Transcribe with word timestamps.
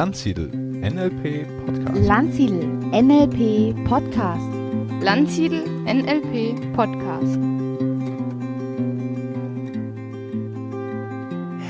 Landsiedel 0.00 0.48
NLP 0.48 1.46
Podcast. 1.66 2.06
Landsiedel 2.06 2.66
NLP 2.90 3.84
Podcast. 3.84 4.48
Landsiedel 5.02 5.62
NLP 5.84 6.72
Podcast. 6.72 7.38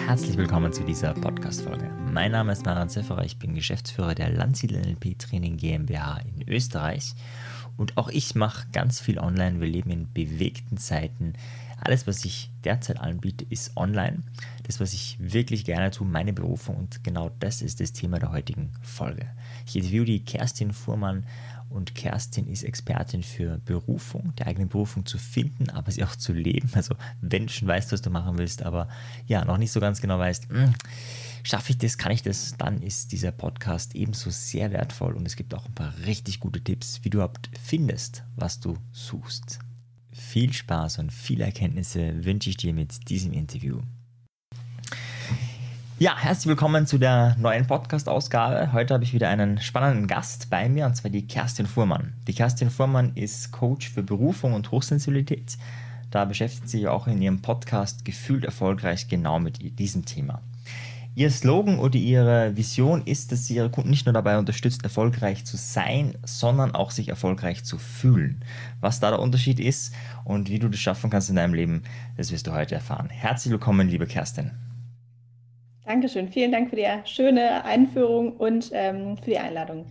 Herzlich 0.07 0.37
willkommen 0.37 0.73
zu 0.73 0.85
dieser 0.85 1.13
Podcast-Folge. 1.15 1.91
Mein 2.13 2.31
Name 2.31 2.53
ist 2.53 2.65
Maran 2.65 2.89
Zefferer, 2.89 3.25
ich 3.25 3.37
bin 3.37 3.57
Geschäftsführer 3.57 4.15
der 4.15 4.31
Landsiedel 4.31 4.81
NLP 4.81 5.19
Training 5.19 5.57
GmbH 5.57 6.19
in 6.19 6.49
Österreich. 6.49 7.15
Und 7.77 7.97
auch 7.97 8.11
ich 8.11 8.37
mache 8.37 8.69
ganz 8.73 9.01
viel 9.01 9.19
online. 9.19 9.61
Wir 9.61 9.67
leben 9.67 9.91
in 9.91 10.13
bewegten 10.13 10.77
Zeiten. 10.77 11.33
Alles, 11.83 12.07
was 12.07 12.25
ich 12.27 12.51
derzeit 12.63 13.01
anbiete, 13.01 13.47
ist 13.49 13.77
online. 13.77 14.23
Das, 14.65 14.81
was 14.81 14.93
ich 14.93 15.17
wirklich 15.19 15.65
gerne 15.65 15.91
tue, 15.91 16.07
meine 16.07 16.35
Berufung. 16.35 16.77
Und 16.77 17.03
genau 17.03 17.31
das 17.41 17.63
ist 17.63 17.81
das 17.81 17.93
Thema 17.93 18.19
der 18.19 18.33
heutigen 18.33 18.71
Folge. 18.83 19.27
Ich 19.67 19.77
interviewe 19.77 20.05
die 20.05 20.25
Kerstin 20.25 20.73
Fuhrmann 20.73 21.25
und 21.71 21.95
Kerstin 21.95 22.49
ist 22.49 22.65
Expertin 22.65 23.23
für 23.23 23.59
Berufung, 23.65 24.35
die 24.39 24.45
eigene 24.45 24.67
Berufung 24.67 25.07
zu 25.07 25.19
finden, 25.19 25.71
aber 25.71 25.91
sie 25.91 26.05
auch 26.05 26.17
zu 26.17 26.33
leben. 26.33 26.71
Also 26.75 26.97
wenn 27.21 27.47
du 27.47 27.53
schon 27.53 27.69
weißt, 27.69 27.93
was 27.93 28.03
du 28.03 28.11
machen 28.11 28.37
willst, 28.39 28.63
aber 28.63 28.89
ja, 29.27 29.45
noch 29.45 29.57
nicht 29.57 29.73
so 29.73 29.81
ganz 29.81 30.01
genau 30.01 30.19
weißt, 30.19 30.49
hm, 30.51 30.75
schaffe 31.45 31.71
ich 31.71 31.79
das, 31.79 31.97
kann 31.97 32.13
ich 32.13 32.23
das, 32.23 32.57
dann 32.59 32.83
ist 32.83 33.13
dieser 33.13 33.33
Podcast 33.33 33.95
ebenso 33.95 34.31
sehr 34.31 34.71
wertvoll 34.73 35.15
und 35.15 35.27
es 35.27 35.37
gibt 35.37 35.55
auch 35.55 35.67
ein 35.67 35.75
paar 35.75 35.95
richtig 36.07 36.41
gute 36.41 36.61
Tipps, 36.61 37.01
wie 37.03 37.11
du 37.11 37.19
überhaupt 37.19 37.49
findest, 37.63 38.25
was 38.37 38.61
du 38.61 38.77
suchst. 38.93 39.61
Viel 40.13 40.53
Spaß 40.53 40.99
und 40.99 41.13
viele 41.13 41.45
Erkenntnisse 41.45 42.25
wünsche 42.25 42.51
ich 42.51 42.57
dir 42.57 42.75
mit 42.75 43.09
diesem 43.09 43.33
Interview. 43.33 43.81
Ja, 46.01 46.17
herzlich 46.19 46.47
willkommen 46.47 46.87
zu 46.87 46.99
der 46.99 47.37
neuen 47.39 47.67
Podcast-Ausgabe. 47.67 48.73
Heute 48.73 48.95
habe 48.95 49.05
ich 49.05 49.13
wieder 49.13 49.29
einen 49.29 49.61
spannenden 49.61 50.09
Gast 50.09 50.51
bei 50.51 50.69
mir, 50.69 50.87
und 50.87 50.97
zwar 50.97 51.11
die 51.11 51.27
Kerstin 51.27 51.67
Fuhrmann. 51.67 52.15
Die 52.27 52.35
Kerstin 52.35 52.71
Fuhrmann 52.71 53.15
ist 53.15 53.53
Coach 53.53 53.91
für 53.91 54.03
Berufung 54.03 54.55
und 54.55 54.71
Hochsensibilität. 54.73 55.59
Da 56.11 56.25
beschäftigt 56.25 56.69
sie 56.69 56.79
sich 56.79 56.89
auch 56.89 57.07
in 57.07 57.23
ihrem 57.23 57.41
Podcast 57.41 58.05
Gefühlt 58.05 58.45
erfolgreich 58.45 59.07
genau 59.07 59.39
mit 59.39 59.79
diesem 59.79 60.05
Thema. 60.07 60.43
Ihr 61.21 61.31
Slogan 61.31 61.79
oder 61.79 61.97
ihre 61.97 62.57
Vision 62.57 63.03
ist, 63.05 63.31
dass 63.31 63.47
sie 63.47 63.57
ihre 63.57 63.69
Kunden 63.69 63.91
nicht 63.91 64.07
nur 64.07 64.15
dabei 64.15 64.39
unterstützt, 64.39 64.85
erfolgreich 64.85 65.45
zu 65.45 65.59
sein, 65.59 66.17
sondern 66.25 66.75
auch 66.75 66.91
sich 66.91 67.11
erfolgreich 67.11 67.63
zu 67.63 67.77
fühlen. 67.77 68.43
Was 68.81 69.01
da 69.01 69.11
der 69.11 69.19
Unterschied 69.19 69.61
ist 69.61 69.95
und 70.25 70.49
wie 70.49 70.59
du 70.59 70.71
das 70.71 70.81
schaffen 70.81 71.11
kannst 71.11 71.29
in 71.29 71.37
deinem 71.37 71.53
Leben, 71.53 71.83
das 72.17 72.33
wirst 72.33 72.47
du 72.47 72.53
heute 72.53 72.75
erfahren. 72.75 73.11
Herzlich 73.11 73.53
willkommen, 73.53 73.91
liebe 73.91 74.07
Kerstin. 74.07 74.53
Dankeschön. 75.85 76.27
Vielen 76.31 76.53
Dank 76.53 76.71
für 76.71 76.77
die 76.77 76.89
schöne 77.05 77.67
Einführung 77.67 78.33
und 78.39 78.71
ähm, 78.73 79.19
für 79.19 79.33
die 79.33 79.39
Einladung. 79.39 79.85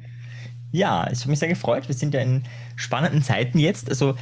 Ja, 0.72 1.08
ich 1.12 1.20
habe 1.22 1.30
mich 1.30 1.38
sehr 1.38 1.48
gefreut. 1.48 1.88
Wir 1.88 1.94
sind 1.94 2.16
ja 2.16 2.22
in 2.22 2.44
spannenden 2.76 3.22
Zeiten 3.22 3.60
jetzt. 3.60 3.88
Also 3.88 4.16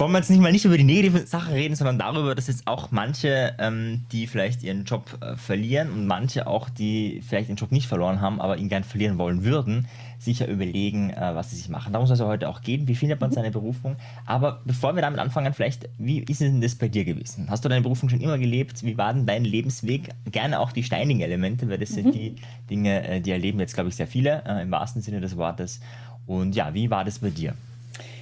wollen 0.00 0.12
wir 0.12 0.18
jetzt 0.18 0.30
nicht 0.30 0.40
mal 0.40 0.50
nicht 0.50 0.64
über 0.64 0.78
die 0.78 0.84
negativen 0.84 1.26
Sachen 1.26 1.52
reden, 1.52 1.76
sondern 1.76 1.98
darüber, 1.98 2.34
dass 2.34 2.46
jetzt 2.46 2.66
auch 2.66 2.90
manche, 2.90 3.54
ähm, 3.58 4.06
die 4.12 4.26
vielleicht 4.26 4.62
ihren 4.62 4.84
Job 4.84 5.18
äh, 5.20 5.36
verlieren 5.36 5.92
und 5.92 6.06
manche 6.06 6.46
auch, 6.46 6.70
die 6.70 7.20
vielleicht 7.26 7.50
den 7.50 7.56
Job 7.56 7.70
nicht 7.70 7.86
verloren 7.86 8.22
haben, 8.22 8.40
aber 8.40 8.56
ihn 8.56 8.70
gern 8.70 8.82
verlieren 8.82 9.18
wollen 9.18 9.44
würden, 9.44 9.88
sicher 10.18 10.48
überlegen, 10.48 11.10
äh, 11.10 11.34
was 11.34 11.50
sie 11.50 11.56
sich 11.56 11.68
machen. 11.68 11.92
Darum 11.92 12.06
soll 12.06 12.14
es 12.14 12.20
ja 12.20 12.26
heute 12.26 12.48
auch 12.48 12.62
gehen. 12.62 12.88
Wie 12.88 12.94
findet 12.94 13.20
man 13.20 13.28
mhm. 13.28 13.34
seine 13.34 13.50
Berufung? 13.50 13.96
Aber 14.24 14.62
bevor 14.64 14.94
wir 14.94 15.02
damit 15.02 15.20
anfangen, 15.20 15.52
vielleicht, 15.52 15.86
wie 15.98 16.20
ist 16.20 16.40
denn 16.40 16.62
das 16.62 16.76
bei 16.76 16.88
dir 16.88 17.04
gewesen? 17.04 17.48
Hast 17.50 17.66
du 17.66 17.68
deine 17.68 17.82
Berufung 17.82 18.08
schon 18.08 18.22
immer 18.22 18.38
gelebt? 18.38 18.82
Wie 18.82 18.96
war 18.96 19.12
denn 19.12 19.26
dein 19.26 19.44
Lebensweg? 19.44 20.08
Gerne 20.32 20.60
auch 20.60 20.72
die 20.72 20.82
steinigen 20.82 21.20
Elemente, 21.20 21.68
weil 21.68 21.78
das 21.78 21.90
mhm. 21.90 21.94
sind 21.94 22.14
die 22.14 22.36
Dinge, 22.70 23.06
äh, 23.06 23.20
die 23.20 23.32
erleben 23.32 23.60
jetzt, 23.60 23.74
glaube 23.74 23.90
ich, 23.90 23.96
sehr 23.96 24.06
viele, 24.06 24.42
äh, 24.46 24.62
im 24.62 24.70
wahrsten 24.70 25.02
Sinne 25.02 25.20
des 25.20 25.36
Wortes. 25.36 25.80
Und 26.26 26.54
ja, 26.54 26.72
wie 26.72 26.90
war 26.90 27.04
das 27.04 27.18
bei 27.18 27.28
dir? 27.28 27.54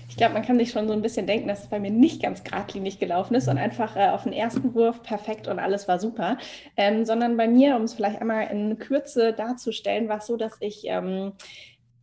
Ich 0.08 0.16
glaube, 0.16 0.34
man 0.34 0.42
kann 0.42 0.58
sich 0.58 0.70
schon 0.70 0.88
so 0.88 0.94
ein 0.94 1.02
bisschen 1.02 1.26
denken, 1.26 1.48
dass 1.48 1.64
es 1.64 1.69
bei 1.69 1.78
mir 1.78 1.91
nicht 1.91 2.22
ganz 2.22 2.42
geradlinig 2.42 2.98
gelaufen 2.98 3.34
ist 3.34 3.46
und 3.46 3.58
einfach 3.58 3.94
äh, 3.94 4.08
auf 4.08 4.24
den 4.24 4.32
ersten 4.32 4.74
Wurf 4.74 5.02
perfekt 5.02 5.48
und 5.48 5.58
alles 5.58 5.86
war 5.86 5.98
super, 6.00 6.38
ähm, 6.76 7.04
sondern 7.04 7.36
bei 7.36 7.46
mir, 7.46 7.76
um 7.76 7.82
es 7.82 7.94
vielleicht 7.94 8.20
einmal 8.20 8.46
in 8.50 8.78
Kürze 8.78 9.34
darzustellen, 9.34 10.08
war 10.08 10.19
es 10.19 10.26
so, 10.26 10.36
dass 10.36 10.56
ich 10.60 10.84
ähm, 10.86 11.32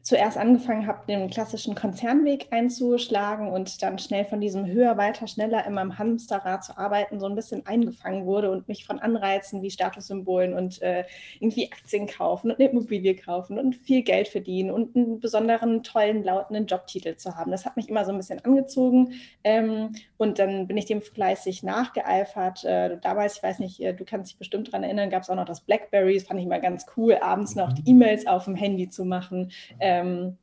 zuerst 0.06 0.38
angefangen 0.38 0.86
habe, 0.86 1.00
den 1.08 1.32
klassischen 1.32 1.74
Konzernweg 1.74 2.46
einzuschlagen 2.52 3.50
und 3.50 3.82
dann 3.82 3.98
schnell 3.98 4.24
von 4.24 4.40
diesem 4.40 4.68
höher, 4.68 4.98
weiter, 4.98 5.26
schneller 5.26 5.66
in 5.66 5.74
meinem 5.74 5.98
Hamsterrad 5.98 6.64
zu 6.64 6.78
arbeiten, 6.78 7.20
so 7.20 7.26
ein 7.26 7.34
bisschen 7.34 7.66
eingefangen 7.66 8.28
wurde 8.28 8.52
und 8.52 8.68
mich 8.68 8.86
von 8.86 9.00
Anreizen 9.00 9.64
wie 9.64 9.72
Statussymbolen 9.72 10.54
und 10.54 10.80
äh, 10.84 11.06
irgendwie 11.40 11.72
Aktien 11.72 12.06
kaufen 12.06 12.52
und 12.52 12.60
eine 12.60 12.70
Immobilie 12.70 13.16
kaufen 13.16 13.58
und 13.58 13.76
viel 13.76 14.04
Geld 14.04 14.28
verdienen 14.28 14.70
und 14.70 14.96
einen 14.96 15.20
besonderen, 15.20 15.82
tollen, 15.82 16.24
lautenden 16.24 16.68
Jobtitel 16.68 17.16
zu 17.16 17.36
haben. 17.36 17.50
Das 17.50 17.66
hat 17.66 17.76
mich 17.76 17.90
immer 17.90 18.06
so 18.06 18.12
ein 18.12 18.18
bisschen 18.18 18.46
angezogen 18.46 19.14
ähm, 19.44 19.96
und 20.18 20.38
dann 20.38 20.68
bin 20.68 20.78
ich 20.78 20.86
dem 20.86 21.02
fleißig 21.02 21.64
nachgeeifert. 21.64 22.64
Äh, 22.64 23.00
damals, 23.02 23.38
ich 23.38 23.44
weiß 23.44 23.58
nicht, 23.58 23.80
äh, 23.80 23.96
du 23.96 24.06
kannst 24.06 24.34
dich 24.34 24.38
bestimmt 24.38 24.68
daran 24.68 24.84
erinnern, 24.84 25.10
gab 25.10 25.24
es 25.24 25.32
auch 25.32 25.36
noch 25.36 25.46
das 25.46 25.62
Blackberry, 25.62 26.14
das 26.14 26.28
fand 26.28 26.40
ich 26.40 26.46
immer 26.46 26.60
ganz 26.60 26.86
cool, 26.96 27.18
abends 27.20 27.56
noch 27.56 27.74
die 27.74 27.90
E-Mails 27.90 28.28
auf 28.28 28.46
dem 28.46 28.54
Handy 28.54 28.88
zu 28.88 29.04
machen. 29.04 29.52
Äh, 29.80 29.95
ähm, 29.96 30.38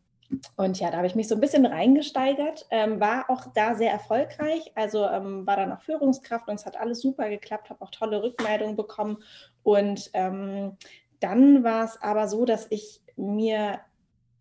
und 0.56 0.80
ja, 0.80 0.90
da 0.90 0.98
habe 0.98 1.06
ich 1.06 1.14
mich 1.14 1.28
so 1.28 1.34
ein 1.34 1.40
bisschen 1.40 1.66
reingesteigert, 1.66 2.66
ähm, 2.70 3.00
war 3.00 3.28
auch 3.28 3.46
da 3.54 3.74
sehr 3.74 3.92
erfolgreich, 3.92 4.72
also 4.74 5.06
ähm, 5.06 5.46
war 5.46 5.56
dann 5.56 5.72
auch 5.72 5.82
Führungskraft 5.82 6.48
und 6.48 6.54
es 6.54 6.66
hat 6.66 6.78
alles 6.78 7.00
super 7.00 7.28
geklappt, 7.28 7.70
habe 7.70 7.82
auch 7.82 7.90
tolle 7.90 8.22
Rückmeldungen 8.22 8.76
bekommen. 8.76 9.18
Und 9.62 10.10
ähm, 10.14 10.76
dann 11.20 11.64
war 11.64 11.84
es 11.84 12.00
aber 12.00 12.28
so, 12.28 12.44
dass 12.44 12.66
ich 12.70 13.02
mir 13.16 13.80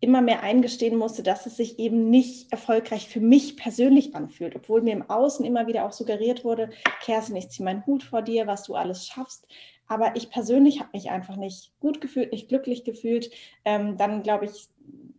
immer 0.00 0.20
mehr 0.20 0.42
eingestehen 0.42 0.96
musste, 0.96 1.22
dass 1.22 1.46
es 1.46 1.56
sich 1.56 1.78
eben 1.78 2.10
nicht 2.10 2.50
erfolgreich 2.50 3.08
für 3.08 3.20
mich 3.20 3.56
persönlich 3.56 4.16
anfühlt, 4.16 4.56
obwohl 4.56 4.82
mir 4.82 4.94
im 4.94 5.08
Außen 5.08 5.44
immer 5.44 5.68
wieder 5.68 5.84
auch 5.84 5.92
suggeriert 5.92 6.44
wurde, 6.44 6.70
Kerstin, 7.02 7.36
ich 7.36 7.50
ziehe 7.50 7.64
meinen 7.64 7.86
Hut 7.86 8.02
vor 8.02 8.22
dir, 8.22 8.48
was 8.48 8.64
du 8.64 8.74
alles 8.74 9.06
schaffst. 9.06 9.46
Aber 9.86 10.16
ich 10.16 10.30
persönlich 10.30 10.80
habe 10.80 10.90
mich 10.92 11.10
einfach 11.10 11.36
nicht 11.36 11.72
gut 11.78 12.00
gefühlt, 12.00 12.32
nicht 12.32 12.48
glücklich 12.48 12.82
gefühlt. 12.82 13.30
Ähm, 13.64 13.96
dann 13.96 14.22
glaube 14.22 14.46
ich, 14.46 14.68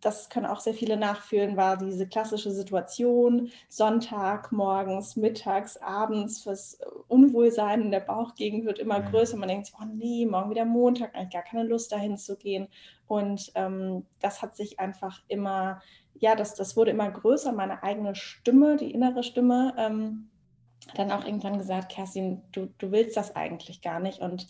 das 0.03 0.29
können 0.29 0.45
auch 0.45 0.59
sehr 0.59 0.73
viele 0.73 0.97
nachfühlen, 0.97 1.55
war 1.55 1.77
diese 1.77 2.07
klassische 2.07 2.51
Situation, 2.51 3.49
Sonntag, 3.69 4.51
morgens, 4.51 5.15
mittags, 5.15 5.77
abends, 5.77 6.43
das 6.43 6.79
Unwohlsein 7.07 7.81
in 7.83 7.91
der 7.91 8.01
Bauchgegend 8.01 8.65
wird 8.65 8.79
immer 8.79 9.01
größer. 9.01 9.37
Man 9.37 9.47
denkt, 9.47 9.71
oh 9.79 9.85
nee, 9.85 10.25
morgen 10.25 10.49
wieder 10.49 10.65
Montag, 10.65 11.15
eigentlich 11.15 11.31
gar 11.31 11.43
keine 11.43 11.63
Lust 11.63 11.91
dahin 11.91 12.17
zu 12.17 12.35
gehen. 12.35 12.67
Und 13.07 13.51
ähm, 13.55 14.05
das 14.19 14.41
hat 14.41 14.57
sich 14.57 14.79
einfach 14.79 15.21
immer, 15.29 15.81
ja, 16.15 16.35
das, 16.35 16.55
das 16.55 16.75
wurde 16.75 16.91
immer 16.91 17.09
größer, 17.09 17.53
meine 17.53 17.81
eigene 17.81 18.13
Stimme, 18.15 18.75
die 18.75 18.91
innere 18.91 19.23
Stimme. 19.23 19.73
Ähm, 19.77 20.29
dann 20.95 21.11
auch 21.11 21.25
irgendwann 21.25 21.57
gesagt, 21.57 21.93
Kerstin, 21.93 22.41
du, 22.51 22.67
du 22.77 22.91
willst 22.91 23.15
das 23.15 23.37
eigentlich 23.37 23.81
gar 23.81 24.01
nicht 24.01 24.19
und 24.19 24.49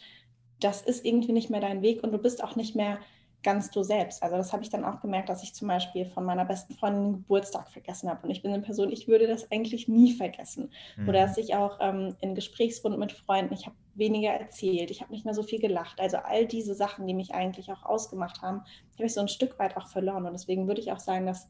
das 0.59 0.81
ist 0.81 1.05
irgendwie 1.05 1.31
nicht 1.31 1.51
mehr 1.51 1.61
dein 1.61 1.83
Weg 1.83 2.03
und 2.03 2.11
du 2.11 2.17
bist 2.17 2.43
auch 2.43 2.55
nicht 2.55 2.75
mehr 2.75 2.97
ganz 3.43 3.69
du 3.69 3.83
selbst. 3.83 4.23
Also 4.23 4.37
das 4.37 4.53
habe 4.53 4.63
ich 4.63 4.69
dann 4.69 4.85
auch 4.85 5.01
gemerkt, 5.01 5.29
dass 5.29 5.43
ich 5.43 5.53
zum 5.53 5.67
Beispiel 5.67 6.05
von 6.05 6.23
meiner 6.23 6.45
besten 6.45 6.73
Freundin 6.73 7.03
den 7.03 7.13
Geburtstag 7.13 7.69
vergessen 7.69 8.09
habe. 8.09 8.23
Und 8.23 8.31
ich 8.31 8.41
bin 8.41 8.53
eine 8.53 8.63
Person, 8.63 8.91
ich 8.91 9.07
würde 9.07 9.27
das 9.27 9.51
eigentlich 9.51 9.87
nie 9.87 10.13
vergessen. 10.13 10.71
Mhm. 10.95 11.09
Oder 11.09 11.27
dass 11.27 11.37
ich 11.37 11.53
auch 11.55 11.77
ähm, 11.81 12.15
in 12.21 12.35
Gesprächsrunden 12.35 12.99
mit 12.99 13.11
Freunden, 13.11 13.53
ich 13.53 13.65
habe 13.65 13.75
weniger 13.95 14.31
erzählt, 14.31 14.89
ich 14.89 15.01
habe 15.01 15.11
nicht 15.11 15.25
mehr 15.25 15.33
so 15.33 15.43
viel 15.43 15.59
gelacht. 15.59 15.99
Also 15.99 16.17
all 16.17 16.47
diese 16.47 16.73
Sachen, 16.73 17.05
die 17.05 17.13
mich 17.13 17.33
eigentlich 17.35 17.71
auch 17.71 17.83
ausgemacht 17.83 18.41
haben, 18.41 18.61
habe 18.95 19.05
ich 19.05 19.13
so 19.13 19.21
ein 19.21 19.27
Stück 19.27 19.59
weit 19.59 19.77
auch 19.77 19.87
verloren. 19.87 20.25
Und 20.25 20.33
deswegen 20.33 20.67
würde 20.67 20.81
ich 20.81 20.91
auch 20.91 20.99
sagen, 20.99 21.25
dass 21.25 21.49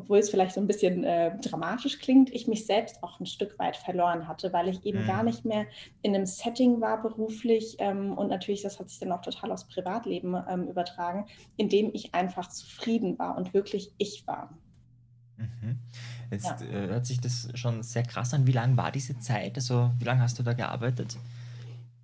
obwohl 0.00 0.18
es 0.18 0.30
vielleicht 0.30 0.54
so 0.54 0.60
ein 0.60 0.66
bisschen 0.66 1.04
äh, 1.04 1.38
dramatisch 1.40 1.98
klingt, 1.98 2.30
ich 2.30 2.48
mich 2.48 2.66
selbst 2.66 3.02
auch 3.02 3.20
ein 3.20 3.26
Stück 3.26 3.58
weit 3.58 3.76
verloren 3.76 4.26
hatte, 4.26 4.52
weil 4.52 4.68
ich 4.68 4.84
eben 4.84 5.02
mhm. 5.02 5.06
gar 5.06 5.22
nicht 5.22 5.44
mehr 5.44 5.66
in 6.02 6.14
einem 6.14 6.26
Setting 6.26 6.80
war 6.80 7.02
beruflich 7.02 7.76
ähm, 7.78 8.16
und 8.16 8.28
natürlich, 8.28 8.62
das 8.62 8.78
hat 8.80 8.88
sich 8.88 8.98
dann 8.98 9.12
auch 9.12 9.20
total 9.20 9.52
aufs 9.52 9.64
Privatleben 9.64 10.36
ähm, 10.48 10.68
übertragen, 10.68 11.26
in 11.56 11.68
dem 11.68 11.90
ich 11.92 12.14
einfach 12.14 12.48
zufrieden 12.48 13.18
war 13.18 13.36
und 13.36 13.52
wirklich 13.52 13.92
ich 13.98 14.26
war. 14.26 14.50
Mhm. 15.36 15.78
Jetzt 16.30 16.60
ja. 16.60 16.66
äh, 16.66 16.88
hört 16.88 17.06
sich 17.06 17.20
das 17.20 17.48
schon 17.54 17.82
sehr 17.82 18.04
krass 18.04 18.32
an. 18.34 18.46
Wie 18.46 18.52
lange 18.52 18.76
war 18.76 18.92
diese 18.92 19.18
Zeit? 19.18 19.56
Also 19.56 19.90
wie 19.98 20.04
lange 20.04 20.22
hast 20.22 20.38
du 20.38 20.42
da 20.42 20.52
gearbeitet? 20.52 21.16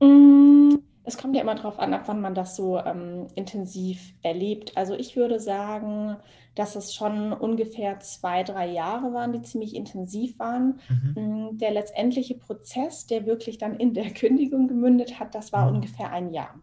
Mm, 0.00 0.74
es 1.06 1.16
kommt 1.16 1.36
ja 1.36 1.42
immer 1.42 1.54
darauf 1.54 1.78
an, 1.78 1.94
ab 1.94 2.02
wann 2.06 2.20
man 2.20 2.34
das 2.34 2.56
so 2.56 2.78
ähm, 2.78 3.28
intensiv 3.36 4.12
erlebt. 4.22 4.76
Also 4.76 4.94
ich 4.94 5.14
würde 5.16 5.38
sagen, 5.38 6.16
dass 6.56 6.74
es 6.74 6.94
schon 6.94 7.32
ungefähr 7.32 8.00
zwei, 8.00 8.42
drei 8.42 8.66
Jahre 8.66 9.12
waren, 9.12 9.32
die 9.32 9.42
ziemlich 9.42 9.76
intensiv 9.76 10.38
waren. 10.38 10.80
Mhm. 10.88 11.50
Mm, 11.50 11.58
der 11.58 11.70
letztendliche 11.70 12.34
Prozess, 12.34 13.06
der 13.06 13.26
wirklich 13.26 13.58
dann 13.58 13.76
in 13.76 13.94
der 13.94 14.10
Kündigung 14.14 14.66
gemündet 14.66 15.20
hat, 15.20 15.34
das 15.34 15.52
war 15.52 15.68
mhm. 15.68 15.76
ungefähr 15.76 16.10
ein 16.10 16.32
Jahr. 16.32 16.54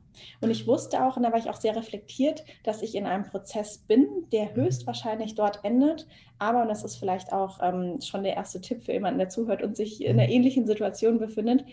Und 0.42 0.52
ich 0.52 0.68
wusste 0.68 1.06
auch, 1.06 1.16
und 1.16 1.24
da 1.24 1.32
war 1.32 1.40
ich 1.40 1.50
auch 1.50 1.56
sehr 1.56 1.76
reflektiert, 1.76 2.44
dass 2.64 2.82
ich 2.82 2.96
in 2.96 3.06
einem 3.06 3.24
Prozess 3.24 3.78
bin, 3.78 4.08
der 4.32 4.52
mhm. 4.52 4.56
höchstwahrscheinlich 4.56 5.36
dort 5.36 5.64
endet. 5.64 6.08
Aber, 6.38 6.64
und 6.64 6.68
das 6.68 6.84
ist 6.84 6.98
vielleicht 6.98 7.32
auch 7.32 7.60
ähm, 7.62 8.02
schon 8.02 8.24
der 8.24 8.36
erste 8.36 8.60
Tipp 8.60 8.84
für 8.84 8.94
jemanden, 8.94 9.20
der 9.20 9.30
zuhört 9.30 9.64
und 9.64 9.78
sich 9.78 10.04
in 10.04 10.20
einer 10.20 10.28
mhm. 10.28 10.34
ähnlichen 10.34 10.68
Situation 10.68 11.20
befindet, 11.20 11.64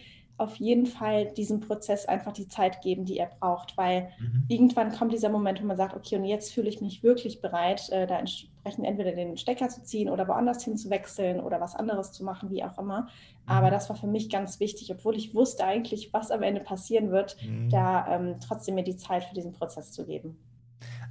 auf 0.41 0.57
jeden 0.57 0.87
Fall 0.87 1.27
diesem 1.35 1.61
Prozess 1.61 2.07
einfach 2.07 2.33
die 2.33 2.49
Zeit 2.49 2.81
geben, 2.81 3.05
die 3.05 3.19
er 3.19 3.27
braucht, 3.27 3.77
weil 3.77 4.11
mhm. 4.19 4.45
irgendwann 4.49 4.91
kommt 4.91 5.13
dieser 5.13 5.29
Moment, 5.29 5.61
wo 5.61 5.67
man 5.67 5.77
sagt, 5.77 5.95
okay, 5.95 6.17
und 6.17 6.25
jetzt 6.25 6.53
fühle 6.53 6.69
ich 6.69 6.81
mich 6.81 7.03
wirklich 7.03 7.43
bereit, 7.43 7.91
äh, 7.91 8.07
da 8.07 8.19
entsprechend 8.19 8.87
entweder 8.87 9.13
den 9.13 9.37
Stecker 9.37 9.69
zu 9.69 9.83
ziehen 9.83 10.09
oder 10.09 10.27
woanders 10.29 10.65
hin 10.65 10.79
zu 10.79 10.89
wechseln 10.89 11.41
oder 11.41 11.61
was 11.61 11.77
anderes 11.77 12.13
zu 12.13 12.25
machen, 12.25 12.51
wie 12.51 12.65
auch 12.65 12.79
immer. 12.79 13.09
Aber 13.45 13.67
mhm. 13.67 13.73
das 13.73 13.91
war 13.91 13.97
für 13.97 14.07
mich 14.07 14.31
ganz 14.31 14.61
wichtig, 14.61 14.91
obwohl 14.91 15.15
ich 15.17 15.35
wusste 15.35 15.65
eigentlich, 15.65 16.13
was 16.13 16.31
am 16.31 16.43
Ende 16.43 16.63
passieren 16.63 17.11
wird, 17.11 17.37
mhm. 17.43 17.69
da 17.69 18.07
ähm, 18.09 18.37
trotzdem 18.41 18.77
mir 18.77 18.85
die 18.85 18.97
Zeit 18.97 19.25
für 19.25 19.35
diesen 19.35 19.53
Prozess 19.53 19.93
zu 19.93 20.07
geben. 20.07 20.39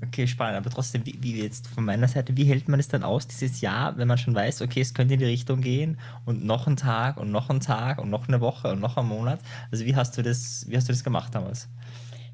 Okay, 0.05 0.27
spannend. 0.27 0.57
Aber 0.57 0.69
trotzdem, 0.69 1.05
wie, 1.05 1.17
wie, 1.21 1.41
jetzt 1.41 1.67
von 1.67 1.83
meiner 1.83 2.07
Seite, 2.07 2.37
wie 2.37 2.45
hält 2.45 2.69
man 2.69 2.79
es 2.79 2.87
dann 2.87 3.03
aus, 3.03 3.27
dieses 3.27 3.59
Jahr, 3.59 3.97
wenn 3.97 4.07
man 4.07 4.17
schon 4.17 4.33
weiß, 4.33 4.61
okay, 4.61 4.79
es 4.79 4.93
könnte 4.93 5.15
in 5.15 5.19
die 5.19 5.25
Richtung 5.25 5.59
gehen 5.61 5.99
und 6.25 6.45
noch 6.45 6.67
ein 6.67 6.77
Tag 6.77 7.17
und 7.17 7.31
noch 7.31 7.49
ein 7.49 7.59
Tag 7.59 7.99
und 7.99 8.09
noch 8.09 8.27
eine 8.27 8.39
Woche 8.39 8.71
und 8.71 8.79
noch 8.79 8.95
ein 8.95 9.07
Monat? 9.07 9.39
Also 9.71 9.85
wie 9.85 9.95
hast 9.95 10.17
du 10.17 10.21
das, 10.21 10.65
wie 10.69 10.77
hast 10.77 10.87
du 10.87 10.93
das 10.93 11.03
gemacht 11.03 11.35
damals? 11.35 11.67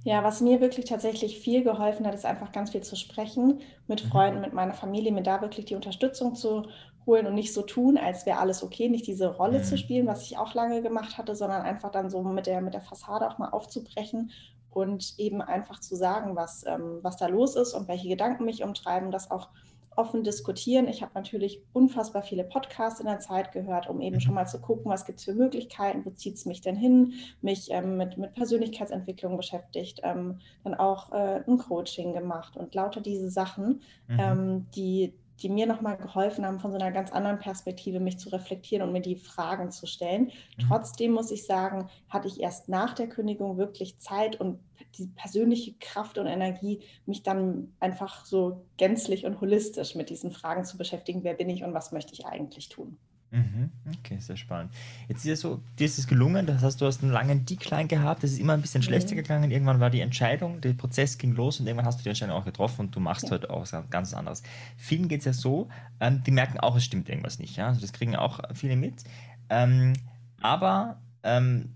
Ja, 0.04 0.24
was 0.24 0.42
mir 0.42 0.62
wirklich 0.62 0.86
tatsächlich 0.86 1.40
viel 1.40 1.64
geholfen 1.64 2.06
hat, 2.06 2.14
ist 2.14 2.28
einfach 2.28 2.52
ganz 2.52 2.70
viel 2.70 2.82
zu 2.82 2.96
sprechen 2.96 3.62
mit 3.88 4.06
mhm. 4.06 4.10
Freunden, 4.10 4.42
mit 4.42 4.54
meiner 4.54 4.76
Familie, 4.76 5.12
mir 5.12 5.24
da 5.24 5.42
wirklich 5.42 5.66
die 5.66 5.74
Unterstützung 5.74 6.36
zu 6.36 6.68
holen 7.08 7.26
und 7.26 7.34
nicht 7.34 7.54
so 7.54 7.64
tun, 7.64 7.98
als 7.98 8.28
wäre 8.28 8.38
alles 8.38 8.62
okay, 8.62 8.90
nicht 8.90 9.08
diese 9.08 9.28
Rolle 9.28 9.60
mhm. 9.60 9.64
zu 9.64 9.78
spielen, 9.80 10.06
was 10.06 10.22
ich 10.22 10.38
auch 10.38 10.54
lange 10.54 10.84
gemacht 10.84 11.18
hatte, 11.18 11.36
sondern 11.36 11.64
einfach 11.64 11.92
dann 11.92 12.12
so 12.12 12.22
mit 12.22 12.46
der, 12.46 12.62
mit 12.62 12.76
der 12.76 12.82
Fassade 12.82 13.28
auch 13.28 13.40
mal 13.40 13.50
aufzubrechen 13.50 14.32
und 14.76 15.16
eben 15.18 15.42
einfach 15.42 15.80
zu 15.80 15.96
sagen, 15.96 16.36
was, 16.36 16.66
ähm, 16.68 17.00
was 17.02 17.16
da 17.16 17.28
los 17.28 17.56
ist 17.56 17.74
und 17.74 17.88
welche 17.88 18.10
Gedanken 18.10 18.44
mich 18.44 18.62
umtreiben, 18.62 19.10
das 19.10 19.32
auch 19.32 19.48
offen 19.96 20.26
diskutieren. 20.26 20.90
Ich 20.90 21.02
habe 21.02 21.14
natürlich 21.16 21.64
unfassbar 21.72 22.22
viele 22.22 22.44
Podcasts 22.44 23.00
in 23.00 23.06
der 23.06 23.20
Zeit 23.20 23.54
gehört, 23.54 23.90
um 23.90 24.02
eben 24.02 24.20
schon 24.20 24.34
mal 24.34 24.46
zu 24.46 24.60
gucken, 24.60 24.92
was 24.92 25.06
gibt 25.06 25.20
es 25.20 25.26
für 25.26 25.34
Möglichkeiten, 25.34 26.06
wo 26.06 26.10
zieht 26.10 26.36
es 26.36 26.46
mich 26.46 26.60
denn 26.60 26.76
hin, 26.76 27.14
mich 27.42 27.70
ähm, 27.72 27.96
mit, 27.96 28.18
mit 28.18 28.34
Persönlichkeitsentwicklung 28.34 29.38
beschäftigt, 29.38 30.02
ähm, 30.04 30.40
dann 30.66 30.74
auch 30.74 31.14
äh, 31.14 31.44
ein 31.48 31.58
Coaching 31.58 32.12
gemacht 32.14 32.58
und 32.58 32.76
lauter 32.76 33.00
diese 33.00 33.30
Sachen, 33.30 33.82
mhm. 34.10 34.20
ähm, 34.20 34.66
die, 34.76 35.14
die 35.42 35.50
mir 35.50 35.68
nochmal 35.68 35.98
geholfen 35.98 36.46
haben, 36.46 36.60
von 36.60 36.72
so 36.72 36.78
einer 36.78 36.92
ganz 36.92 37.12
anderen 37.12 37.40
Perspektive 37.40 38.00
mich 38.00 38.20
zu 38.20 38.30
reflektieren 38.30 38.88
und 38.88 38.94
mir 38.94 39.02
die 39.02 39.16
Fragen 39.16 39.72
zu 39.72 39.86
stellen. 39.86 40.26
Mhm. 40.58 40.66
Trotzdem 40.68 41.12
muss 41.12 41.32
ich 41.32 41.46
sagen, 41.46 41.90
hatte 42.10 42.28
ich 42.28 42.40
erst 42.40 42.70
nach 42.70 42.94
der 42.94 43.08
Kündigung 43.08 43.58
wirklich 43.58 44.00
Zeit 44.00 44.40
und 44.40 44.60
die 44.98 45.08
persönliche 45.08 45.74
Kraft 45.80 46.18
und 46.18 46.28
Energie, 46.28 46.80
mich 47.06 47.24
dann 47.24 47.74
einfach 47.80 48.26
so 48.26 48.66
gänzlich 48.78 49.26
und 49.26 49.42
holistisch 49.42 49.96
mit 49.96 50.10
diesen 50.10 50.32
Fragen 50.32 50.64
zu 50.64 50.78
beschäftigen, 50.78 51.24
wer 51.24 51.34
bin 51.34 51.50
ich 51.50 51.64
und 51.64 51.74
was 51.74 51.92
möchte 51.92 52.14
ich 52.14 52.26
eigentlich 52.26 52.70
tun. 52.70 52.98
Mhm. 53.36 53.70
Okay, 54.00 54.18
sehr 54.20 54.38
spannend. 54.38 54.72
Jetzt 55.10 55.26
ist 55.26 55.32
es 55.32 55.42
so, 55.42 55.62
dir 55.78 55.86
ist 55.86 56.00
es 56.00 56.08
gelungen, 56.08 56.46
das 56.46 56.62
heißt, 56.62 56.80
du 56.80 56.86
hast 56.86 57.04
einen 57.04 57.12
langen 57.12 57.46
Decline 57.46 57.88
gehabt, 57.88 58.24
das 58.24 58.32
ist 58.32 58.40
immer 58.40 58.54
ein 58.54 58.62
bisschen 58.62 58.80
mhm. 58.80 58.86
schlechter 58.86 59.16
gegangen. 59.16 59.52
Irgendwann 59.52 59.82
war 59.82 59.90
die 59.90 60.00
Entscheidung, 60.00 60.62
der 60.62 60.74
Prozess 60.74 61.18
ging 61.18 61.34
los 61.36 61.60
und 61.60 61.68
irgendwann 61.68 61.86
hast 61.86 62.00
du 62.00 62.04
die 62.04 62.10
Entscheidung 62.10 62.36
auch 62.36 62.46
getroffen 62.46 62.82
und 62.82 62.96
du 62.96 63.02
machst 63.02 63.26
ja. 63.26 63.32
heute 63.32 63.50
auch 63.50 63.62
was 63.62 63.76
ganz 63.90 64.14
anderes. 64.14 64.42
Vielen 64.78 65.10
geht 65.10 65.20
es 65.20 65.26
ja 65.26 65.34
so, 65.34 65.68
ähm, 66.00 66.24
die 66.26 66.32
merken 66.32 66.60
auch, 66.60 66.76
es 66.78 66.86
stimmt 66.86 67.10
irgendwas 67.10 67.40
nicht. 67.40 67.58
Ja? 67.58 67.68
Also 67.68 67.82
das 67.82 67.92
kriegen 67.92 68.16
auch 68.16 68.40
viele 68.54 68.78
mit. 68.78 69.04
Ähm, 69.50 69.94
aber 70.42 71.02
ähm, 71.24 71.76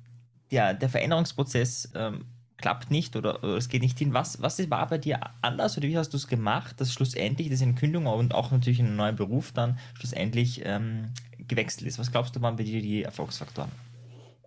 ja, 0.50 0.73
der 0.73 0.89
Veränderungsprozess 0.89 1.91
ähm, 1.95 2.25
klappt 2.59 2.91
nicht 2.91 3.15
oder, 3.15 3.44
oder, 3.44 3.57
es 3.57 3.69
geht 3.69 3.81
nicht 3.81 3.97
hin. 3.97 4.13
Was, 4.13 4.41
was 4.41 4.69
war 4.69 4.88
bei 4.88 4.97
dir 4.97 5.19
anders 5.41 5.77
oder 5.77 5.88
wie 5.88 5.97
hast 5.97 6.11
du 6.11 6.17
es 6.17 6.27
gemacht, 6.27 6.79
dass 6.79 6.94
schlussendlich 6.94 7.50
das 7.50 7.61
in 7.61 7.75
Kündigung 7.75 8.07
und 8.07 8.35
auch 8.35 8.51
natürlich 8.51 8.79
in 8.79 8.88
einem 8.88 8.95
neuen 8.97 9.15
Beruf 9.15 9.51
dann 9.51 9.79
schlussendlich 9.95 10.61
ähm, 10.65 11.13
gewechselt 11.47 11.88
ist? 11.88 12.00
Was 12.00 12.11
glaubst 12.11 12.35
du, 12.35 12.41
waren 12.41 12.57
bei 12.57 12.63
dir 12.63 12.81
die 12.81 13.03
Erfolgsfaktoren? 13.03 13.71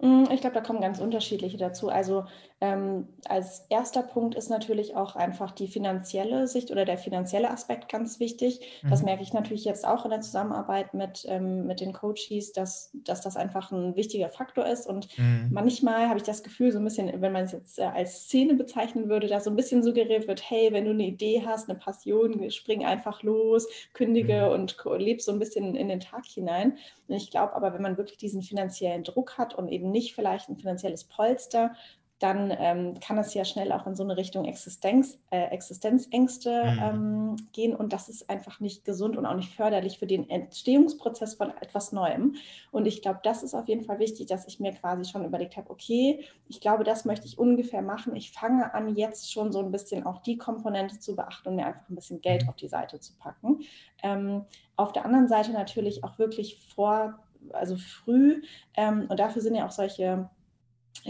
Mm, 0.00 0.24
ich 0.32 0.40
glaube, 0.40 0.54
da 0.54 0.60
kommen 0.60 0.80
ganz 0.80 0.98
unterschiedliche 0.98 1.56
dazu. 1.56 1.88
Also 1.88 2.26
ähm, 2.62 3.08
als 3.24 3.66
erster 3.70 4.04
Punkt 4.04 4.36
ist 4.36 4.48
natürlich 4.48 4.94
auch 4.94 5.16
einfach 5.16 5.50
die 5.50 5.66
finanzielle 5.66 6.46
Sicht 6.46 6.70
oder 6.70 6.84
der 6.84 6.96
finanzielle 6.96 7.50
Aspekt 7.50 7.88
ganz 7.88 8.20
wichtig. 8.20 8.60
Mhm. 8.82 8.90
Das 8.90 9.02
merke 9.02 9.24
ich 9.24 9.32
natürlich 9.32 9.64
jetzt 9.64 9.84
auch 9.84 10.04
in 10.04 10.12
der 10.12 10.20
Zusammenarbeit 10.20 10.94
mit, 10.94 11.24
ähm, 11.26 11.66
mit 11.66 11.80
den 11.80 11.92
Coaches, 11.92 12.52
dass, 12.52 12.92
dass 12.94 13.20
das 13.20 13.36
einfach 13.36 13.72
ein 13.72 13.96
wichtiger 13.96 14.28
Faktor 14.28 14.64
ist. 14.64 14.86
Und 14.86 15.08
mhm. 15.18 15.48
manchmal 15.50 16.08
habe 16.08 16.18
ich 16.18 16.22
das 16.22 16.44
Gefühl, 16.44 16.70
so 16.70 16.78
ein 16.78 16.84
bisschen, 16.84 17.20
wenn 17.20 17.32
man 17.32 17.46
es 17.46 17.52
jetzt 17.52 17.80
äh, 17.80 17.82
als 17.82 18.26
Szene 18.26 18.54
bezeichnen 18.54 19.08
würde, 19.08 19.26
dass 19.26 19.42
so 19.42 19.50
ein 19.50 19.56
bisschen 19.56 19.82
suggeriert 19.82 20.28
wird, 20.28 20.48
hey, 20.48 20.72
wenn 20.72 20.84
du 20.84 20.92
eine 20.92 21.06
Idee 21.06 21.42
hast, 21.44 21.68
eine 21.68 21.76
Passion, 21.76 22.48
spring 22.52 22.84
einfach 22.84 23.24
los, 23.24 23.66
kündige 23.92 24.46
mhm. 24.46 24.52
und 24.52 24.76
lebe 24.98 25.20
so 25.20 25.32
ein 25.32 25.40
bisschen 25.40 25.74
in 25.74 25.88
den 25.88 25.98
Tag 25.98 26.26
hinein. 26.26 26.78
Und 27.08 27.16
ich 27.16 27.32
glaube 27.32 27.56
aber, 27.56 27.74
wenn 27.74 27.82
man 27.82 27.96
wirklich 27.96 28.18
diesen 28.18 28.42
finanziellen 28.42 29.02
Druck 29.02 29.36
hat 29.36 29.52
und 29.56 29.68
eben 29.68 29.90
nicht 29.90 30.14
vielleicht 30.14 30.48
ein 30.48 30.56
finanzielles 30.56 31.02
Polster, 31.02 31.74
dann 32.22 32.54
ähm, 32.56 33.00
kann 33.00 33.19
es 33.19 33.34
ja 33.34 33.44
schnell 33.44 33.72
auch 33.72 33.84
in 33.86 33.96
so 33.96 34.04
eine 34.04 34.16
Richtung 34.16 34.44
Existenz, 34.44 35.19
äh, 35.30 35.46
Existenzängste 35.46 36.64
mhm. 36.64 36.78
ähm, 36.80 37.36
gehen 37.52 37.74
und 37.74 37.92
das 37.92 38.08
ist 38.08 38.30
einfach 38.30 38.60
nicht 38.60 38.84
gesund 38.84 39.16
und 39.16 39.26
auch 39.26 39.34
nicht 39.34 39.52
förderlich 39.52 39.98
für 39.98 40.06
den 40.06 40.30
Entstehungsprozess 40.30 41.34
von 41.34 41.50
etwas 41.60 41.90
Neuem. 41.90 42.36
Und 42.70 42.86
ich 42.86 43.02
glaube, 43.02 43.19
das 43.24 43.42
ist 43.42 43.54
auf 43.54 43.66
jeden 43.66 43.82
Fall 43.82 43.98
wichtig, 43.98 44.26
dass 44.26 44.46
ich 44.46 44.60
mir 44.60 44.72
quasi 44.72 45.04
schon 45.10 45.24
überlegt 45.24 45.56
habe, 45.56 45.69
okay, 45.70 46.20
ich 46.48 46.60
glaube, 46.60 46.84
das 46.84 47.04
möchte 47.04 47.26
ich 47.26 47.38
ungefähr 47.38 47.82
machen. 47.82 48.14
Ich 48.14 48.30
fange 48.30 48.72
an, 48.72 48.94
jetzt 48.94 49.32
schon 49.32 49.50
so 49.50 49.58
ein 49.58 49.72
bisschen 49.72 50.06
auch 50.06 50.22
die 50.22 50.38
Komponente 50.38 51.00
zu 51.00 51.16
beachten 51.16 51.48
und 51.48 51.56
mir 51.56 51.66
einfach 51.66 51.88
ein 51.90 51.96
bisschen 51.96 52.20
Geld 52.20 52.44
mhm. 52.44 52.50
auf 52.50 52.56
die 52.56 52.69
Seite 52.69 53.00
zu 53.00 53.14
packen. 53.19 53.62
Ähm, 54.04 54.44
auf 54.76 54.92
der 54.92 55.04
anderen 55.04 55.26
Seite 55.26 55.52
natürlich 55.52 56.04
auch 56.04 56.20
wirklich 56.20 56.60
vor, 56.74 57.19
also 57.52 57.76
früh, 57.76 58.42
ähm, 58.74 59.06
und 59.08 59.19
dafür 59.19 59.42
sind 59.42 59.56
ja 59.56 59.66
auch 59.66 59.72
solche 59.72 60.30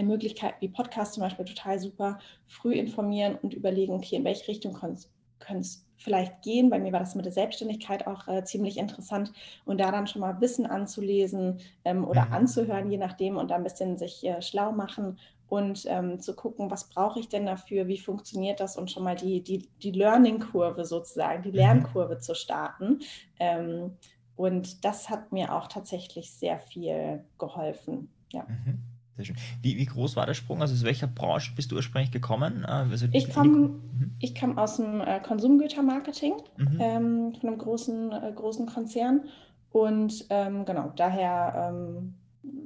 Möglichkeiten 0.03 0.57
wie 0.61 0.69
Podcast 0.69 1.15
zum 1.15 1.23
Beispiel 1.23 1.45
total 1.45 1.79
super, 1.79 2.19
früh 2.47 2.75
informieren 2.75 3.37
und 3.43 3.55
überlegen, 3.55 3.95
okay, 3.95 4.17
in 4.17 4.25
welche 4.25 4.49
Richtung 4.49 4.73
können 4.73 5.61
es 5.61 5.85
vielleicht 5.97 6.43
gehen. 6.43 6.71
Bei 6.71 6.79
mir 6.79 6.93
war 6.93 7.01
das 7.01 7.15
mit 7.15 7.25
der 7.25 7.33
Selbstständigkeit 7.33 8.07
auch 8.07 8.27
äh, 8.29 8.45
ziemlich 8.45 8.77
interessant 8.77 9.33
und 9.65 9.81
da 9.81 9.91
dann 9.91 10.07
schon 10.07 10.21
mal 10.21 10.41
Wissen 10.41 10.67
anzulesen 10.67 11.59
ähm, 11.85 12.05
oder 12.05 12.27
mhm. 12.27 12.33
anzuhören, 12.33 12.91
je 12.91 12.99
nachdem, 12.99 13.37
und 13.37 13.51
da 13.51 13.57
ein 13.57 13.63
bisschen 13.63 13.99
sich 13.99 14.25
äh, 14.25 14.43
schlau 14.43 14.73
machen 14.73 15.19
und 15.49 15.85
ähm, 15.87 16.19
zu 16.19 16.35
gucken, 16.35 16.71
was 16.71 16.89
brauche 16.89 17.21
ich 17.21 17.29
denn 17.29 17.47
dafür, 17.47 17.87
wie 17.87 17.99
funktioniert 17.99 18.59
das 18.61 18.77
und 18.77 18.91
schon 18.91 19.05
mal 19.05 19.17
die, 19.17 19.43
die, 19.43 19.69
die 19.83 19.93
Learning-Kurve 19.93 20.85
sozusagen, 20.85 21.43
die 21.43 21.51
mhm. 21.51 21.57
Lernkurve 21.57 22.19
zu 22.19 22.35
starten. 22.35 23.01
Ähm, 23.39 23.97
und 24.35 24.85
das 24.85 25.11
hat 25.11 25.31
mir 25.31 25.55
auch 25.55 25.69
tatsächlich 25.69 26.33
sehr 26.33 26.59
viel 26.59 27.25
geholfen. 27.39 28.11
Ja. 28.33 28.45
Mhm. 28.45 28.79
Sehr 29.17 29.27
schön. 29.27 29.37
Wie, 29.61 29.77
wie 29.77 29.85
groß 29.85 30.17
war 30.17 30.27
der 30.27 30.35
Sprung? 30.35 30.63
Also 30.63 30.75
aus 30.75 30.85
welcher 30.85 31.07
Branche 31.07 31.53
bist 31.55 31.71
du 31.71 31.77
ursprünglich 31.77 32.11
gekommen? 32.11 32.65
Also 32.65 33.07
ich, 33.13 33.31
komm, 33.31 33.51
mhm. 33.53 34.17
ich 34.21 34.35
kam 34.35 34.59
aus 34.59 34.77
dem 34.77 35.01
äh, 35.01 35.21
Konsumgütermarketing 35.21 36.35
mhm. 36.57 36.79
ähm, 36.81 37.35
von 37.39 37.51
einem 37.51 37.59
großen, 37.59 38.13
äh, 38.13 38.33
großen 38.35 38.67
Konzern. 38.67 39.25
Und 39.71 40.27
ähm, 40.31 40.65
genau, 40.65 40.93
daher 40.97 41.71
ähm, 41.71 42.15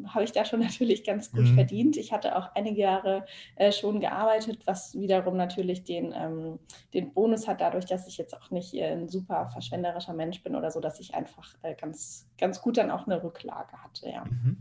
habe 0.07 0.25
ich 0.25 0.33
da 0.33 0.45
schon 0.45 0.61
natürlich 0.61 1.05
ganz 1.05 1.33
gut 1.33 1.47
mhm. 1.47 1.55
verdient. 1.55 1.97
Ich 1.97 2.13
hatte 2.13 2.37
auch 2.37 2.55
einige 2.55 2.81
Jahre 2.81 3.27
äh, 3.57 3.73
schon 3.73 4.01
gearbeitet, 4.01 4.63
was 4.67 4.99
wiederum 4.99 5.37
natürlich 5.37 5.85
den, 5.85 6.13
ähm, 6.17 6.59
den 6.95 7.13
Bonus 7.13 7.49
hat, 7.49 7.61
dadurch, 7.61 7.87
dass 7.87 8.07
ich 8.07 8.19
jetzt 8.19 8.37
auch 8.37 8.51
nicht 8.51 8.75
äh, 8.75 8.93
ein 8.93 9.09
super 9.09 9.49
verschwenderischer 9.51 10.15
Mensch 10.15 10.43
bin 10.43 10.55
oder 10.55 10.71
so, 10.71 10.81
dass 10.81 11.01
ich 11.01 11.15
einfach 11.15 11.55
äh, 11.63 11.75
ganz, 11.75 12.29
ganz 12.39 12.61
gut 12.61 12.77
dann 12.77 12.91
auch 12.91 13.07
eine 13.07 13.23
Rücklage 13.23 13.83
hatte, 13.83 14.09
ja. 14.09 14.25
Mhm. 14.25 14.59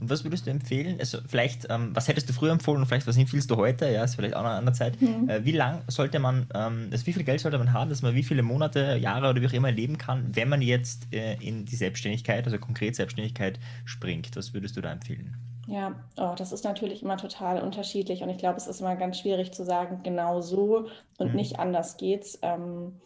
Und 0.00 0.10
was 0.10 0.24
würdest 0.24 0.46
du 0.46 0.50
empfehlen? 0.50 0.96
Also 0.98 1.18
vielleicht, 1.26 1.66
ähm, 1.70 1.90
was 1.94 2.08
hättest 2.08 2.28
du 2.28 2.32
früher 2.32 2.52
empfohlen 2.52 2.80
und 2.80 2.86
vielleicht 2.86 3.06
was 3.06 3.16
empfiehlst 3.16 3.50
du 3.50 3.56
heute? 3.56 3.90
Ja, 3.90 4.04
ist 4.04 4.16
vielleicht 4.16 4.34
auch 4.34 4.42
noch 4.42 4.50
eine 4.50 4.58
andere 4.58 4.74
Zeit. 4.74 5.00
Mhm. 5.00 5.28
Äh, 5.28 5.44
wie 5.44 5.52
lang 5.52 5.82
sollte 5.88 6.18
man, 6.18 6.46
ähm, 6.54 6.88
also 6.90 7.06
wie 7.06 7.12
viel 7.12 7.24
Geld 7.24 7.40
sollte 7.40 7.58
man 7.58 7.72
haben, 7.72 7.90
dass 7.90 8.02
man 8.02 8.14
wie 8.14 8.22
viele 8.22 8.42
Monate, 8.42 8.96
Jahre 8.96 9.30
oder 9.30 9.40
wie 9.40 9.46
auch 9.46 9.52
immer 9.52 9.70
leben 9.70 9.98
kann, 9.98 10.34
wenn 10.34 10.48
man 10.48 10.62
jetzt 10.62 11.12
äh, 11.12 11.34
in 11.40 11.64
die 11.64 11.76
Selbstständigkeit, 11.76 12.44
also 12.44 12.58
konkret 12.58 12.96
Selbstständigkeit 12.96 13.58
springt? 13.84 14.30
Was 14.34 14.54
würdest 14.54 14.76
du 14.76 14.80
da 14.80 14.92
empfehlen? 14.92 15.36
Ja, 15.66 15.94
oh, 16.18 16.34
das 16.36 16.52
ist 16.52 16.64
natürlich 16.64 17.02
immer 17.02 17.16
total 17.16 17.62
unterschiedlich 17.62 18.22
und 18.22 18.28
ich 18.28 18.38
glaube, 18.38 18.58
es 18.58 18.66
ist 18.66 18.80
immer 18.80 18.96
ganz 18.96 19.18
schwierig 19.18 19.52
zu 19.52 19.64
sagen, 19.64 20.00
genau 20.02 20.40
so 20.40 20.88
und 21.18 21.30
mhm. 21.30 21.36
nicht 21.36 21.58
anders 21.58 21.96
geht's. 21.96 22.38
Ähm, 22.42 23.00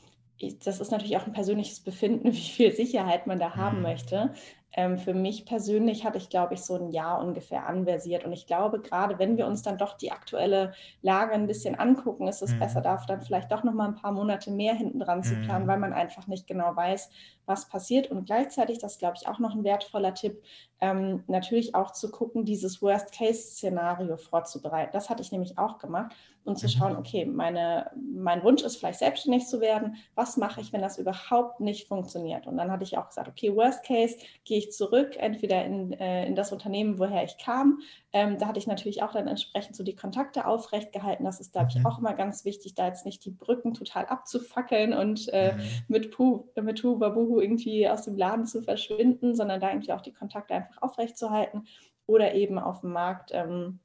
das 0.64 0.80
ist 0.80 0.90
natürlich 0.90 1.16
auch 1.16 1.26
ein 1.26 1.32
persönliches 1.32 1.80
Befinden, 1.80 2.32
wie 2.32 2.36
viel 2.36 2.72
Sicherheit 2.72 3.26
man 3.26 3.38
da 3.38 3.54
haben 3.54 3.78
mhm. 3.78 3.82
möchte. 3.82 4.34
Ähm, 4.72 4.98
für 4.98 5.14
mich 5.14 5.46
persönlich 5.46 6.04
hatte 6.04 6.18
ich, 6.18 6.28
glaube 6.28 6.54
ich, 6.54 6.60
so 6.60 6.74
ein 6.74 6.90
Jahr 6.90 7.20
ungefähr 7.20 7.66
anversiert. 7.66 8.24
Und 8.24 8.32
ich 8.32 8.46
glaube, 8.46 8.80
gerade 8.80 9.18
wenn 9.18 9.36
wir 9.36 9.46
uns 9.46 9.62
dann 9.62 9.78
doch 9.78 9.96
die 9.96 10.12
aktuelle 10.12 10.72
Lage 11.00 11.32
ein 11.32 11.46
bisschen 11.46 11.74
angucken, 11.74 12.28
ist 12.28 12.42
es 12.42 12.52
mhm. 12.52 12.58
besser, 12.58 12.80
da 12.80 13.02
dann 13.06 13.22
vielleicht 13.22 13.50
doch 13.50 13.64
noch 13.64 13.72
mal 13.72 13.88
ein 13.88 13.94
paar 13.94 14.12
Monate 14.12 14.50
mehr 14.50 14.74
hinten 14.74 15.00
dran 15.00 15.22
zu 15.22 15.36
planen, 15.36 15.64
mhm. 15.64 15.68
weil 15.68 15.78
man 15.78 15.92
einfach 15.92 16.26
nicht 16.26 16.46
genau 16.46 16.76
weiß, 16.76 17.10
was 17.48 17.68
passiert. 17.68 18.10
Und 18.10 18.26
gleichzeitig, 18.26 18.78
das 18.78 18.98
glaube 18.98 19.16
ich 19.20 19.28
auch 19.28 19.38
noch 19.38 19.54
ein 19.54 19.64
wertvoller 19.64 20.14
Tipp, 20.14 20.42
ähm, 20.80 21.24
natürlich 21.26 21.74
auch 21.74 21.92
zu 21.92 22.10
gucken, 22.10 22.44
dieses 22.44 22.80
Worst-Case-Szenario 22.80 24.16
vorzubereiten. 24.16 24.90
Das 24.92 25.10
hatte 25.10 25.22
ich 25.22 25.32
nämlich 25.32 25.58
auch 25.58 25.78
gemacht 25.78 26.14
und 26.48 26.56
zu 26.56 26.68
schauen, 26.68 26.94
mhm. 26.94 26.98
okay, 27.00 27.24
meine, 27.26 27.90
mein 27.94 28.42
Wunsch 28.42 28.62
ist 28.62 28.76
vielleicht 28.76 29.00
selbstständig 29.00 29.46
zu 29.46 29.60
werden. 29.60 29.96
Was 30.14 30.36
mache 30.36 30.60
ich, 30.60 30.72
wenn 30.72 30.80
das 30.80 30.98
überhaupt 30.98 31.60
nicht 31.60 31.86
funktioniert? 31.86 32.46
Und 32.46 32.56
dann 32.56 32.70
hatte 32.70 32.84
ich 32.84 32.96
auch 32.96 33.08
gesagt, 33.08 33.28
okay, 33.28 33.54
Worst 33.54 33.84
Case, 33.84 34.16
gehe 34.44 34.58
ich 34.58 34.72
zurück, 34.72 35.16
entweder 35.18 35.64
in, 35.64 35.92
äh, 35.92 36.26
in 36.26 36.34
das 36.34 36.50
Unternehmen, 36.50 36.98
woher 36.98 37.22
ich 37.22 37.36
kam. 37.38 37.80
Ähm, 38.14 38.38
da 38.38 38.46
hatte 38.46 38.58
ich 38.58 38.66
natürlich 38.66 39.02
auch 39.02 39.12
dann 39.12 39.28
entsprechend 39.28 39.76
so 39.76 39.84
die 39.84 39.94
Kontakte 39.94 40.46
aufrecht 40.46 40.92
gehalten. 40.92 41.24
Das 41.24 41.40
ist, 41.40 41.52
glaube 41.52 41.68
ich, 41.70 41.78
mhm. 41.78 41.86
auch 41.86 41.98
immer 41.98 42.14
ganz 42.14 42.46
wichtig, 42.46 42.74
da 42.74 42.86
jetzt 42.86 43.04
nicht 43.04 43.24
die 43.26 43.30
Brücken 43.30 43.74
total 43.74 44.06
abzufackeln 44.06 44.94
und 44.94 45.28
äh, 45.32 45.52
mhm. 45.52 45.60
mit 45.88 46.10
Puh, 46.12 46.44
mit 46.60 46.80
Puh, 46.80 46.98
Babuhu 46.98 47.37
irgendwie 47.40 47.88
aus 47.88 48.02
dem 48.02 48.16
Laden 48.16 48.46
zu 48.46 48.62
verschwinden, 48.62 49.34
sondern 49.34 49.60
da 49.60 49.70
irgendwie 49.70 49.92
auch 49.92 50.00
die 50.00 50.12
Kontakte 50.12 50.54
einfach 50.54 50.82
aufrechtzuerhalten 50.82 51.66
oder 52.06 52.34
eben 52.34 52.58
auf 52.58 52.80
dem 52.80 52.92
Markt. 52.92 53.30
Ähm, 53.32 53.80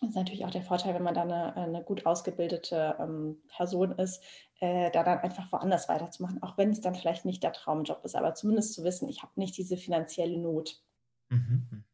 das 0.00 0.10
ist 0.10 0.16
natürlich 0.16 0.44
auch 0.44 0.50
der 0.50 0.62
Vorteil, 0.62 0.94
wenn 0.94 1.02
man 1.02 1.14
da 1.14 1.22
eine, 1.22 1.56
eine 1.56 1.82
gut 1.82 2.04
ausgebildete 2.04 2.96
ähm, 3.00 3.42
Person 3.48 3.92
ist, 3.92 4.22
äh, 4.60 4.90
da 4.90 5.02
dann 5.02 5.18
einfach 5.18 5.50
woanders 5.52 5.88
weiterzumachen, 5.88 6.42
auch 6.42 6.58
wenn 6.58 6.70
es 6.70 6.80
dann 6.80 6.94
vielleicht 6.94 7.24
nicht 7.24 7.42
der 7.42 7.52
Traumjob 7.52 8.04
ist, 8.04 8.14
aber 8.14 8.34
zumindest 8.34 8.74
zu 8.74 8.84
wissen, 8.84 9.08
ich 9.08 9.22
habe 9.22 9.32
nicht 9.36 9.56
diese 9.56 9.76
finanzielle 9.76 10.38
Not. 10.38 10.82
Mhm, 11.28 11.66
mhm. 11.70 11.84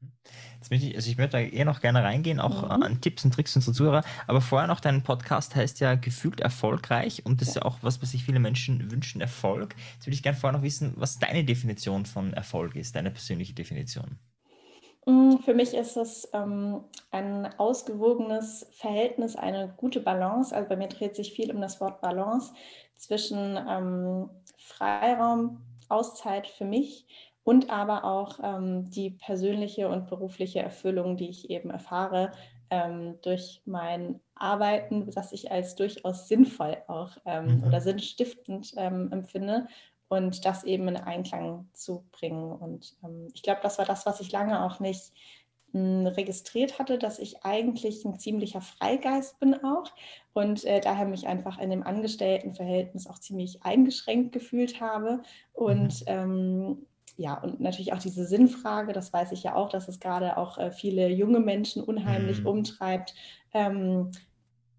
Jetzt 0.58 0.70
möchte 0.70 0.86
ich, 0.86 0.94
also 0.94 1.10
ich 1.10 1.16
möchte 1.16 1.38
da 1.38 1.40
eher 1.40 1.64
noch 1.64 1.80
gerne 1.80 2.04
reingehen, 2.04 2.38
auch 2.38 2.62
mhm. 2.62 2.82
an 2.82 3.00
Tipps 3.00 3.24
und 3.24 3.34
Tricks 3.34 3.56
unserer 3.56 3.74
Zuhörer. 3.74 4.04
Aber 4.26 4.40
vorher 4.40 4.68
noch, 4.68 4.80
dein 4.80 5.02
Podcast 5.02 5.56
heißt 5.56 5.80
ja 5.80 5.94
gefühlt 5.96 6.40
erfolgreich 6.40 7.26
und 7.26 7.40
das 7.40 7.48
ist 7.48 7.54
ja 7.56 7.62
auch 7.62 7.78
was, 7.82 8.00
was 8.00 8.12
sich 8.12 8.24
viele 8.24 8.38
Menschen 8.38 8.90
wünschen, 8.90 9.20
Erfolg. 9.20 9.74
Jetzt 9.94 10.06
würde 10.06 10.14
ich 10.14 10.22
gerne 10.22 10.38
vorher 10.38 10.56
noch 10.56 10.64
wissen, 10.64 10.92
was 10.96 11.18
deine 11.18 11.44
Definition 11.44 12.06
von 12.06 12.32
Erfolg 12.32 12.76
ist, 12.76 12.94
deine 12.94 13.10
persönliche 13.10 13.54
Definition. 13.54 14.18
Mm, 15.06 15.38
für 15.44 15.54
mich 15.54 15.74
ist 15.74 15.96
es 15.96 16.28
ähm, 16.32 16.84
ein 17.10 17.46
ausgewogenes 17.58 18.66
Verhältnis, 18.72 19.34
eine 19.34 19.74
gute 19.76 20.00
Balance. 20.00 20.54
Also 20.54 20.68
bei 20.68 20.76
mir 20.76 20.88
dreht 20.88 21.16
sich 21.16 21.32
viel 21.32 21.50
um 21.50 21.60
das 21.60 21.80
Wort 21.80 22.00
Balance 22.00 22.52
zwischen 22.94 23.58
ähm, 23.68 24.30
Freiraum, 24.56 25.60
Auszeit 25.88 26.46
für 26.46 26.64
mich 26.64 27.06
und 27.44 27.70
aber 27.70 28.04
auch 28.04 28.38
ähm, 28.42 28.90
die 28.90 29.10
persönliche 29.10 29.88
und 29.88 30.06
berufliche 30.08 30.60
Erfüllung, 30.60 31.16
die 31.16 31.28
ich 31.28 31.50
eben 31.50 31.70
erfahre 31.70 32.32
ähm, 32.70 33.18
durch 33.22 33.62
mein 33.64 34.20
Arbeiten, 34.34 35.10
das 35.10 35.32
ich 35.32 35.50
als 35.50 35.74
durchaus 35.74 36.28
sinnvoll 36.28 36.78
auch 36.88 37.16
ähm, 37.26 37.58
mhm. 37.58 37.64
oder 37.64 37.80
sinnstiftend 37.80 38.72
ähm, 38.76 39.10
empfinde 39.12 39.66
und 40.08 40.44
das 40.44 40.64
eben 40.64 40.88
in 40.88 40.96
Einklang 40.96 41.68
zu 41.72 42.06
bringen. 42.12 42.52
Und 42.52 42.96
ähm, 43.02 43.28
ich 43.34 43.42
glaube, 43.42 43.60
das 43.62 43.78
war 43.78 43.86
das, 43.86 44.06
was 44.06 44.20
ich 44.20 44.30
lange 44.30 44.64
auch 44.64 44.78
nicht 44.78 45.12
hm, 45.72 46.06
registriert 46.06 46.78
hatte, 46.78 46.98
dass 46.98 47.18
ich 47.18 47.44
eigentlich 47.44 48.04
ein 48.04 48.18
ziemlicher 48.18 48.60
Freigeist 48.60 49.40
bin 49.40 49.54
auch 49.64 49.90
und 50.34 50.64
äh, 50.64 50.80
daher 50.80 51.06
mich 51.06 51.26
einfach 51.26 51.58
in 51.58 51.70
dem 51.70 51.82
Angestelltenverhältnis 51.82 53.06
auch 53.06 53.18
ziemlich 53.18 53.62
eingeschränkt 53.62 54.32
gefühlt 54.32 54.80
habe. 54.80 55.22
Und 55.52 56.02
mhm. 56.02 56.06
ähm, 56.06 56.86
ja, 57.16 57.34
und 57.34 57.60
natürlich 57.60 57.92
auch 57.92 57.98
diese 57.98 58.26
Sinnfrage, 58.26 58.92
das 58.92 59.12
weiß 59.12 59.32
ich 59.32 59.42
ja 59.42 59.54
auch, 59.54 59.68
dass 59.68 59.88
es 59.88 60.00
gerade 60.00 60.36
auch 60.36 60.58
äh, 60.58 60.70
viele 60.70 61.08
junge 61.08 61.40
Menschen 61.40 61.82
unheimlich 61.82 62.40
mhm. 62.40 62.46
umtreibt. 62.46 63.14
Ähm, 63.52 64.10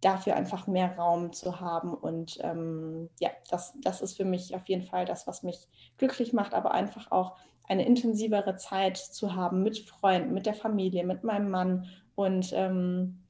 dafür 0.04 0.36
einfach 0.36 0.68
mehr 0.68 0.96
Raum 0.98 1.32
zu 1.32 1.60
haben. 1.60 1.94
Und 1.94 2.38
ähm, 2.42 3.10
ja, 3.20 3.30
das, 3.50 3.74
das 3.82 4.02
ist 4.02 4.18
für 4.18 4.26
mich 4.26 4.56
auf 4.56 4.68
jeden 4.68 4.84
Fall 4.84 5.06
das, 5.06 5.28
was 5.28 5.44
mich 5.44 5.68
glücklich 5.98 6.34
macht, 6.34 6.54
aber 6.54 6.72
einfach 6.72 7.12
auch 7.12 7.38
eine 7.68 7.86
intensivere 7.86 8.58
Zeit 8.58 8.98
zu 8.98 9.36
haben 9.36 9.64
mit 9.64 9.80
Freunden, 9.80 10.34
mit 10.34 10.46
der 10.46 10.54
Familie, 10.54 11.06
mit 11.06 11.24
meinem 11.24 11.50
Mann 11.50 11.88
und 12.16 12.52
ähm, 12.54 13.23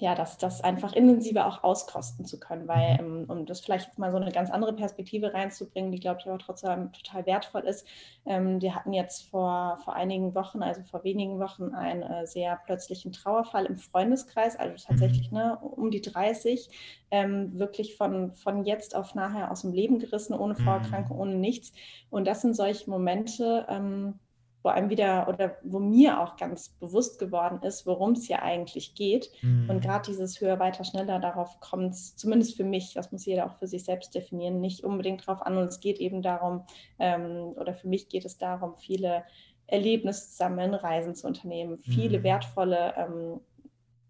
ja, 0.00 0.14
das, 0.14 0.38
das 0.38 0.60
einfach 0.60 0.92
intensiver 0.92 1.46
auch 1.46 1.62
auskosten 1.62 2.24
zu 2.24 2.40
können, 2.40 2.66
weil, 2.66 2.94
mhm. 2.94 2.98
ähm, 2.98 3.24
um 3.28 3.46
das 3.46 3.60
vielleicht 3.60 3.88
jetzt 3.88 3.98
mal 3.98 4.10
so 4.10 4.16
eine 4.16 4.32
ganz 4.32 4.50
andere 4.50 4.72
Perspektive 4.72 5.32
reinzubringen, 5.32 5.92
die, 5.92 6.00
glaube 6.00 6.20
ich, 6.20 6.26
aber 6.26 6.38
trotzdem 6.38 6.92
total 6.92 7.26
wertvoll 7.26 7.62
ist. 7.62 7.86
Ähm, 8.26 8.60
wir 8.60 8.74
hatten 8.74 8.92
jetzt 8.92 9.28
vor, 9.30 9.78
vor 9.84 9.94
einigen 9.94 10.34
Wochen, 10.34 10.62
also 10.62 10.82
vor 10.82 11.04
wenigen 11.04 11.38
Wochen, 11.38 11.74
einen 11.74 12.02
äh, 12.02 12.26
sehr 12.26 12.60
plötzlichen 12.66 13.12
Trauerfall 13.12 13.66
im 13.66 13.76
Freundeskreis, 13.76 14.56
also 14.56 14.74
tatsächlich 14.84 15.30
mhm. 15.30 15.38
ne, 15.38 15.58
um 15.58 15.90
die 15.90 16.00
30, 16.00 16.70
ähm, 17.10 17.56
wirklich 17.56 17.96
von, 17.96 18.32
von 18.32 18.64
jetzt 18.64 18.96
auf 18.96 19.14
nachher 19.14 19.52
aus 19.52 19.62
dem 19.62 19.72
Leben 19.72 20.00
gerissen, 20.00 20.34
ohne 20.34 20.56
Vorerkrankung, 20.56 21.16
mhm. 21.16 21.22
ohne 21.22 21.34
nichts. 21.36 21.72
Und 22.10 22.26
das 22.26 22.40
sind 22.40 22.56
solche 22.56 22.90
Momente, 22.90 23.66
ähm, 23.68 24.18
wo 24.64 24.70
einem 24.70 24.88
wieder 24.88 25.28
oder 25.28 25.58
wo 25.62 25.78
mir 25.78 26.20
auch 26.20 26.36
ganz 26.36 26.70
bewusst 26.70 27.18
geworden 27.18 27.62
ist, 27.62 27.86
worum 27.86 28.12
es 28.12 28.24
hier 28.24 28.42
eigentlich 28.42 28.94
geht. 28.94 29.30
Mhm. 29.42 29.68
Und 29.68 29.82
gerade 29.82 30.10
dieses 30.10 30.40
höher, 30.40 30.58
weiter, 30.58 30.84
schneller, 30.84 31.18
darauf 31.18 31.60
kommt 31.60 31.92
es, 31.92 32.16
zumindest 32.16 32.56
für 32.56 32.64
mich, 32.64 32.94
das 32.94 33.12
muss 33.12 33.26
jeder 33.26 33.44
auch 33.44 33.58
für 33.58 33.66
sich 33.66 33.84
selbst 33.84 34.14
definieren, 34.14 34.60
nicht 34.60 34.82
unbedingt 34.82 35.28
darauf 35.28 35.42
an. 35.42 35.58
Und 35.58 35.64
es 35.64 35.80
geht 35.80 35.98
eben 35.98 36.22
darum, 36.22 36.62
ähm, 36.98 37.52
oder 37.56 37.74
für 37.74 37.88
mich 37.88 38.08
geht 38.08 38.24
es 38.24 38.38
darum, 38.38 38.74
viele 38.78 39.24
Erlebnisse 39.66 40.30
zu 40.30 40.36
sammeln, 40.36 40.72
Reisen 40.72 41.14
zu 41.14 41.26
unternehmen, 41.26 41.78
viele 41.78 42.20
mhm. 42.20 42.22
wertvolle 42.22 42.94
ähm, 42.96 43.40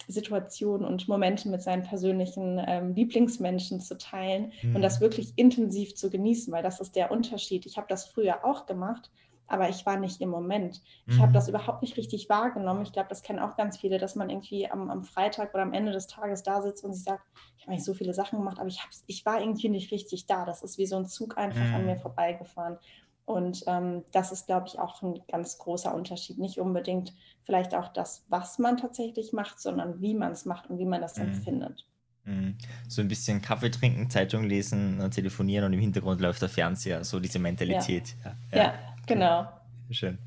Situationen 0.06 0.86
und 0.86 1.08
Momente 1.08 1.48
mit 1.48 1.62
seinen 1.62 1.82
persönlichen 1.82 2.62
ähm, 2.64 2.94
Lieblingsmenschen 2.94 3.80
zu 3.80 3.98
teilen 3.98 4.52
mhm. 4.62 4.76
und 4.76 4.82
das 4.82 5.00
wirklich 5.00 5.32
intensiv 5.34 5.96
zu 5.96 6.10
genießen, 6.10 6.52
weil 6.52 6.62
das 6.62 6.78
ist 6.78 6.94
der 6.94 7.10
Unterschied. 7.10 7.66
Ich 7.66 7.76
habe 7.76 7.88
das 7.88 8.06
früher 8.06 8.44
auch 8.44 8.66
gemacht, 8.66 9.10
aber 9.46 9.68
ich 9.68 9.84
war 9.84 9.98
nicht 9.98 10.20
im 10.20 10.30
Moment. 10.30 10.82
Ich 11.06 11.16
mhm. 11.16 11.22
habe 11.22 11.32
das 11.32 11.48
überhaupt 11.48 11.82
nicht 11.82 11.96
richtig 11.96 12.28
wahrgenommen. 12.28 12.82
Ich 12.82 12.92
glaube, 12.92 13.08
das 13.08 13.22
kennen 13.22 13.38
auch 13.38 13.56
ganz 13.56 13.76
viele, 13.76 13.98
dass 13.98 14.14
man 14.14 14.30
irgendwie 14.30 14.70
am, 14.70 14.90
am, 14.90 15.04
Freitag 15.04 15.52
oder 15.52 15.62
am 15.62 15.74
Ende 15.74 15.92
des 15.92 16.06
Tages 16.06 16.42
da 16.42 16.62
sitzt 16.62 16.84
und 16.84 16.94
sich 16.94 17.04
sagt, 17.04 17.22
ich 17.56 17.64
habe 17.64 17.72
eigentlich 17.72 17.84
so 17.84 17.94
viele 17.94 18.14
Sachen 18.14 18.38
gemacht, 18.38 18.58
aber 18.58 18.68
ich, 18.68 18.80
ich 19.06 19.26
war 19.26 19.40
irgendwie 19.40 19.68
nicht 19.68 19.92
richtig 19.92 20.26
da. 20.26 20.44
Das 20.44 20.62
ist 20.62 20.78
wie 20.78 20.86
so 20.86 20.96
ein 20.96 21.06
Zug 21.06 21.36
einfach 21.36 21.64
mhm. 21.64 21.74
an 21.74 21.86
mir 21.86 21.96
vorbeigefahren. 21.96 22.78
Und 23.26 23.64
ähm, 23.66 24.02
das 24.12 24.32
ist, 24.32 24.46
glaube 24.46 24.66
ich, 24.66 24.78
auch 24.78 25.02
ein 25.02 25.20
ganz 25.28 25.58
großer 25.58 25.94
Unterschied. 25.94 26.38
Nicht 26.38 26.58
unbedingt 26.58 27.14
vielleicht 27.44 27.74
auch 27.74 27.88
das, 27.88 28.24
was 28.28 28.58
man 28.58 28.76
tatsächlich 28.76 29.32
macht, 29.32 29.60
sondern 29.60 30.00
wie 30.00 30.14
man 30.14 30.32
es 30.32 30.44
macht 30.44 30.68
und 30.68 30.78
wie 30.78 30.84
man 30.84 31.00
das 31.00 31.16
mhm. 31.16 31.24
empfindet. 31.24 31.86
Mhm. 32.24 32.56
So 32.88 33.02
ein 33.02 33.08
bisschen 33.08 33.40
Kaffee 33.42 33.70
trinken, 33.70 34.08
Zeitung 34.08 34.44
lesen, 34.44 35.10
telefonieren 35.10 35.66
und 35.66 35.72
im 35.74 35.80
Hintergrund 35.80 36.20
läuft 36.20 36.40
der 36.40 36.48
Fernseher, 36.48 37.04
so 37.04 37.20
diese 37.20 37.38
Mentalität. 37.38 38.14
Ja, 38.24 38.36
ja. 38.52 38.64
ja 38.64 38.93
Genau. 39.06 39.48
Schön. 39.90 40.18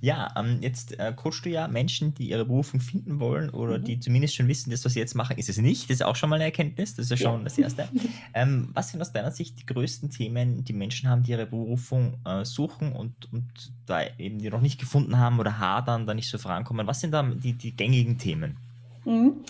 Ja, 0.00 0.32
ähm, 0.36 0.58
jetzt 0.60 0.98
äh, 0.98 1.12
coachst 1.14 1.44
du 1.44 1.50
ja 1.50 1.66
Menschen, 1.66 2.14
die 2.14 2.30
ihre 2.30 2.44
Berufung 2.44 2.80
finden 2.80 3.18
wollen 3.18 3.50
oder 3.50 3.78
mhm. 3.78 3.84
die 3.84 4.00
zumindest 4.00 4.36
schon 4.36 4.46
wissen, 4.46 4.70
das, 4.70 4.84
was 4.84 4.92
sie 4.92 5.00
jetzt 5.00 5.14
machen, 5.14 5.38
ist 5.38 5.48
es 5.48 5.58
nicht. 5.58 5.84
Das 5.90 5.96
ist 5.96 6.02
auch 6.02 6.14
schon 6.14 6.30
mal 6.30 6.36
eine 6.36 6.44
Erkenntnis. 6.44 6.94
Das 6.94 7.06
ist 7.06 7.10
ja 7.10 7.16
schon 7.16 7.38
ja. 7.38 7.44
das 7.44 7.58
Erste. 7.58 7.88
ähm, 8.34 8.68
was 8.72 8.90
sind 8.90 9.00
aus 9.00 9.12
deiner 9.12 9.32
Sicht 9.32 9.58
die 9.58 9.66
größten 9.66 10.10
Themen, 10.10 10.64
die 10.64 10.72
Menschen 10.72 11.08
haben, 11.08 11.24
die 11.24 11.32
ihre 11.32 11.46
Berufung 11.46 12.18
äh, 12.24 12.44
suchen 12.44 12.92
und, 12.92 13.32
und 13.32 13.72
da 13.86 14.02
eben 14.18 14.38
die 14.38 14.50
noch 14.50 14.60
nicht 14.60 14.78
gefunden 14.78 15.18
haben 15.18 15.40
oder 15.40 15.58
hadern, 15.58 16.06
da 16.06 16.14
nicht 16.14 16.30
so 16.30 16.38
vorankommen? 16.38 16.86
Was 16.86 17.00
sind 17.00 17.10
da 17.10 17.22
die, 17.22 17.54
die 17.54 17.74
gängigen 17.74 18.18
Themen? 18.18 18.56
Mhm. 19.04 19.44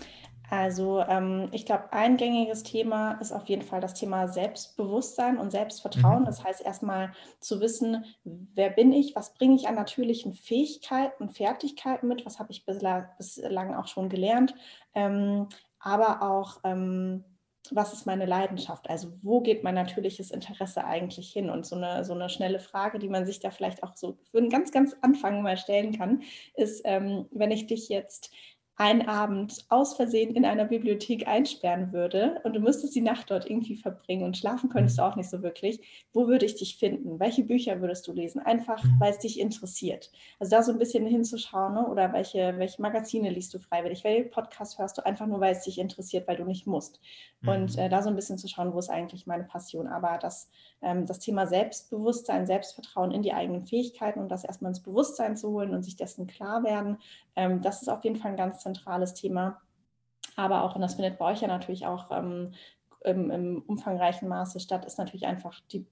Also 0.52 1.00
ähm, 1.08 1.48
ich 1.52 1.64
glaube, 1.64 1.94
ein 1.94 2.18
gängiges 2.18 2.62
Thema 2.62 3.12
ist 3.22 3.32
auf 3.32 3.46
jeden 3.46 3.62
Fall 3.62 3.80
das 3.80 3.94
Thema 3.94 4.28
Selbstbewusstsein 4.28 5.38
und 5.38 5.50
Selbstvertrauen. 5.50 6.20
Mhm. 6.20 6.26
Das 6.26 6.44
heißt 6.44 6.60
erstmal 6.60 7.12
zu 7.40 7.62
wissen, 7.62 8.04
wer 8.24 8.68
bin 8.68 8.92
ich, 8.92 9.16
was 9.16 9.32
bringe 9.32 9.54
ich 9.54 9.66
an 9.66 9.76
natürlichen 9.76 10.34
Fähigkeiten 10.34 11.22
und 11.22 11.30
Fertigkeiten 11.30 12.06
mit, 12.06 12.26
was 12.26 12.38
habe 12.38 12.52
ich 12.52 12.66
bislang, 12.66 13.06
bislang, 13.16 13.74
auch 13.74 13.86
schon 13.86 14.10
gelernt, 14.10 14.54
ähm, 14.94 15.48
aber 15.78 16.20
auch 16.20 16.60
ähm, 16.64 17.24
was 17.70 17.92
ist 17.92 18.06
meine 18.06 18.26
Leidenschaft? 18.26 18.90
Also 18.90 19.12
wo 19.22 19.40
geht 19.40 19.62
mein 19.62 19.74
natürliches 19.74 20.32
Interesse 20.32 20.84
eigentlich 20.84 21.32
hin? 21.32 21.48
Und 21.48 21.64
so 21.64 21.76
eine, 21.76 22.04
so 22.04 22.12
eine 22.12 22.28
schnelle 22.28 22.58
Frage, 22.58 22.98
die 22.98 23.08
man 23.08 23.24
sich 23.24 23.40
da 23.40 23.50
vielleicht 23.50 23.82
auch 23.82 23.96
so 23.96 24.18
für 24.30 24.38
einen 24.38 24.50
ganz, 24.50 24.72
ganz 24.72 24.96
Anfang 25.00 25.42
mal 25.42 25.56
stellen 25.56 25.96
kann, 25.96 26.22
ist, 26.54 26.82
ähm, 26.84 27.26
wenn 27.30 27.52
ich 27.52 27.66
dich 27.68 27.88
jetzt 27.88 28.30
einen 28.76 29.02
Abend 29.02 29.64
aus 29.68 29.94
Versehen 29.94 30.34
in 30.34 30.44
einer 30.44 30.64
Bibliothek 30.64 31.28
einsperren 31.28 31.92
würde 31.92 32.40
und 32.42 32.54
du 32.54 32.60
müsstest 32.60 32.94
die 32.94 33.02
Nacht 33.02 33.30
dort 33.30 33.48
irgendwie 33.48 33.76
verbringen 33.76 34.24
und 34.24 34.36
schlafen 34.36 34.70
könntest 34.70 34.98
du 34.98 35.02
auch 35.02 35.14
nicht 35.14 35.28
so 35.28 35.42
wirklich, 35.42 36.06
wo 36.12 36.26
würde 36.26 36.46
ich 36.46 36.56
dich 36.56 36.78
finden? 36.78 37.20
Welche 37.20 37.44
Bücher 37.44 37.80
würdest 37.80 38.08
du 38.08 38.12
lesen? 38.12 38.40
Einfach, 38.40 38.82
mhm. 38.82 38.98
weil 38.98 39.10
es 39.10 39.18
dich 39.18 39.38
interessiert. 39.38 40.10
Also 40.40 40.56
da 40.56 40.62
so 40.62 40.72
ein 40.72 40.78
bisschen 40.78 41.06
hinzuschauen 41.06 41.74
ne? 41.74 41.86
oder 41.86 42.12
welche, 42.14 42.54
welche 42.58 42.80
Magazine 42.80 43.28
liest 43.30 43.52
du 43.52 43.58
freiwillig? 43.58 44.04
Welche 44.04 44.28
Podcasts 44.28 44.78
hörst 44.78 44.96
du 44.96 45.04
einfach 45.04 45.26
nur, 45.26 45.40
weil 45.40 45.52
es 45.52 45.62
dich 45.62 45.78
interessiert, 45.78 46.26
weil 46.26 46.36
du 46.36 46.44
nicht 46.44 46.66
musst? 46.66 46.98
Und 47.44 47.74
mhm. 47.74 47.78
äh, 47.78 47.88
da 47.88 48.02
so 48.02 48.08
ein 48.08 48.16
bisschen 48.16 48.38
zu 48.38 48.48
schauen, 48.48 48.72
wo 48.72 48.78
ist 48.78 48.88
eigentlich 48.88 49.26
meine 49.26 49.44
Passion. 49.44 49.86
Aber 49.86 50.18
das, 50.18 50.48
ähm, 50.80 51.06
das 51.06 51.18
Thema 51.18 51.46
Selbstbewusstsein, 51.46 52.46
Selbstvertrauen 52.46 53.10
in 53.10 53.22
die 53.22 53.32
eigenen 53.32 53.66
Fähigkeiten 53.66 54.20
und 54.20 54.30
das 54.30 54.44
erstmal 54.44 54.70
ins 54.70 54.82
Bewusstsein 54.82 55.36
zu 55.36 55.50
holen 55.50 55.74
und 55.74 55.82
sich 55.82 55.96
dessen 55.96 56.26
klar 56.26 56.64
werden, 56.64 56.98
ähm, 57.36 57.62
das 57.62 57.82
ist 57.82 57.88
auf 57.88 58.04
jeden 58.04 58.16
Fall 58.16 58.32
ein 58.32 58.36
ganz 58.36 58.60
zentrales 58.60 59.14
Thema. 59.14 59.60
Aber 60.36 60.62
auch, 60.62 60.74
und 60.74 60.80
das 60.80 60.94
findet 60.94 61.18
bei 61.18 61.26
euch 61.26 61.40
ja 61.40 61.48
natürlich 61.48 61.86
auch 61.86 62.10
ähm, 62.10 62.52
im, 63.04 63.30
im, 63.30 63.62
umfangreichen 63.66 64.28
Maße 64.28 64.60
statt, 64.60 64.84
ist 64.84 64.98
natürlich 64.98 65.26
einfach 65.26 65.60
die 65.72 65.86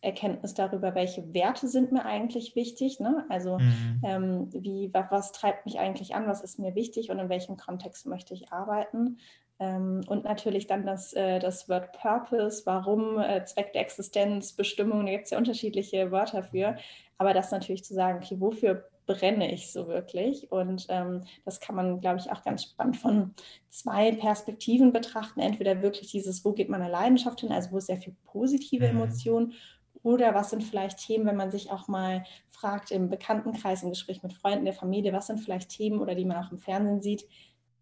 Erkenntnis 0.00 0.54
darüber, 0.54 0.94
welche 0.94 1.32
Werte 1.32 1.68
sind 1.68 1.92
mir 1.92 2.04
eigentlich 2.04 2.56
wichtig. 2.56 2.98
Ne? 2.98 3.24
Also 3.28 3.58
mhm. 3.58 4.00
ähm, 4.02 4.48
wie, 4.52 4.90
was, 4.92 5.06
was, 5.10 5.32
treibt 5.32 5.64
mich 5.64 5.78
eigentlich 5.78 6.14
an, 6.14 6.26
was 6.26 6.42
ist 6.42 6.58
mir 6.58 6.74
wichtig 6.74 7.10
und 7.10 7.18
in 7.18 7.28
welchem 7.28 7.56
Kontext 7.56 8.06
möchte 8.06 8.34
ich 8.34 8.52
arbeiten. 8.52 9.18
Ähm, 9.60 10.00
und 10.08 10.24
natürlich 10.24 10.66
dann 10.66 10.84
das, 10.84 11.12
äh, 11.12 11.38
das 11.38 11.68
Word 11.68 11.92
Purpose, 11.92 12.62
warum, 12.66 13.20
äh, 13.20 13.44
Zweck 13.44 13.72
der 13.72 13.82
Existenz, 13.82 14.54
Bestimmung, 14.54 15.06
da 15.06 15.12
gibt 15.12 15.26
es 15.26 15.30
ja 15.30 15.38
unterschiedliche 15.38 16.10
Wörter 16.10 16.42
für. 16.42 16.76
Aber 17.16 17.32
das 17.32 17.52
natürlich 17.52 17.84
zu 17.84 17.94
sagen, 17.94 18.18
okay, 18.18 18.40
wofür 18.40 18.88
brenne 19.06 19.52
ich 19.52 19.72
so 19.72 19.88
wirklich? 19.88 20.50
Und 20.50 20.86
ähm, 20.88 21.22
das 21.44 21.60
kann 21.60 21.74
man, 21.74 22.00
glaube 22.00 22.18
ich, 22.18 22.30
auch 22.30 22.42
ganz 22.42 22.62
spannend 22.64 22.96
von 22.96 23.34
zwei 23.68 24.12
Perspektiven 24.12 24.92
betrachten. 24.92 25.40
Entweder 25.40 25.82
wirklich 25.82 26.10
dieses, 26.10 26.44
wo 26.44 26.52
geht 26.52 26.68
meine 26.68 26.88
Leidenschaft 26.88 27.40
hin, 27.40 27.52
also 27.52 27.72
wo 27.72 27.78
ist 27.78 27.86
sehr 27.86 27.98
viel 27.98 28.14
positive 28.24 28.84
mhm. 28.86 29.00
Emotionen 29.00 29.54
oder 30.02 30.34
was 30.34 30.50
sind 30.50 30.64
vielleicht 30.64 30.98
Themen, 30.98 31.26
wenn 31.26 31.36
man 31.36 31.50
sich 31.50 31.70
auch 31.70 31.86
mal 31.88 32.24
fragt 32.50 32.90
im 32.90 33.08
Bekanntenkreis, 33.08 33.82
im 33.82 33.90
Gespräch 33.90 34.22
mit 34.22 34.32
Freunden 34.32 34.64
der 34.64 34.74
Familie, 34.74 35.12
was 35.12 35.28
sind 35.28 35.40
vielleicht 35.40 35.70
Themen 35.70 36.00
oder 36.00 36.14
die 36.14 36.24
man 36.24 36.44
auch 36.44 36.50
im 36.50 36.58
Fernsehen 36.58 37.02
sieht, 37.02 37.24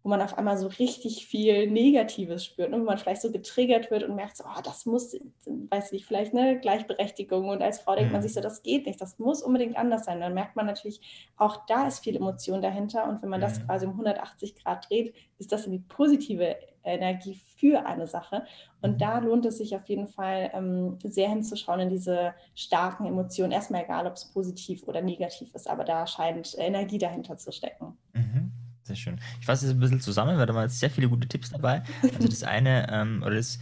wo 0.03 0.09
man 0.09 0.21
auf 0.21 0.37
einmal 0.37 0.57
so 0.57 0.67
richtig 0.67 1.27
viel 1.27 1.69
Negatives 1.69 2.43
spürt, 2.45 2.71
ne? 2.71 2.79
wo 2.79 2.83
man 2.83 2.97
vielleicht 2.97 3.21
so 3.21 3.31
getriggert 3.31 3.91
wird 3.91 4.03
und 4.03 4.15
merkt, 4.15 4.37
so, 4.37 4.43
oh, 4.45 4.61
das 4.63 4.85
muss, 4.85 5.15
weiß 5.45 5.91
ich, 5.93 6.05
vielleicht 6.05 6.33
eine 6.33 6.59
Gleichberechtigung 6.59 7.49
und 7.49 7.61
als 7.61 7.79
Frau 7.79 7.93
denkt 7.95 8.09
mhm. 8.09 8.13
man 8.13 8.21
sich 8.21 8.33
so, 8.33 8.41
das 8.41 8.63
geht 8.63 8.87
nicht, 8.87 8.99
das 8.99 9.19
muss 9.19 9.43
unbedingt 9.43 9.77
anders 9.77 10.05
sein. 10.05 10.19
dann 10.19 10.33
merkt 10.33 10.55
man 10.55 10.65
natürlich, 10.65 11.01
auch 11.37 11.65
da 11.67 11.87
ist 11.87 12.03
viel 12.03 12.15
Emotion 12.15 12.61
dahinter 12.61 13.07
und 13.07 13.21
wenn 13.21 13.29
man 13.29 13.41
das 13.41 13.59
mhm. 13.59 13.65
quasi 13.65 13.85
um 13.85 13.91
180 13.91 14.55
Grad 14.55 14.89
dreht, 14.89 15.13
ist 15.37 15.51
das 15.51 15.69
die 15.69 15.79
positive 15.79 16.55
Energie 16.83 17.39
für 17.57 17.85
eine 17.85 18.07
Sache. 18.07 18.45
Und 18.81 18.93
mhm. 18.93 18.97
da 18.97 19.19
lohnt 19.19 19.45
es 19.45 19.57
sich 19.57 19.75
auf 19.75 19.85
jeden 19.87 20.07
Fall 20.07 20.49
ähm, 20.53 20.97
sehr 21.03 21.29
hinzuschauen 21.29 21.81
in 21.81 21.89
diese 21.89 22.33
starken 22.55 23.05
Emotionen. 23.05 23.51
Erstmal 23.51 23.83
egal, 23.83 24.07
ob 24.07 24.13
es 24.13 24.25
positiv 24.25 24.87
oder 24.87 25.01
negativ 25.01 25.53
ist, 25.53 25.69
aber 25.69 25.83
da 25.83 26.07
scheint 26.07 26.55
Energie 26.57 26.97
dahinter 26.97 27.37
zu 27.37 27.51
stecken. 27.51 27.97
Mhm. 28.13 28.51
Sehr 28.91 28.97
schön. 28.97 29.19
Ich 29.39 29.45
fasse 29.45 29.65
es 29.65 29.71
ein 29.71 29.79
bisschen 29.79 30.01
zusammen, 30.01 30.37
weil 30.37 30.45
da 30.45 30.53
waren 30.53 30.63
jetzt 30.63 30.79
sehr 30.79 30.89
viele 30.89 31.07
gute 31.07 31.25
Tipps 31.25 31.49
dabei. 31.49 31.81
Also 32.13 32.27
das 32.27 32.43
eine, 32.43 32.91
ähm, 32.91 33.23
oder 33.25 33.35
das 33.35 33.57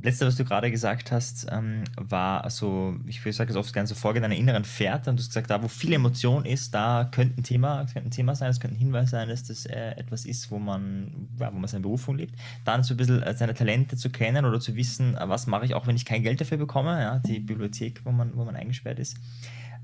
letzte, 0.00 0.26
was 0.26 0.36
du 0.36 0.44
gerade 0.44 0.70
gesagt 0.70 1.10
hast, 1.10 1.48
ähm, 1.50 1.82
war 1.96 2.44
also, 2.44 2.94
ich 3.06 3.20
sage 3.34 3.50
es 3.50 3.56
oft 3.56 3.72
gerne 3.72 3.88
so 3.88 3.96
Folge 3.96 4.20
deiner 4.20 4.36
inneren 4.36 4.64
Fährte 4.64 5.10
und 5.10 5.16
du 5.16 5.22
hast 5.22 5.30
gesagt, 5.30 5.50
da 5.50 5.60
wo 5.60 5.66
viel 5.66 5.92
Emotion 5.92 6.44
ist, 6.44 6.72
da 6.72 7.08
könnte 7.10 7.40
ein 7.40 7.42
Thema, 7.42 7.84
könnte 7.92 8.08
ein 8.08 8.12
Thema 8.12 8.36
sein, 8.36 8.50
es 8.50 8.60
könnte 8.60 8.76
ein 8.76 8.78
Hinweis 8.78 9.10
sein, 9.10 9.28
dass 9.28 9.42
das 9.42 9.66
äh, 9.66 9.96
etwas 9.96 10.24
ist, 10.24 10.52
wo 10.52 10.60
man, 10.60 11.28
ja, 11.40 11.52
wo 11.52 11.58
man 11.58 11.66
seine 11.66 11.82
Berufung 11.82 12.16
lebt. 12.16 12.38
Dann 12.64 12.84
so 12.84 12.94
ein 12.94 12.96
bisschen 12.96 13.22
äh, 13.24 13.34
seine 13.34 13.54
Talente 13.54 13.96
zu 13.96 14.10
kennen 14.10 14.44
oder 14.44 14.60
zu 14.60 14.76
wissen, 14.76 15.16
äh, 15.16 15.28
was 15.28 15.48
mache 15.48 15.64
ich 15.64 15.74
auch, 15.74 15.88
wenn 15.88 15.96
ich 15.96 16.04
kein 16.04 16.22
Geld 16.22 16.40
dafür 16.40 16.58
bekomme, 16.58 17.00
ja, 17.02 17.18
die 17.18 17.40
Bibliothek, 17.40 18.02
wo 18.04 18.12
man, 18.12 18.36
wo 18.36 18.44
man 18.44 18.54
eingesperrt 18.54 19.00
ist. 19.00 19.16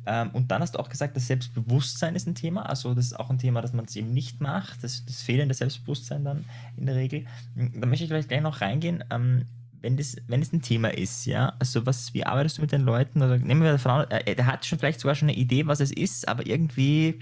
Ähm, 0.06 0.30
und 0.30 0.50
dann 0.50 0.62
hast 0.62 0.75
du 0.75 0.78
auch 0.78 0.88
gesagt, 0.88 1.16
das 1.16 1.26
Selbstbewusstsein 1.26 2.14
ist 2.14 2.26
ein 2.26 2.34
Thema. 2.34 2.62
Also 2.68 2.94
das 2.94 3.06
ist 3.06 3.18
auch 3.18 3.30
ein 3.30 3.38
Thema, 3.38 3.62
dass 3.62 3.73
man 3.73 3.84
es 3.84 3.96
eben 3.96 4.12
nicht 4.12 4.40
macht. 4.40 4.82
Das, 4.82 5.04
das 5.04 5.23
fehlende 5.23 5.54
Selbstbewusstsein 5.54 6.25
dann 6.25 6.44
in 6.76 6.87
der 6.87 6.96
Regel. 6.96 7.26
Hm, 7.56 7.80
da 7.80 7.87
möchte 7.87 8.04
ich 8.04 8.11
vielleicht 8.11 8.28
gleich 8.28 8.42
noch 8.42 8.61
reingehen. 8.61 9.04
Ähm, 9.11 9.46
wenn 9.80 9.96
das, 9.99 10.16
wenn 10.28 10.40
es 10.40 10.52
ein 10.52 10.62
Thema 10.62 10.88
ist, 10.88 11.26
ja, 11.26 11.52
also 11.58 11.84
was, 11.84 12.14
wie 12.14 12.25
arbeitest 12.25 12.56
du 12.56 12.62
mit 12.62 12.73
den 12.73 12.82
Leuten? 12.82 13.23
Oder 13.23 13.37
nehmen 13.37 13.62
wir 13.62 13.78
Frauen, 13.78 14.11
äh, 14.11 14.34
der 14.34 14.46
hat 14.46 14.64
schon 14.64 14.78
vielleicht 14.78 15.00
sogar 15.00 15.14
schon 15.14 15.28
eine 15.28 15.37
Idee, 15.37 15.66
was 15.66 15.80
es 15.80 15.92
ist, 15.92 16.26
aber 16.26 16.46
irgendwie 16.46 17.20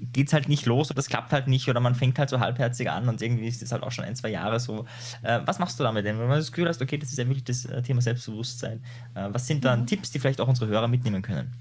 geht 0.00 0.28
es 0.28 0.32
halt 0.32 0.48
nicht 0.48 0.66
los 0.66 0.90
oder 0.90 0.96
das 0.96 1.08
klappt 1.08 1.32
halt 1.32 1.48
nicht 1.48 1.68
oder 1.68 1.80
man 1.80 1.94
fängt 1.94 2.18
halt 2.18 2.30
so 2.30 2.40
halbherzig 2.40 2.90
an 2.90 3.08
und 3.08 3.20
irgendwie 3.20 3.48
ist 3.48 3.62
das 3.62 3.72
halt 3.72 3.82
auch 3.82 3.90
schon 3.90 4.04
ein, 4.04 4.16
zwei 4.16 4.28
Jahre 4.28 4.60
so. 4.60 4.84
Äh, 5.22 5.40
was 5.44 5.58
machst 5.58 5.78
du 5.78 5.84
damit 5.84 6.04
denn? 6.04 6.18
Wenn 6.18 6.28
man 6.28 6.38
das 6.38 6.52
Gefühl 6.52 6.68
hast, 6.68 6.80
okay, 6.80 6.98
das 6.98 7.10
ist 7.10 7.18
ja 7.18 7.26
wirklich 7.26 7.44
das 7.44 7.64
äh, 7.64 7.82
Thema 7.82 8.00
Selbstbewusstsein. 8.00 8.82
Äh, 9.14 9.28
was 9.32 9.46
sind 9.46 9.64
dann 9.64 9.82
mhm. 9.82 9.86
Tipps, 9.86 10.10
die 10.10 10.18
vielleicht 10.18 10.40
auch 10.40 10.48
unsere 10.48 10.70
Hörer 10.70 10.88
mitnehmen 10.88 11.22
können? 11.22 11.52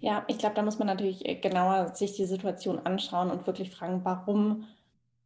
Ja, 0.00 0.24
ich 0.28 0.38
glaube, 0.38 0.54
da 0.54 0.62
muss 0.62 0.78
man 0.78 0.86
natürlich 0.86 1.26
äh, 1.26 1.36
genauer 1.36 1.94
sich 1.94 2.14
die 2.14 2.26
Situation 2.26 2.78
anschauen 2.84 3.30
und 3.30 3.46
wirklich 3.46 3.70
fragen, 3.70 4.00
warum 4.04 4.64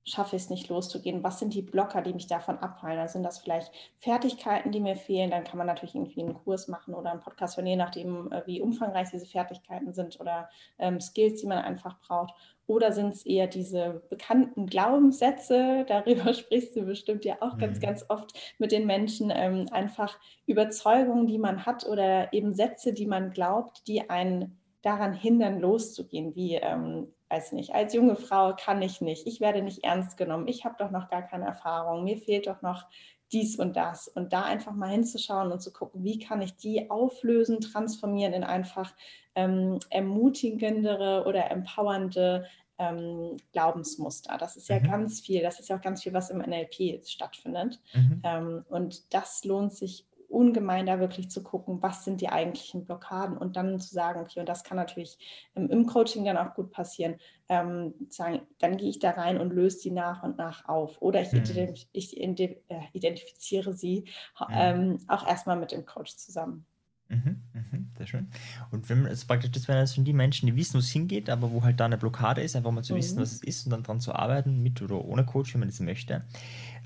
schaffe 0.04 0.36
ich 0.36 0.42
es 0.42 0.50
nicht 0.50 0.68
loszugehen? 0.68 1.22
Was 1.22 1.38
sind 1.38 1.54
die 1.54 1.62
Blocker, 1.62 2.02
die 2.02 2.14
mich 2.14 2.26
davon 2.26 2.58
abhalten? 2.58 3.00
Also 3.00 3.14
sind 3.14 3.22
das 3.22 3.38
vielleicht 3.38 3.72
Fertigkeiten, 3.98 4.72
die 4.72 4.80
mir 4.80 4.96
fehlen? 4.96 5.30
Dann 5.30 5.44
kann 5.44 5.58
man 5.58 5.66
natürlich 5.66 5.94
irgendwie 5.94 6.22
einen 6.22 6.34
Kurs 6.34 6.68
machen 6.68 6.94
oder 6.94 7.10
einen 7.10 7.20
Podcast 7.20 7.56
hören, 7.56 7.66
je 7.66 7.76
nachdem, 7.76 8.32
äh, 8.32 8.42
wie 8.46 8.60
umfangreich 8.60 9.10
diese 9.10 9.26
Fertigkeiten 9.26 9.92
sind 9.92 10.18
oder 10.20 10.48
ähm, 10.78 11.00
Skills, 11.00 11.40
die 11.40 11.46
man 11.46 11.58
einfach 11.58 11.98
braucht. 12.00 12.34
Oder 12.66 12.92
sind 12.92 13.12
es 13.14 13.26
eher 13.26 13.46
diese 13.46 14.02
bekannten 14.08 14.66
Glaubenssätze? 14.66 15.84
Darüber 15.88 16.32
sprichst 16.32 16.76
du 16.76 16.82
bestimmt 16.82 17.24
ja 17.24 17.36
auch 17.40 17.58
ganz, 17.58 17.78
mhm. 17.78 17.82
ganz 17.82 18.04
oft 18.08 18.32
mit 18.58 18.72
den 18.72 18.86
Menschen. 18.86 19.32
Ähm, 19.34 19.66
einfach 19.70 20.18
Überzeugungen, 20.46 21.26
die 21.26 21.38
man 21.38 21.66
hat 21.66 21.86
oder 21.86 22.32
eben 22.32 22.54
Sätze, 22.54 22.92
die 22.92 23.06
man 23.06 23.32
glaubt, 23.32 23.86
die 23.86 24.08
einen 24.08 24.56
daran 24.82 25.12
hindern, 25.12 25.60
loszugehen, 25.60 26.34
wie 26.34 26.54
ähm, 26.54 27.08
weiß 27.30 27.52
nicht, 27.52 27.74
als 27.74 27.94
junge 27.94 28.16
Frau 28.16 28.54
kann 28.54 28.82
ich 28.82 29.00
nicht, 29.00 29.26
ich 29.26 29.40
werde 29.40 29.62
nicht 29.62 29.84
ernst 29.84 30.16
genommen, 30.16 30.48
ich 30.48 30.64
habe 30.64 30.74
doch 30.78 30.90
noch 30.90 31.08
gar 31.08 31.22
keine 31.22 31.46
Erfahrung, 31.46 32.04
mir 32.04 32.18
fehlt 32.18 32.46
doch 32.46 32.60
noch 32.62 32.86
dies 33.32 33.56
und 33.56 33.76
das. 33.76 34.08
Und 34.08 34.32
da 34.32 34.42
einfach 34.42 34.72
mal 34.72 34.90
hinzuschauen 34.90 35.52
und 35.52 35.60
zu 35.60 35.72
gucken, 35.72 36.02
wie 36.02 36.18
kann 36.18 36.42
ich 36.42 36.56
die 36.56 36.90
auflösen, 36.90 37.60
transformieren 37.60 38.32
in 38.32 38.44
einfach 38.44 38.92
ähm, 39.34 39.78
ermutigendere 39.90 41.24
oder 41.26 41.50
empowernde 41.50 42.46
ähm, 42.78 43.36
Glaubensmuster. 43.52 44.36
Das 44.38 44.56
ist 44.56 44.68
ja 44.68 44.80
mhm. 44.80 44.90
ganz 44.90 45.20
viel, 45.20 45.42
das 45.42 45.60
ist 45.60 45.68
ja 45.68 45.76
auch 45.76 45.82
ganz 45.82 46.02
viel, 46.02 46.12
was 46.12 46.30
im 46.30 46.38
NLP 46.38 47.06
stattfindet. 47.06 47.78
Mhm. 47.94 48.22
Ähm, 48.24 48.64
und 48.68 49.14
das 49.14 49.44
lohnt 49.44 49.72
sich 49.74 50.06
ungemein 50.30 50.86
da 50.86 51.00
wirklich 51.00 51.30
zu 51.30 51.42
gucken, 51.42 51.82
was 51.82 52.04
sind 52.04 52.20
die 52.20 52.28
eigentlichen 52.28 52.84
Blockaden 52.84 53.36
und 53.36 53.56
dann 53.56 53.80
zu 53.80 53.92
sagen, 53.92 54.20
okay, 54.20 54.40
und 54.40 54.48
das 54.48 54.64
kann 54.64 54.76
natürlich 54.76 55.18
im, 55.54 55.68
im 55.68 55.86
Coaching 55.86 56.24
dann 56.24 56.36
auch 56.36 56.54
gut 56.54 56.70
passieren, 56.70 57.16
ähm, 57.48 57.94
sagen, 58.08 58.42
dann 58.58 58.76
gehe 58.76 58.88
ich 58.88 59.00
da 59.00 59.10
rein 59.10 59.38
und 59.38 59.52
löse 59.52 59.80
die 59.82 59.90
nach 59.90 60.22
und 60.22 60.38
nach 60.38 60.68
auf 60.68 61.02
oder 61.02 61.20
ich, 61.20 61.32
mhm. 61.32 61.74
ich 61.92 62.20
äh, 62.20 62.56
identifiziere 62.92 63.72
sie 63.72 64.04
mhm. 64.38 64.46
ähm, 64.52 64.98
auch 65.08 65.26
erstmal 65.26 65.58
mit 65.58 65.72
dem 65.72 65.84
Coach 65.84 66.16
zusammen. 66.16 66.64
Mhm, 67.10 67.42
mhm, 67.52 67.90
sehr 67.98 68.06
schön. 68.06 68.28
Und 68.70 68.88
wenn 68.88 69.04
es 69.04 69.24
praktisch, 69.24 69.50
das 69.50 69.66
wären 69.66 69.84
schon 69.88 70.04
die 70.04 70.12
Menschen, 70.12 70.46
die 70.46 70.54
wissen, 70.54 70.74
wo 70.74 70.78
es 70.78 70.90
hingeht, 70.90 71.28
aber 71.28 71.50
wo 71.50 71.64
halt 71.64 71.80
da 71.80 71.86
eine 71.86 71.98
Blockade 71.98 72.40
ist, 72.40 72.54
einfach 72.54 72.70
mal 72.70 72.84
zu 72.84 72.92
mhm. 72.92 72.98
wissen, 72.98 73.18
was 73.18 73.32
es 73.32 73.42
ist 73.42 73.64
und 73.66 73.72
dann 73.72 73.82
dran 73.82 73.98
zu 73.98 74.14
arbeiten, 74.14 74.62
mit 74.62 74.80
oder 74.80 75.04
ohne 75.04 75.24
Coach, 75.24 75.52
wenn 75.52 75.60
man 75.60 75.68
das 75.68 75.80
möchte. 75.80 76.24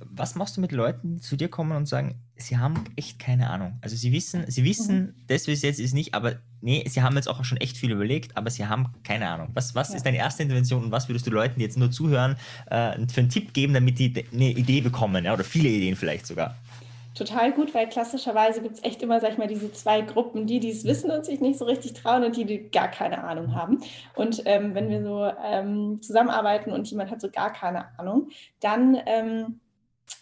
Was 0.01 0.35
machst 0.35 0.57
du 0.57 0.61
mit 0.61 0.73
Leuten, 0.73 1.17
die 1.17 1.21
zu 1.21 1.37
dir 1.37 1.49
kommen 1.49 1.77
und 1.77 1.87
sagen, 1.87 2.21
sie 2.37 2.59
haben 2.59 2.85
echt 2.97 3.19
keine 3.19 3.51
Ahnung? 3.51 3.79
Also 3.81 3.97
sie 3.97 4.13
wissen, 4.13 4.45
sie 4.49 4.65
wissen, 4.65 4.99
mhm. 4.99 5.15
das, 5.27 5.49
es 5.49 5.63
jetzt 5.63 5.81
ist, 5.81 5.95
nicht, 5.95 6.15
aber 6.15 6.37
nee, 6.61 6.85
sie 6.89 7.03
haben 7.03 7.17
jetzt 7.17 7.29
auch 7.29 7.45
schon 7.45 7.59
echt 7.59 7.77
viel 7.77 7.91
überlegt, 7.91 8.37
aber 8.37 8.51
sie 8.51 8.67
haben 8.67 8.89
keine 9.03 9.29
Ahnung. 9.29 9.51
Was, 9.55 9.75
was 9.75 9.91
ja. 9.91 9.97
ist 9.97 10.07
deine 10.07 10.19
erste 10.19 10.43
Intervention 10.43 10.85
und 10.85 10.93
was 10.93 11.09
würdest 11.09 11.27
du 11.27 11.31
Leuten, 11.31 11.59
die 11.59 11.65
jetzt 11.65 11.79
nur 11.79 11.91
zuhören, 11.91 12.37
äh, 12.67 13.07
für 13.09 13.21
einen 13.21 13.29
Tipp 13.29 13.53
geben, 13.55 13.75
damit 13.75 13.99
die 13.99 14.25
eine 14.33 14.51
Idee 14.51 14.81
bekommen, 14.81 15.25
ja, 15.25 15.33
oder 15.33 15.45
viele 15.45 15.69
Ideen 15.69 15.97
vielleicht 15.97 16.27
sogar? 16.27 16.57
total 17.15 17.53
gut, 17.53 17.75
weil 17.75 17.89
klassischerweise 17.89 18.61
gibt 18.61 18.77
es 18.77 18.85
echt 18.85 19.03
immer, 19.03 19.21
sag 19.21 19.33
ich 19.33 19.39
mal, 19.39 19.47
diese 19.47 19.73
zwei 19.73 20.03
Gruppen, 20.03 20.47
die, 20.47 20.61
die 20.61 20.71
es 20.71 20.85
wissen 20.85 21.11
und 21.11 21.25
sich 21.25 21.41
nicht 21.41 21.59
so 21.59 21.65
richtig 21.65 21.95
trauen 21.95 22.25
und 22.25 22.37
die, 22.37 22.45
die 22.45 22.71
gar 22.71 22.89
keine 22.89 23.23
Ahnung 23.25 23.55
haben. 23.55 23.81
Und 24.15 24.43
ähm, 24.45 24.75
wenn 24.75 24.91
wir 24.91 25.03
so 25.03 25.31
ähm, 25.45 26.03
zusammenarbeiten 26.03 26.73
und 26.73 26.91
jemand 26.91 27.11
hat 27.11 27.21
so 27.21 27.31
gar 27.31 27.53
keine 27.53 27.99
Ahnung, 27.99 28.31
dann 28.61 28.99
ähm, 29.07 29.61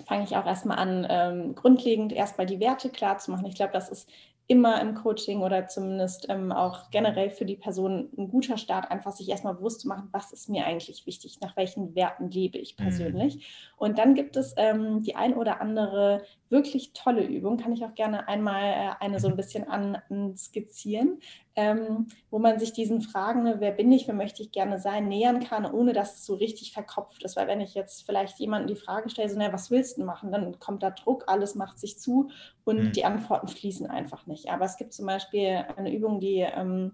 fange 0.07 0.25
ich 0.25 0.37
auch 0.37 0.47
erstmal 0.47 0.79
an, 0.79 1.07
ähm, 1.09 1.55
grundlegend 1.55 2.13
erstmal 2.13 2.47
die 2.47 2.61
Werte 2.61 2.91
klar 2.91 3.19
zu 3.19 3.31
machen. 3.31 3.47
Ich 3.47 3.55
glaube, 3.55 3.73
das 3.73 3.89
ist 3.89 4.09
immer 4.49 4.81
im 4.81 4.95
Coaching 4.95 5.41
oder 5.41 5.69
zumindest 5.69 6.27
ähm, 6.29 6.53
auch 6.53 6.91
generell 6.91 7.31
für 7.31 7.45
die 7.45 7.57
Person 7.57 8.11
ein 8.19 8.29
guter 8.29 8.59
Start, 8.59 8.91
einfach 8.91 9.13
sich 9.13 9.29
erstmal 9.29 9.55
bewusst 9.55 9.81
zu 9.81 9.89
machen, 9.89 10.09
was 10.13 10.33
ist 10.33 10.49
mir 10.49 10.67
eigentlich 10.67 11.07
wichtig, 11.07 11.39
nach 11.41 11.57
welchen 11.57 11.95
Werten 11.95 12.31
lebe 12.31 12.59
ich 12.59 12.77
mhm. 12.77 12.83
persönlich. 12.83 13.37
Mhm. 13.37 13.41
Und 13.77 13.99
dann 13.99 14.15
gibt 14.15 14.37
es 14.37 14.53
ähm, 14.57 15.03
die 15.03 15.15
ein 15.15 15.35
oder 15.35 15.61
andere 15.61 16.23
wirklich 16.51 16.93
tolle 16.93 17.25
Übung, 17.25 17.57
kann 17.57 17.73
ich 17.73 17.85
auch 17.85 17.95
gerne 17.95 18.29
einmal 18.29 18.63
äh, 18.63 18.91
eine 19.01 19.21
so 19.21 19.29
ein 19.29 19.37
bisschen 19.37 19.69
an, 19.69 19.97
an 20.11 20.37
skizzieren, 20.37 21.21
ähm, 21.55 22.07
wo 22.31 22.39
man 22.39 22.59
sich 22.59 22.73
diesen 22.73 23.03
Fragen, 23.03 23.43
ne, 23.43 23.57
wer 23.59 23.73
bin 23.73 23.93
ich, 23.93 24.07
wer 24.07 24.15
möchte 24.15 24.43
ich 24.43 24.53
gerne 24.53 24.79
sein, 24.79 25.09
nähern 25.09 25.41
kann, 25.41 25.67
ohne 25.67 25.93
dass 25.93 26.17
es 26.17 26.25
so 26.25 26.35
richtig 26.35 26.73
verkopft 26.73 27.23
ist. 27.23 27.37
Weil 27.37 27.47
wenn 27.47 27.61
ich 27.61 27.75
jetzt 27.75 28.07
vielleicht 28.07 28.39
jemanden 28.39 28.69
die 28.69 28.77
Frage 28.77 29.11
stelle, 29.11 29.29
so, 29.29 29.39
na, 29.39 29.53
was 29.53 29.71
willst 29.71 29.99
du 29.99 30.05
machen, 30.05 30.33
dann 30.33 30.59
kommt 30.59 30.83
da 30.83 30.91
Druck, 30.91 31.25
alles 31.27 31.55
macht 31.55 31.79
sich 31.79 31.99
zu 31.99 32.31
und 32.65 32.79
mhm. 32.79 32.93
die 32.93 33.05
Antworten 33.05 33.49
fließen 33.49 33.87
einfach 33.87 34.27
nicht. 34.27 34.51
Aber 34.51 34.65
es 34.65 34.77
gibt 34.77 34.95
zum 34.95 35.07
Beispiel 35.07 35.65
eine 35.77 35.95
Übung, 35.95 36.21
die 36.21 36.39
ähm, 36.39 36.93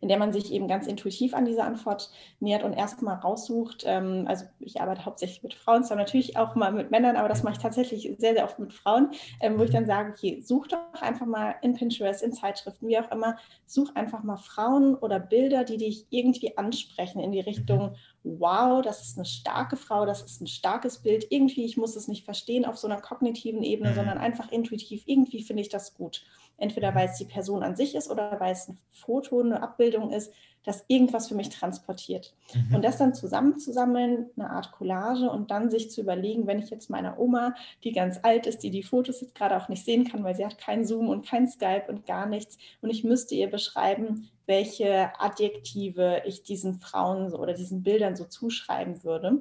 in 0.00 0.08
der 0.08 0.18
man 0.18 0.32
sich 0.32 0.52
eben 0.52 0.68
ganz 0.68 0.86
intuitiv 0.86 1.34
an 1.34 1.44
diese 1.44 1.64
Antwort 1.64 2.10
nähert 2.40 2.62
und 2.64 2.72
erstmal 2.72 3.16
raussucht. 3.16 3.84
Ähm, 3.86 4.24
also 4.26 4.44
ich 4.58 4.80
arbeite 4.80 5.04
hauptsächlich 5.04 5.42
mit 5.42 5.54
Frauen, 5.54 5.84
zwar 5.84 5.96
natürlich 5.96 6.36
auch 6.36 6.54
mal 6.54 6.72
mit 6.72 6.90
Männern, 6.90 7.16
aber 7.16 7.28
das 7.28 7.42
mache 7.42 7.54
ich 7.54 7.62
tatsächlich 7.62 8.02
sehr, 8.18 8.34
sehr 8.34 8.44
oft 8.44 8.58
mit 8.58 8.72
Frauen, 8.72 9.10
ähm, 9.40 9.58
wo 9.58 9.64
ich 9.64 9.70
dann 9.70 9.86
sage, 9.86 10.12
okay, 10.12 10.40
such 10.42 10.68
doch 10.68 11.00
einfach 11.00 11.26
mal 11.26 11.54
in 11.62 11.74
Pinterest, 11.74 12.22
in 12.22 12.32
Zeitschriften, 12.32 12.88
wie 12.88 12.98
auch 12.98 13.10
immer, 13.10 13.36
such 13.66 13.94
einfach 13.94 14.22
mal 14.22 14.36
Frauen 14.36 14.94
oder 14.94 15.20
Bilder, 15.20 15.64
die 15.64 15.76
dich 15.76 16.06
irgendwie 16.10 16.56
ansprechen 16.56 17.20
in 17.20 17.32
die 17.32 17.40
Richtung, 17.40 17.94
wow, 18.22 18.82
das 18.82 19.02
ist 19.02 19.16
eine 19.16 19.24
starke 19.24 19.76
Frau, 19.76 20.04
das 20.04 20.22
ist 20.22 20.40
ein 20.40 20.46
starkes 20.46 20.98
Bild. 20.98 21.26
Irgendwie, 21.30 21.64
ich 21.64 21.76
muss 21.76 21.96
es 21.96 22.08
nicht 22.08 22.24
verstehen 22.24 22.64
auf 22.64 22.76
so 22.76 22.86
einer 22.86 23.00
kognitiven 23.00 23.62
Ebene, 23.62 23.90
mhm. 23.90 23.94
sondern 23.94 24.18
einfach 24.18 24.50
intuitiv, 24.52 25.02
irgendwie 25.06 25.42
finde 25.42 25.62
ich 25.62 25.68
das 25.68 25.94
gut. 25.94 26.24
Entweder 26.60 26.94
weil 26.94 27.08
es 27.08 27.16
die 27.16 27.24
Person 27.24 27.64
an 27.64 27.74
sich 27.74 27.96
ist 27.96 28.08
oder 28.08 28.38
weil 28.38 28.52
es 28.52 28.68
ein 28.68 28.78
Foto, 28.92 29.40
eine 29.40 29.62
Abbildung 29.62 30.12
ist, 30.12 30.32
das 30.62 30.84
irgendwas 30.88 31.28
für 31.28 31.34
mich 31.34 31.48
transportiert. 31.48 32.34
Mhm. 32.54 32.76
Und 32.76 32.84
das 32.84 32.98
dann 32.98 33.14
zusammenzusammeln, 33.14 34.26
eine 34.36 34.50
Art 34.50 34.72
Collage 34.72 35.30
und 35.30 35.50
dann 35.50 35.70
sich 35.70 35.90
zu 35.90 36.02
überlegen, 36.02 36.46
wenn 36.46 36.58
ich 36.58 36.70
jetzt 36.70 36.90
meiner 36.90 37.18
Oma, 37.18 37.54
die 37.82 37.92
ganz 37.92 38.20
alt 38.22 38.46
ist, 38.46 38.62
die 38.62 38.70
die 38.70 38.82
Fotos 38.82 39.22
jetzt 39.22 39.34
gerade 39.34 39.56
auch 39.56 39.68
nicht 39.68 39.84
sehen 39.84 40.04
kann, 40.04 40.22
weil 40.22 40.36
sie 40.36 40.44
hat 40.44 40.58
kein 40.58 40.84
Zoom 40.84 41.08
und 41.08 41.26
kein 41.26 41.48
Skype 41.48 41.86
und 41.88 42.06
gar 42.06 42.26
nichts 42.26 42.58
und 42.82 42.90
ich 42.90 43.04
müsste 43.04 43.34
ihr 43.34 43.50
beschreiben, 43.50 44.28
welche 44.46 45.10
Adjektive 45.18 46.22
ich 46.26 46.42
diesen 46.42 46.80
Frauen 46.80 47.32
oder 47.32 47.54
diesen 47.54 47.82
Bildern 47.82 48.16
so 48.16 48.24
zuschreiben 48.24 49.02
würde 49.02 49.40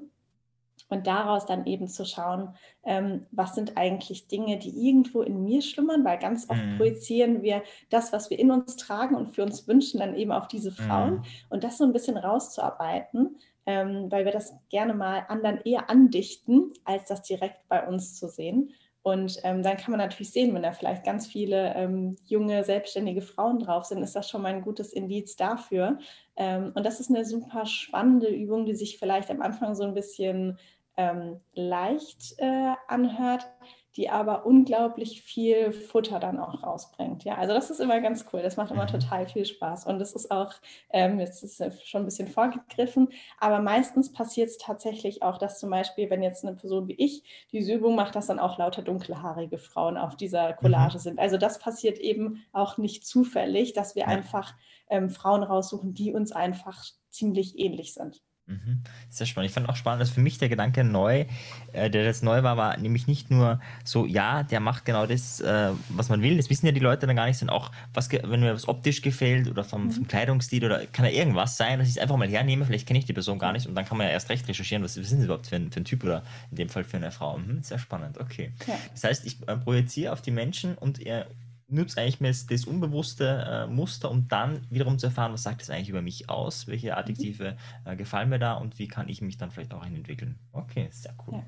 und 0.90 1.08
daraus 1.08 1.46
dann 1.46 1.66
eben 1.66 1.88
zu 1.88 2.06
schauen, 2.06 2.50
ähm, 2.84 3.26
was 3.32 3.56
sind 3.56 3.78
eigentlich 3.78 4.28
Dinge, 4.28 4.58
die 4.58 4.88
irgendwo 4.88 5.22
in 5.22 5.44
mir 5.44 5.62
schlummern, 5.62 6.04
weil 6.04 6.18
ganz 6.18 6.50
oft 6.50 6.64
mm. 6.64 6.78
projizieren 6.78 7.42
wir 7.42 7.64
das, 7.90 8.12
was 8.12 8.30
wir 8.30 8.40
in 8.40 8.52
uns 8.52 8.76
tragen 8.76 9.16
und 9.16 9.30
für 9.30 9.44
uns 9.44 9.68
wünschen, 9.68 10.00
dann 10.00 10.16
eben 10.16 10.32
auf 10.32 10.48
diese 10.48 10.72
Frauen 10.72 11.16
mm. 11.16 11.24
und 11.50 11.64
das 11.64 11.78
so 11.78 11.84
ein 11.84 11.94
bisschen 11.94 12.18
rauszuarbeiten, 12.18 13.38
ähm, 13.66 14.12
weil 14.12 14.26
wir 14.26 14.32
das 14.32 14.54
gerne 14.70 14.94
mal 14.94 15.26
anderen 15.28 15.62
eher 15.64 15.90
andichten, 15.90 16.74
als 16.84 17.06
das 17.06 17.22
direkt 17.22 17.68
bei 17.68 17.88
uns 17.88 18.16
zu 18.16 18.28
sehen. 18.28 18.72
Und 19.02 19.40
ähm, 19.44 19.64
dann 19.64 19.78
kann 19.78 19.92
man 19.92 20.00
natürlich 20.00 20.32
sehen, 20.32 20.54
wenn 20.54 20.62
da 20.62 20.74
vielleicht 20.74 21.06
ganz 21.06 21.26
viele 21.26 21.74
ähm, 21.76 22.18
junge, 22.26 22.64
selbstständige 22.64 23.22
Frauen 23.22 23.60
drauf 23.60 23.86
sind, 23.86 24.04
ist 24.04 24.16
das 24.16 24.30
schon 24.30 24.42
mal 24.42 24.54
ein 24.54 24.62
gutes 24.62 24.92
Indiz 24.92 25.38
dafür. 25.38 26.00
Ähm, 26.36 26.74
und 26.76 26.86
das 26.86 27.00
ist 27.00 27.10
eine 27.10 27.24
super 27.24 27.66
spannende 27.66 28.28
Übung, 28.28 28.66
die 28.66 28.76
sich 28.76 29.00
vielleicht 29.00 29.32
am 29.32 29.42
Anfang 29.42 29.74
so 29.74 29.84
ein 29.84 29.94
bisschen 29.94 30.60
ähm, 31.00 31.40
leicht 31.54 32.36
äh, 32.40 32.74
anhört, 32.90 33.50
die 33.96 34.10
aber 34.10 34.46
unglaublich 34.46 35.22
viel 35.22 35.72
Futter 35.72 36.20
dann 36.20 36.40
auch 36.40 36.62
rausbringt. 36.62 37.24
Ja, 37.24 37.36
also 37.36 37.54
das 37.54 37.72
ist 37.72 37.80
immer 37.80 38.02
ganz 38.02 38.26
cool. 38.32 38.42
Das 38.42 38.58
macht 38.58 38.72
immer 38.72 38.84
mhm. 38.84 38.90
total 38.90 39.26
viel 39.26 39.46
Spaß. 39.46 39.86
Und 39.86 40.02
es 40.02 40.14
ist 40.14 40.30
auch, 40.30 40.54
ähm, 40.90 41.20
jetzt 41.20 41.42
ist 41.42 41.62
es 41.62 41.88
schon 41.88 42.02
ein 42.02 42.06
bisschen 42.06 42.28
vorgegriffen, 42.28 43.08
aber 43.40 43.62
meistens 43.62 44.12
passiert 44.12 44.50
es 44.50 44.58
tatsächlich 44.58 45.24
auch, 45.24 45.38
dass 45.38 45.58
zum 45.58 45.70
Beispiel, 45.70 46.10
wenn 46.10 46.22
jetzt 46.22 46.46
eine 46.46 46.58
Person 46.58 46.90
wie 46.90 46.96
ich 46.96 47.24
diese 47.54 47.74
Übung 47.74 47.96
macht, 47.96 48.16
dass 48.16 48.28
dann 48.28 48.40
auch 48.40 48.58
lauter 48.58 48.82
dunkelhaarige 48.82 49.58
Frauen 49.58 49.96
auf 49.96 50.18
dieser 50.18 50.52
Collage 50.52 50.98
mhm. 50.98 51.02
sind. 51.02 51.20
Also 51.20 51.38
das 51.38 51.60
passiert 51.60 51.98
eben 51.98 52.44
auch 52.52 52.78
nicht 52.78 53.08
zufällig, 53.08 53.72
dass 53.72 53.96
wir 53.96 54.04
ja. 54.04 54.10
einfach 54.10 54.54
ähm, 54.90 55.10
Frauen 55.10 55.44
raussuchen, 55.44 55.94
die 55.94 56.14
uns 56.14 56.34
einfach 56.34 56.84
ziemlich 57.10 57.58
ähnlich 57.58 57.94
sind. 57.94 58.22
Mhm. 58.50 58.82
Sehr 59.10 59.28
spannend. 59.28 59.50
Ich 59.50 59.54
fand 59.54 59.70
auch 59.70 59.76
spannend, 59.76 60.02
dass 60.02 60.10
für 60.10 60.22
mich 60.22 60.40
der 60.40 60.50
Gedanke 60.50 60.84
neu, 60.84 61.26
äh, 61.72 61.90
der 61.90 62.04
jetzt 62.04 62.24
neu 62.24 62.42
war, 62.42 62.58
war 62.58 62.78
nämlich 62.78 63.06
nicht 63.06 63.30
nur 63.30 63.62
so, 63.84 64.08
ja, 64.08 64.42
der 64.42 64.60
macht 64.60 64.86
genau 64.86 65.06
das, 65.06 65.40
äh, 65.40 65.72
was 65.90 66.10
man 66.10 66.24
will. 66.24 66.36
Das 66.36 66.50
wissen 66.50 66.66
ja 66.66 66.72
die 66.72 66.80
Leute 66.80 67.06
dann 67.06 67.16
gar 67.16 67.28
nicht, 67.28 67.38
sondern 67.38 67.56
auch, 67.56 67.72
was, 67.94 68.12
wenn 68.12 68.40
mir 68.40 68.54
was 68.54 68.68
optisch 68.68 69.04
gefällt 69.04 69.48
oder 69.48 69.64
vom, 69.64 69.86
mhm. 69.86 69.92
vom 69.92 70.08
Kleidungsstil 70.08 70.66
oder 70.66 70.86
kann 70.88 71.06
ja 71.06 71.12
irgendwas 71.12 71.58
sein, 71.58 71.78
dass 71.78 71.88
ich 71.88 71.98
es 71.98 72.02
einfach 72.02 72.18
mal 72.18 72.28
hernehme. 72.28 72.66
Vielleicht 72.66 72.88
kenne 72.88 72.98
ich 72.98 73.06
die 73.06 73.14
Person 73.14 73.38
gar 73.38 73.54
nicht 73.54 73.68
und 73.68 73.76
dann 73.76 73.86
kann 73.86 73.98
man 73.98 74.08
ja 74.08 74.14
erst 74.14 74.30
recht 74.30 74.48
recherchieren, 74.48 74.84
was, 74.84 75.00
was 75.00 75.08
sind 75.08 75.20
sie 75.20 75.26
überhaupt 75.26 75.48
für 75.48 75.56
ein, 75.56 75.72
für 75.72 75.82
ein 75.82 75.86
Typ 75.86 76.04
oder 76.04 76.24
in 76.50 76.58
dem 76.58 76.70
Fall 76.70 76.84
für 76.84 76.98
eine 76.98 77.12
Frau. 77.12 77.38
Mhm, 77.38 77.62
sehr 77.62 77.78
spannend, 77.78 78.18
okay. 78.18 78.52
Ja. 78.68 78.76
Das 78.94 79.04
heißt, 79.04 79.26
ich 79.28 79.38
äh, 79.48 79.58
projiziere 79.58 80.12
auf 80.12 80.24
die 80.24 80.32
Menschen 80.32 80.76
und 80.76 80.98
ihr 80.98 81.28
nutze 81.70 82.02
eigentlich 82.02 82.20
mir 82.20 82.30
das 82.30 82.66
unbewusste 82.66 83.46
äh, 83.48 83.68
Muster, 83.68 84.10
um 84.10 84.28
dann 84.28 84.66
wiederum 84.70 84.98
zu 84.98 85.08
erfahren, 85.08 85.34
was 85.34 85.44
sagt 85.44 85.62
es 85.62 85.70
eigentlich 85.70 85.90
über 85.90 86.02
mich 86.02 86.30
aus, 86.30 86.68
welche 86.68 86.98
Adjektive 86.98 87.58
äh, 87.86 87.96
gefallen 87.96 88.30
mir 88.30 88.40
da 88.40 88.54
und 88.54 88.80
wie 88.80 88.88
kann 88.88 89.10
ich 89.10 89.22
mich 89.22 89.38
dann 89.38 89.52
vielleicht 89.52 89.74
auch 89.74 89.86
entwickeln. 89.86 90.40
Okay, 90.52 90.90
sehr 90.92 91.14
cool. 91.28 91.36
Ja. 91.36 91.44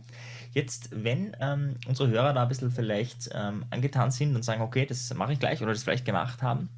Jetzt, 0.53 0.89
wenn 0.91 1.35
ähm, 1.39 1.75
unsere 1.87 2.09
Hörer 2.09 2.33
da 2.33 2.43
ein 2.43 2.49
bisschen 2.49 2.71
vielleicht 2.71 3.29
ähm, 3.33 3.65
angetan 3.69 4.11
sind 4.11 4.35
und 4.35 4.43
sagen, 4.43 4.61
okay, 4.61 4.85
das 4.85 5.13
mache 5.13 5.33
ich 5.33 5.39
gleich 5.39 5.61
oder 5.61 5.71
das 5.71 5.83
vielleicht 5.83 6.05
gemacht 6.05 6.41
haben, 6.41 6.69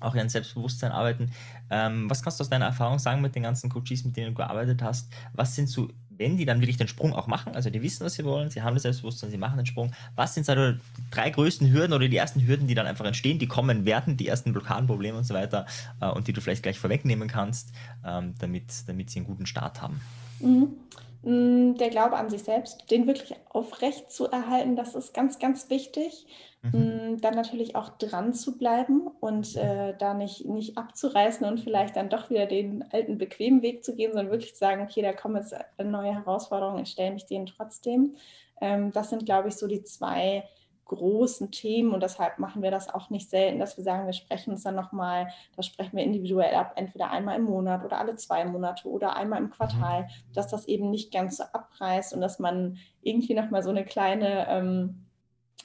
auch 0.00 0.14
ihren 0.14 0.28
Selbstbewusstsein 0.28 0.92
arbeiten. 0.92 1.30
Ähm, 1.70 2.10
was 2.10 2.22
kannst 2.22 2.40
du 2.40 2.42
aus 2.42 2.50
deiner 2.50 2.66
Erfahrung 2.66 2.98
sagen 2.98 3.20
mit 3.20 3.34
den 3.34 3.42
ganzen 3.44 3.70
Coaches, 3.70 4.04
mit 4.04 4.16
denen 4.16 4.28
du 4.28 4.34
gearbeitet 4.34 4.82
hast? 4.82 5.12
Was 5.32 5.54
sind 5.54 5.68
so 5.68 5.88
wenn 6.22 6.36
die 6.36 6.44
dann 6.44 6.60
wirklich 6.60 6.76
den 6.76 6.88
Sprung 6.88 7.14
auch 7.14 7.26
machen, 7.26 7.54
also 7.54 7.68
die 7.68 7.82
wissen, 7.82 8.04
was 8.04 8.14
sie 8.14 8.24
wollen, 8.24 8.48
sie 8.48 8.62
haben 8.62 8.74
das 8.74 8.84
Selbstbewusstsein, 8.84 9.30
sie 9.30 9.38
machen 9.38 9.56
den 9.56 9.66
Sprung, 9.66 9.92
was 10.14 10.34
sind 10.34 10.46
so 10.46 10.54
die 10.54 10.78
drei 11.10 11.30
größten 11.30 11.72
Hürden 11.72 11.92
oder 11.92 12.08
die 12.08 12.16
ersten 12.16 12.46
Hürden, 12.46 12.68
die 12.68 12.74
dann 12.74 12.86
einfach 12.86 13.04
entstehen, 13.04 13.38
die 13.40 13.48
kommen 13.48 13.84
werden, 13.84 14.16
die 14.16 14.28
ersten 14.28 14.52
Blockadenprobleme 14.52 15.18
und 15.18 15.24
so 15.24 15.34
weiter 15.34 15.66
äh, 16.00 16.06
und 16.06 16.28
die 16.28 16.32
du 16.32 16.40
vielleicht 16.40 16.62
gleich 16.62 16.78
vorwegnehmen 16.78 17.28
kannst, 17.28 17.70
ähm, 18.06 18.34
damit, 18.38 18.64
damit 18.86 19.10
sie 19.10 19.18
einen 19.18 19.26
guten 19.26 19.46
Start 19.46 19.82
haben? 19.82 20.00
Mhm. 20.38 20.76
Mm, 21.22 21.76
der 21.76 21.90
Glaube 21.90 22.16
an 22.16 22.30
sich 22.30 22.42
selbst, 22.42 22.90
den 22.90 23.06
wirklich 23.06 23.34
aufrecht 23.50 24.10
zu 24.10 24.30
erhalten, 24.30 24.76
das 24.76 24.94
ist 24.94 25.14
ganz, 25.14 25.38
ganz 25.38 25.70
wichtig. 25.70 26.26
Mhm. 26.62 27.14
Mm, 27.14 27.20
dann 27.20 27.34
natürlich 27.34 27.74
auch 27.74 27.90
dran 27.90 28.32
zu 28.32 28.56
bleiben 28.56 29.08
und 29.20 29.56
äh, 29.56 29.94
da 29.98 30.14
nicht, 30.14 30.46
nicht 30.46 30.78
abzureißen 30.78 31.46
und 31.46 31.60
vielleicht 31.60 31.96
dann 31.96 32.08
doch 32.08 32.30
wieder 32.30 32.46
den 32.46 32.84
alten 32.92 33.18
bequemen 33.18 33.62
Weg 33.62 33.84
zu 33.84 33.94
gehen, 33.94 34.12
sondern 34.12 34.30
wirklich 34.30 34.54
zu 34.54 34.60
sagen, 34.60 34.82
okay, 34.82 35.02
da 35.02 35.12
kommen 35.12 35.36
jetzt 35.36 35.54
neue 35.82 36.14
Herausforderungen, 36.14 36.82
ich 36.82 36.90
stelle 36.90 37.12
mich 37.12 37.26
denen 37.26 37.46
trotzdem. 37.46 38.16
Ähm, 38.60 38.92
das 38.92 39.10
sind, 39.10 39.26
glaube 39.26 39.48
ich, 39.48 39.56
so 39.56 39.66
die 39.66 39.82
zwei 39.82 40.44
großen 40.84 41.50
Themen 41.50 41.92
und 41.92 42.02
deshalb 42.02 42.38
machen 42.38 42.62
wir 42.62 42.70
das 42.70 42.92
auch 42.92 43.08
nicht 43.08 43.30
selten, 43.30 43.58
dass 43.58 43.76
wir 43.76 43.84
sagen, 43.84 44.04
wir 44.04 44.12
sprechen 44.12 44.50
uns 44.50 44.62
dann 44.62 44.74
nochmal, 44.74 45.28
das 45.56 45.66
sprechen 45.66 45.96
wir 45.96 46.04
individuell 46.04 46.54
ab, 46.54 46.72
entweder 46.76 47.10
einmal 47.10 47.38
im 47.38 47.44
Monat 47.44 47.84
oder 47.84 47.98
alle 47.98 48.16
zwei 48.16 48.44
Monate 48.44 48.88
oder 48.88 49.16
einmal 49.16 49.40
im 49.40 49.50
Quartal, 49.50 50.02
mhm. 50.02 50.32
dass 50.34 50.48
das 50.48 50.68
eben 50.68 50.90
nicht 50.90 51.12
ganz 51.12 51.38
so 51.38 51.44
abreißt 51.44 52.12
und 52.14 52.20
dass 52.20 52.38
man 52.38 52.76
irgendwie 53.00 53.34
nochmal 53.34 53.62
so 53.62 53.70
eine 53.70 53.84
kleine 53.84 54.46
ähm, 54.48 55.01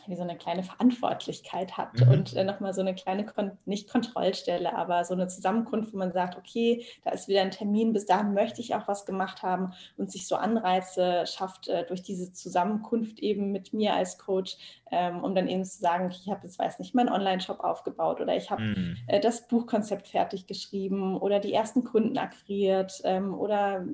wie 0.05 0.15
so 0.15 0.21
eine 0.21 0.37
kleine 0.37 0.63
Verantwortlichkeit 0.63 1.77
hat 1.77 1.99
mhm. 1.99 2.11
und 2.11 2.35
äh, 2.35 2.43
nochmal 2.43 2.73
so 2.73 2.81
eine 2.81 2.95
kleine, 2.95 3.25
Kon 3.25 3.51
nicht 3.65 3.89
Kontrollstelle, 3.89 4.75
aber 4.75 5.03
so 5.05 5.13
eine 5.13 5.27
Zusammenkunft, 5.27 5.93
wo 5.93 5.97
man 5.97 6.11
sagt, 6.11 6.37
okay, 6.37 6.85
da 7.03 7.11
ist 7.11 7.27
wieder 7.27 7.41
ein 7.41 7.51
Termin, 7.51 7.93
bis 7.93 8.05
dahin 8.05 8.33
möchte 8.33 8.61
ich 8.61 8.75
auch 8.75 8.87
was 8.87 9.05
gemacht 9.05 9.43
haben 9.43 9.73
und 9.97 10.11
sich 10.11 10.27
so 10.27 10.35
Anreize 10.35 11.25
schafft 11.27 11.67
äh, 11.67 11.85
durch 11.85 12.03
diese 12.03 12.33
Zusammenkunft 12.33 13.19
eben 13.19 13.51
mit 13.51 13.73
mir 13.73 13.93
als 13.93 14.17
Coach, 14.17 14.57
ähm, 14.91 15.23
um 15.23 15.35
dann 15.35 15.47
eben 15.47 15.65
zu 15.65 15.79
sagen, 15.79 16.09
ich 16.09 16.29
habe 16.29 16.41
jetzt, 16.43 16.59
weiß 16.59 16.79
nicht, 16.79 16.95
meinen 16.95 17.09
Online-Shop 17.09 17.59
aufgebaut 17.59 18.21
oder 18.21 18.35
ich 18.35 18.49
habe 18.49 18.61
mhm. 18.61 18.97
äh, 19.07 19.19
das 19.19 19.47
Buchkonzept 19.47 20.07
fertig 20.07 20.47
geschrieben 20.47 21.17
oder 21.17 21.39
die 21.39 21.53
ersten 21.53 21.83
Kunden 21.83 22.17
akquiriert 22.17 23.01
ähm, 23.03 23.33
oder 23.33 23.85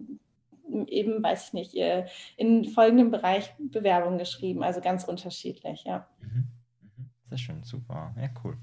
eben, 0.88 1.24
weiß 1.24 1.48
ich 1.48 1.54
nicht, 1.54 1.76
in 2.38 2.66
folgendem 2.66 3.12
Bereich 3.12 3.54
Bewerbungen 3.60 4.18
geschrieben, 4.18 4.64
also 4.64 4.82
ganz 4.82 5.04
unterschiedlich, 5.04 5.84
ja. 5.86 6.08
Mhm. 6.20 6.48
Mhm. 6.82 7.10
Sehr 7.30 7.38
schön, 7.38 7.64
super, 7.64 8.14
ja, 8.20 8.30
cool. 8.44 8.58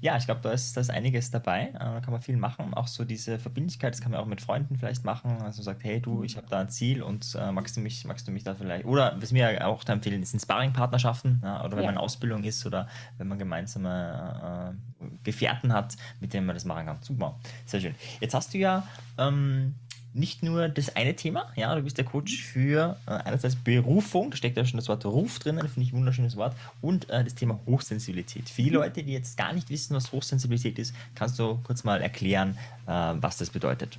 Ja, 0.00 0.16
ich 0.16 0.26
glaube, 0.26 0.40
da 0.42 0.52
ist, 0.52 0.76
da 0.76 0.82
ist 0.82 0.90
einiges 0.90 1.30
dabei. 1.30 1.68
Äh, 1.68 1.78
da 1.78 2.00
kann 2.00 2.12
man 2.12 2.20
viel 2.20 2.36
machen. 2.36 2.74
Auch 2.74 2.86
so 2.86 3.04
diese 3.04 3.38
Verbindlichkeit, 3.38 3.94
das 3.94 4.00
kann 4.00 4.12
man 4.12 4.20
auch 4.20 4.26
mit 4.26 4.40
Freunden 4.40 4.76
vielleicht 4.76 5.04
machen. 5.04 5.40
Also 5.42 5.62
sagt, 5.62 5.84
hey 5.84 6.00
du, 6.00 6.22
ich 6.22 6.36
habe 6.36 6.46
da 6.48 6.60
ein 6.60 6.68
Ziel 6.68 7.02
und 7.02 7.34
äh, 7.38 7.50
magst 7.50 7.76
du 7.76 7.80
mich, 7.80 8.04
magst 8.04 8.28
du 8.28 8.32
mich 8.32 8.44
da 8.44 8.54
vielleicht. 8.54 8.84
Oder 8.84 9.16
was 9.20 9.32
mir 9.32 9.66
auch 9.66 9.84
da 9.84 9.94
empfehlen, 9.94 10.22
sind 10.24 10.40
Sparring-Partnerschaften, 10.40 11.40
ja, 11.42 11.64
oder 11.64 11.76
wenn 11.76 11.84
ja. 11.84 11.88
man 11.88 11.94
in 11.94 12.00
Ausbildung 12.00 12.44
ist 12.44 12.66
oder 12.66 12.88
wenn 13.16 13.28
man 13.28 13.38
gemeinsame 13.38 14.76
äh, 15.00 15.06
Gefährten 15.24 15.72
hat, 15.72 15.96
mit 16.20 16.34
denen 16.34 16.46
man 16.46 16.54
das 16.54 16.64
machen 16.66 16.86
kann. 16.86 16.98
Super, 17.00 17.38
sehr 17.64 17.80
schön. 17.80 17.94
Jetzt 18.20 18.34
hast 18.34 18.52
du 18.52 18.58
ja 18.58 18.86
ähm, 19.18 19.74
nicht 20.16 20.42
nur 20.42 20.68
das 20.68 20.96
eine 20.96 21.14
Thema, 21.14 21.52
ja, 21.56 21.74
du 21.74 21.82
bist 21.82 21.98
der 21.98 22.04
Coach 22.04 22.42
für 22.42 22.96
äh, 23.06 23.10
einerseits 23.10 23.56
Berufung, 23.56 24.30
da 24.30 24.36
steckt 24.36 24.56
ja 24.56 24.64
schon 24.64 24.78
das 24.78 24.88
Wort 24.88 25.04
Ruf 25.04 25.38
drin, 25.38 25.58
finde 25.58 25.82
ich 25.82 25.92
ein 25.92 25.98
wunderschönes 25.98 26.36
Wort, 26.36 26.54
und 26.80 27.08
äh, 27.10 27.22
das 27.22 27.34
Thema 27.34 27.60
Hochsensibilität. 27.66 28.48
Für 28.48 28.62
die 28.62 28.70
Leute, 28.70 29.02
die 29.02 29.12
jetzt 29.12 29.36
gar 29.36 29.52
nicht 29.52 29.70
wissen, 29.70 29.94
was 29.94 30.12
Hochsensibilität 30.12 30.78
ist, 30.78 30.94
kannst 31.14 31.38
du 31.38 31.58
kurz 31.64 31.84
mal 31.84 32.00
erklären, 32.00 32.58
äh, 32.86 32.90
was 32.90 33.36
das 33.36 33.50
bedeutet. 33.50 33.98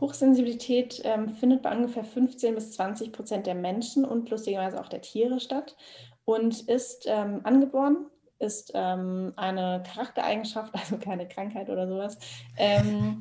Hochsensibilität 0.00 1.00
ähm, 1.04 1.30
findet 1.36 1.62
bei 1.62 1.74
ungefähr 1.74 2.04
15 2.04 2.54
bis 2.54 2.72
20 2.72 3.12
Prozent 3.12 3.46
der 3.46 3.54
Menschen 3.54 4.04
und 4.04 4.28
lustigerweise 4.30 4.80
auch 4.80 4.88
der 4.88 5.00
Tiere 5.00 5.40
statt 5.40 5.76
und 6.24 6.60
ist 6.68 7.06
ähm, 7.08 7.40
angeboren 7.44 8.06
ist 8.42 8.72
ähm, 8.74 9.32
eine 9.36 9.82
Charaktereigenschaft, 9.86 10.74
also 10.78 10.98
keine 10.98 11.26
Krankheit 11.26 11.70
oder 11.70 11.88
sowas. 11.88 12.18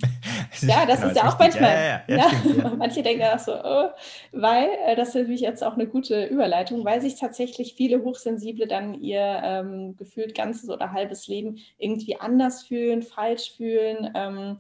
Ja, 0.61 0.85
das 0.85 0.97
genau, 0.97 1.11
ist 1.11 1.17
ja 1.17 1.29
auch 1.29 1.39
manchmal. 1.39 2.03
Ja, 2.07 2.15
ja, 2.15 2.31
ja, 2.43 2.73
manche 2.77 3.01
denken 3.01 3.23
auch 3.23 3.39
so, 3.39 3.53
oh, 3.53 3.89
weil, 4.31 4.69
äh, 4.85 4.95
das 4.95 5.09
ist 5.09 5.15
nämlich 5.15 5.41
jetzt 5.41 5.63
auch 5.63 5.73
eine 5.73 5.87
gute 5.87 6.25
Überleitung, 6.25 6.83
weil 6.83 7.01
sich 7.01 7.15
tatsächlich 7.15 7.75
viele 7.75 8.03
Hochsensible 8.03 8.67
dann 8.67 8.93
ihr 8.93 9.41
ähm, 9.43 9.95
gefühlt 9.95 10.35
ganzes 10.35 10.69
oder 10.69 10.91
halbes 10.91 11.27
Leben 11.27 11.59
irgendwie 11.77 12.19
anders 12.19 12.63
fühlen, 12.63 13.01
falsch 13.01 13.53
fühlen 13.55 14.11
ähm, 14.15 14.57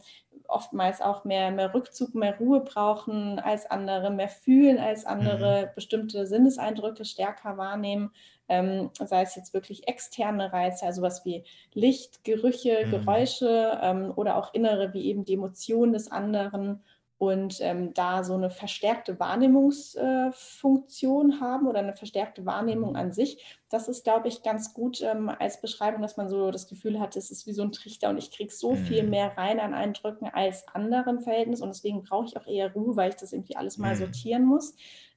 oftmals 0.51 1.01
auch 1.01 1.23
mehr, 1.23 1.51
mehr 1.51 1.73
Rückzug, 1.73 2.13
mehr 2.13 2.37
Ruhe 2.37 2.61
brauchen 2.61 3.39
als 3.39 3.69
andere, 3.69 4.11
mehr 4.11 4.27
fühlen 4.27 4.77
als 4.77 5.05
andere, 5.05 5.67
mhm. 5.67 5.75
bestimmte 5.75 6.27
Sinneseindrücke 6.27 7.05
stärker 7.05 7.57
wahrnehmen, 7.57 8.11
ähm, 8.47 8.89
sei 8.93 9.21
es 9.21 9.35
jetzt 9.35 9.53
wirklich 9.53 9.87
externe 9.87 10.51
Reize, 10.51 10.85
also 10.85 11.01
was 11.01 11.25
wie 11.25 11.43
Licht, 11.73 12.23
Gerüche, 12.23 12.85
mhm. 12.85 12.91
Geräusche 12.91 13.79
ähm, 13.81 14.11
oder 14.15 14.37
auch 14.37 14.53
innere, 14.53 14.93
wie 14.93 15.05
eben 15.05 15.25
die 15.25 15.35
Emotionen 15.35 15.93
des 15.93 16.11
anderen 16.11 16.81
und 17.21 17.57
ähm, 17.61 17.93
da 17.93 18.23
so 18.23 18.33
eine 18.33 18.49
verstärkte 18.49 19.19
Wahrnehmungsfunktion 19.19 21.31
äh, 21.31 21.35
haben 21.39 21.67
oder 21.67 21.77
eine 21.77 21.95
verstärkte 21.95 22.47
Wahrnehmung 22.47 22.95
an 22.95 23.11
sich. 23.11 23.59
Das 23.69 23.87
ist, 23.87 24.05
glaube 24.05 24.27
ich, 24.27 24.41
ganz 24.41 24.73
gut 24.73 25.03
ähm, 25.03 25.29
als 25.29 25.61
Beschreibung, 25.61 26.01
dass 26.01 26.17
man 26.17 26.29
so 26.29 26.49
das 26.49 26.67
Gefühl 26.67 26.99
hat, 26.99 27.15
es 27.15 27.29
ist 27.29 27.45
wie 27.45 27.53
so 27.53 27.61
ein 27.61 27.71
Trichter 27.71 28.09
und 28.09 28.17
ich 28.17 28.31
kriege 28.31 28.51
so 28.51 28.73
viel 28.73 29.03
mhm. 29.03 29.11
mehr 29.11 29.37
rein 29.37 29.59
an 29.59 29.75
Eindrücken 29.75 30.29
als 30.33 30.67
andere 30.73 31.11
im 31.11 31.19
Verhältnis 31.19 31.61
und 31.61 31.69
deswegen 31.69 32.01
brauche 32.01 32.25
ich 32.25 32.35
auch 32.37 32.47
eher 32.47 32.73
Ruhe, 32.73 32.95
weil 32.95 33.11
ich 33.11 33.17
das 33.17 33.33
irgendwie 33.33 33.55
alles 33.55 33.77
mal 33.77 33.93
mhm. 33.93 33.99
sortieren 33.99 34.43
muss. 34.43 34.73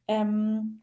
Ähm, 0.07 0.83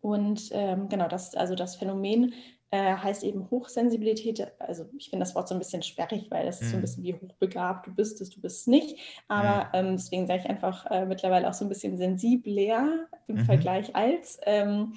und 0.00 0.50
ähm, 0.52 0.88
genau, 0.88 1.08
das, 1.08 1.34
also 1.34 1.54
das 1.54 1.76
Phänomen 1.76 2.34
äh, 2.74 2.96
heißt 2.96 3.22
eben 3.22 3.48
Hochsensibilität. 3.50 4.52
Also 4.58 4.86
ich 4.98 5.08
finde 5.08 5.24
das 5.24 5.36
Wort 5.36 5.46
so 5.46 5.54
ein 5.54 5.60
bisschen 5.60 5.82
sperrig, 5.82 6.28
weil 6.30 6.44
das 6.44 6.60
ist 6.60 6.70
so 6.70 6.76
ein 6.76 6.80
mhm. 6.80 6.82
bisschen 6.82 7.04
wie 7.04 7.14
hochbegabt, 7.14 7.86
du 7.86 7.94
bist 7.94 8.20
es, 8.20 8.30
du 8.30 8.40
bist 8.40 8.62
es 8.62 8.66
nicht. 8.66 8.98
Aber 9.28 9.66
mhm. 9.66 9.70
ähm, 9.72 9.96
deswegen 9.96 10.26
sage 10.26 10.40
ich 10.40 10.50
einfach 10.50 10.90
äh, 10.90 11.06
mittlerweile 11.06 11.48
auch 11.48 11.54
so 11.54 11.64
ein 11.64 11.68
bisschen 11.68 11.96
sensibler 11.96 13.06
im 13.28 13.36
mhm. 13.36 13.44
Vergleich 13.44 13.94
als. 13.94 14.40
Ähm, 14.44 14.94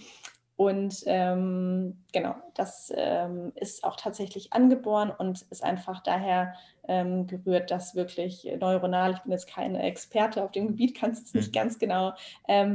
und 0.55 1.03
ähm, 1.05 2.03
genau, 2.11 2.33
das 2.55 2.91
ähm, 2.95 3.51
ist 3.53 3.83
auch 3.83 3.95
tatsächlich 3.95 4.53
angeboren 4.53 5.13
und 5.15 5.43
ist 5.51 5.63
einfach 5.63 6.01
daher 6.01 6.55
ähm, 6.87 7.27
gerührt, 7.27 7.69
dass 7.69 7.93
wirklich 7.93 8.51
neuronal, 8.59 9.13
ich 9.13 9.19
bin 9.19 9.33
jetzt 9.33 9.47
keine 9.47 9.83
Experte 9.83 10.43
auf 10.43 10.51
dem 10.51 10.65
Gebiet, 10.67 10.97
kann 10.97 11.11
es 11.11 11.31
nicht 11.35 11.49
mhm. 11.49 11.59
ganz 11.59 11.77
genau 11.77 12.13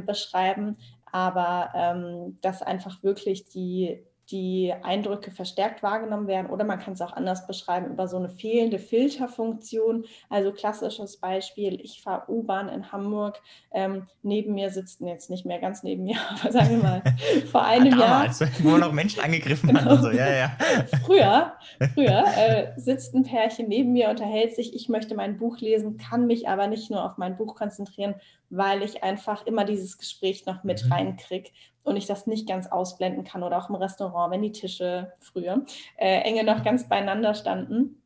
beschreiben, 0.06 0.76
aber 1.12 1.70
ähm, 1.74 2.38
dass 2.40 2.62
einfach 2.62 3.02
wirklich 3.02 3.48
die 3.48 4.02
die 4.30 4.72
Eindrücke 4.82 5.30
verstärkt 5.30 5.82
wahrgenommen 5.82 6.26
werden 6.26 6.48
oder 6.48 6.64
man 6.64 6.78
kann 6.78 6.94
es 6.94 7.00
auch 7.00 7.12
anders 7.12 7.46
beschreiben 7.46 7.90
über 7.90 8.06
so 8.06 8.16
eine 8.16 8.30
fehlende 8.30 8.78
Filterfunktion. 8.78 10.04
Also 10.30 10.52
klassisches 10.52 11.16
Beispiel, 11.16 11.80
ich 11.82 12.02
fahre 12.02 12.30
U-Bahn 12.30 12.68
in 12.68 12.92
Hamburg, 12.92 13.40
ähm, 13.72 14.06
neben 14.22 14.54
mir 14.54 14.70
sitzen 14.70 15.06
jetzt 15.06 15.28
nicht 15.28 15.44
mehr 15.44 15.58
ganz 15.58 15.82
neben 15.82 16.04
mir, 16.04 16.16
aber 16.40 16.52
sagen 16.52 16.70
wir 16.70 16.82
mal 16.82 17.02
vor 17.50 17.64
einem 17.64 17.98
ja, 17.98 18.06
damals, 18.06 18.40
Jahr. 18.40 18.50
Wo 18.62 18.76
noch 18.76 18.92
Menschen 18.92 19.22
angegriffen 19.22 19.68
genau. 19.68 19.80
hat 19.80 19.90
und 19.92 20.02
so, 20.02 20.10
ja, 20.10 20.32
ja. 20.32 20.56
früher, 21.04 21.52
früher 21.94 22.24
äh, 22.36 22.80
sitzt 22.80 23.14
ein 23.14 23.24
Pärchen 23.24 23.68
neben 23.68 23.92
mir, 23.92 24.08
unterhält 24.08 24.54
sich, 24.54 24.74
ich 24.74 24.88
möchte 24.88 25.14
mein 25.14 25.36
Buch 25.36 25.58
lesen, 25.58 25.98
kann 25.98 26.26
mich 26.26 26.48
aber 26.48 26.68
nicht 26.68 26.90
nur 26.90 27.04
auf 27.04 27.18
mein 27.18 27.36
Buch 27.36 27.54
konzentrieren, 27.54 28.14
weil 28.50 28.82
ich 28.82 29.02
einfach 29.02 29.46
immer 29.46 29.64
dieses 29.64 29.98
Gespräch 29.98 30.46
noch 30.46 30.62
mit 30.62 30.84
mhm. 30.84 30.92
reinkriege 30.92 31.50
und 31.84 31.96
ich 31.96 32.06
das 32.06 32.26
nicht 32.26 32.48
ganz 32.48 32.66
ausblenden 32.66 33.24
kann 33.24 33.42
oder 33.42 33.58
auch 33.58 33.68
im 33.68 33.74
Restaurant, 33.74 34.32
wenn 34.32 34.42
die 34.42 34.52
Tische 34.52 35.12
früher 35.18 35.64
äh, 35.96 36.20
enge 36.20 36.44
noch 36.44 36.62
ganz 36.62 36.88
beieinander 36.88 37.34
standen. 37.34 37.98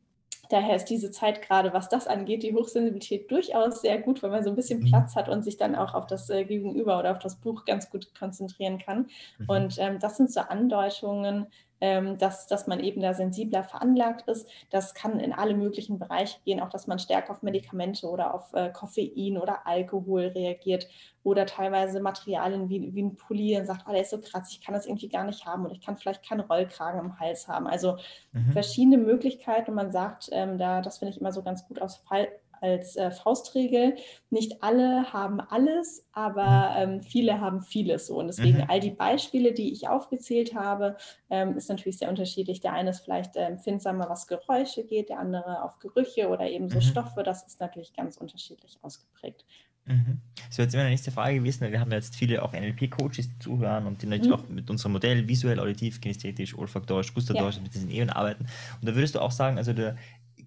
Daher 0.49 0.75
ist 0.77 0.85
diese 0.85 1.11
Zeit 1.11 1.41
gerade, 1.41 1.73
was 1.73 1.89
das 1.89 2.07
angeht, 2.07 2.43
die 2.43 2.53
Hochsensibilität 2.53 3.29
durchaus 3.29 3.81
sehr 3.81 3.99
gut, 3.99 4.23
weil 4.23 4.29
man 4.29 4.43
so 4.43 4.49
ein 4.49 4.55
bisschen 4.55 4.79
mhm. 4.79 4.85
Platz 4.85 5.15
hat 5.15 5.27
und 5.29 5.43
sich 5.43 5.57
dann 5.57 5.75
auch 5.75 5.93
auf 5.93 6.07
das 6.07 6.29
äh, 6.29 6.45
Gegenüber 6.45 6.99
oder 6.99 7.11
auf 7.11 7.19
das 7.19 7.35
Buch 7.35 7.65
ganz 7.65 7.89
gut 7.89 8.13
konzentrieren 8.17 8.77
kann. 8.77 9.07
Mhm. 9.39 9.49
Und 9.49 9.77
ähm, 9.77 9.99
das 9.99 10.17
sind 10.17 10.31
so 10.31 10.39
Andeutungen, 10.41 11.47
ähm, 11.81 12.17
dass, 12.17 12.47
dass 12.47 12.67
man 12.67 12.79
eben 12.79 13.01
da 13.01 13.13
sensibler 13.13 13.63
veranlagt 13.63 14.27
ist. 14.27 14.49
Das 14.69 14.93
kann 14.93 15.19
in 15.19 15.33
alle 15.33 15.55
möglichen 15.55 15.99
Bereiche 15.99 16.39
gehen, 16.45 16.59
auch 16.59 16.69
dass 16.69 16.87
man 16.87 16.99
stärker 16.99 17.31
auf 17.31 17.43
Medikamente 17.43 18.07
oder 18.07 18.33
auf 18.33 18.53
äh, 18.53 18.69
Koffein 18.71 19.37
oder 19.37 19.67
Alkohol 19.67 20.27
reagiert 20.27 20.87
oder 21.23 21.45
teilweise 21.45 21.99
Materialien 21.99 22.69
wie, 22.69 22.95
wie 22.95 23.03
ein 23.03 23.15
Pulli 23.15 23.57
und 23.57 23.65
sagt, 23.65 23.85
oh, 23.87 23.91
der 23.91 24.01
ist 24.01 24.11
so 24.11 24.19
krass, 24.19 24.49
ich 24.51 24.61
kann 24.61 24.73
das 24.73 24.85
irgendwie 24.85 25.09
gar 25.09 25.25
nicht 25.25 25.45
haben 25.45 25.65
oder 25.65 25.73
ich 25.73 25.81
kann 25.81 25.97
vielleicht 25.97 26.27
keinen 26.27 26.39
Rollkragen 26.41 26.99
im 26.99 27.19
Hals 27.19 27.47
haben. 27.47 27.67
Also 27.67 27.97
mhm. 28.31 28.51
verschiedene 28.53 28.97
Möglichkeiten 28.97 29.71
und 29.71 29.75
man 29.75 29.91
sagt, 29.91 30.29
ähm, 30.31 30.57
da, 30.57 30.81
das 30.81 30.99
finde 30.99 31.13
ich 31.13 31.19
immer 31.19 31.33
so 31.33 31.43
ganz 31.43 31.67
gut 31.67 31.81
aus 31.81 31.97
Fall, 31.97 32.29
als 32.61 32.95
äh, 32.95 33.11
Faustregel. 33.11 33.95
Nicht 34.29 34.63
alle 34.63 35.11
haben 35.13 35.39
alles, 35.39 36.05
aber 36.11 36.71
mhm. 36.85 36.93
ähm, 36.93 37.03
viele 37.03 37.39
haben 37.39 37.61
vieles 37.61 38.07
so. 38.07 38.19
Und 38.19 38.27
deswegen 38.27 38.59
mhm. 38.59 38.65
all 38.67 38.79
die 38.79 38.91
Beispiele, 38.91 39.53
die 39.53 39.71
ich 39.71 39.87
aufgezählt 39.87 40.55
habe, 40.55 40.97
ähm, 41.29 41.57
ist 41.57 41.69
natürlich 41.69 41.97
sehr 41.97 42.09
unterschiedlich. 42.09 42.59
Der 42.59 42.73
eine 42.73 42.91
ist 42.91 43.01
vielleicht 43.01 43.35
äh, 43.35 43.45
empfindsamer, 43.45 44.09
was 44.09 44.27
Geräusche 44.27 44.83
geht, 44.83 45.09
der 45.09 45.19
andere 45.19 45.63
auf 45.63 45.79
Gerüche 45.79 46.29
oder 46.29 46.49
eben 46.49 46.69
so 46.69 46.77
mhm. 46.77 46.81
Stoffe. 46.81 47.23
Das 47.23 47.45
ist 47.45 47.59
natürlich 47.59 47.93
ganz 47.93 48.17
unterschiedlich 48.17 48.77
ausgeprägt. 48.81 49.45
Mhm. 49.87 50.19
Das 50.47 50.57
wäre 50.57 50.65
jetzt 50.65 50.75
meine 50.75 50.89
nächste 50.89 51.11
Frage 51.11 51.35
gewesen, 51.35 51.61
weil 51.61 51.71
wir 51.71 51.79
haben 51.79 51.91
jetzt 51.91 52.15
viele 52.15 52.43
auch 52.43 52.53
NLP-Coaches, 52.53 53.29
die 53.29 53.39
zuhören 53.39 53.85
und 53.85 54.01
die 54.01 54.05
natürlich 54.05 54.29
mhm. 54.29 54.33
auch 54.33 54.49
mit 54.49 54.69
unserem 54.69 54.93
Modell 54.93 55.27
visuell, 55.27 55.59
auditiv, 55.59 56.01
kinesthetisch, 56.01 56.57
olfaktorisch, 56.57 57.13
gustatorisch 57.13 57.55
ja. 57.55 57.61
mit 57.61 57.73
diesen 57.73 57.89
Ebenen 57.89 58.09
arbeiten. 58.09 58.45
Und 58.81 58.87
da 58.87 58.95
würdest 58.95 59.15
du 59.15 59.21
auch 59.21 59.31
sagen, 59.31 59.57
also 59.57 59.73
der 59.73 59.95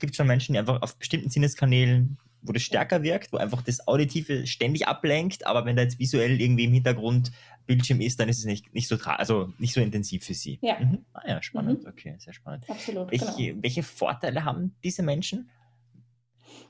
gibt 0.01 0.13
es 0.13 0.17
schon 0.17 0.27
Menschen, 0.27 0.55
die 0.55 0.59
einfach 0.59 0.83
auf 0.83 0.97
bestimmten 0.97 1.31
Sinneskanälen, 1.31 2.19
wo 2.43 2.53
das 2.53 2.63
stärker 2.63 3.03
wirkt, 3.03 3.33
wo 3.33 3.37
einfach 3.37 3.63
das 3.63 3.87
Auditive 3.87 4.47
ständig 4.47 4.89
ablenkt, 4.89 5.47
aber 5.47 5.65
wenn 5.65 5.77
da 5.77 5.83
jetzt 5.83 5.99
visuell 5.99 6.41
irgendwie 6.41 6.65
im 6.65 6.73
Hintergrund 6.73 7.33
Bildschirm 7.67 8.01
ist, 8.01 8.19
dann 8.19 8.29
ist 8.29 8.39
es 8.39 8.47
nicht, 8.47 8.75
nicht 8.75 8.89
so 8.89 8.97
also 9.05 9.53
nicht 9.59 9.75
so 9.75 9.81
intensiv 9.81 10.25
für 10.25 10.35
sie. 10.35 10.59
Ja. 10.63 10.81
Mhm. 10.81 11.05
Ah 11.13 11.23
ja, 11.29 11.43
spannend. 11.43 11.83
Mhm. 11.83 11.89
Okay, 11.89 12.17
sehr 12.19 12.33
spannend. 12.33 12.69
Absolut. 12.69 13.11
Welche, 13.11 13.27
genau. 13.27 13.63
welche 13.63 13.83
Vorteile 13.83 14.45
haben 14.45 14.75
diese 14.83 15.03
Menschen? 15.03 15.51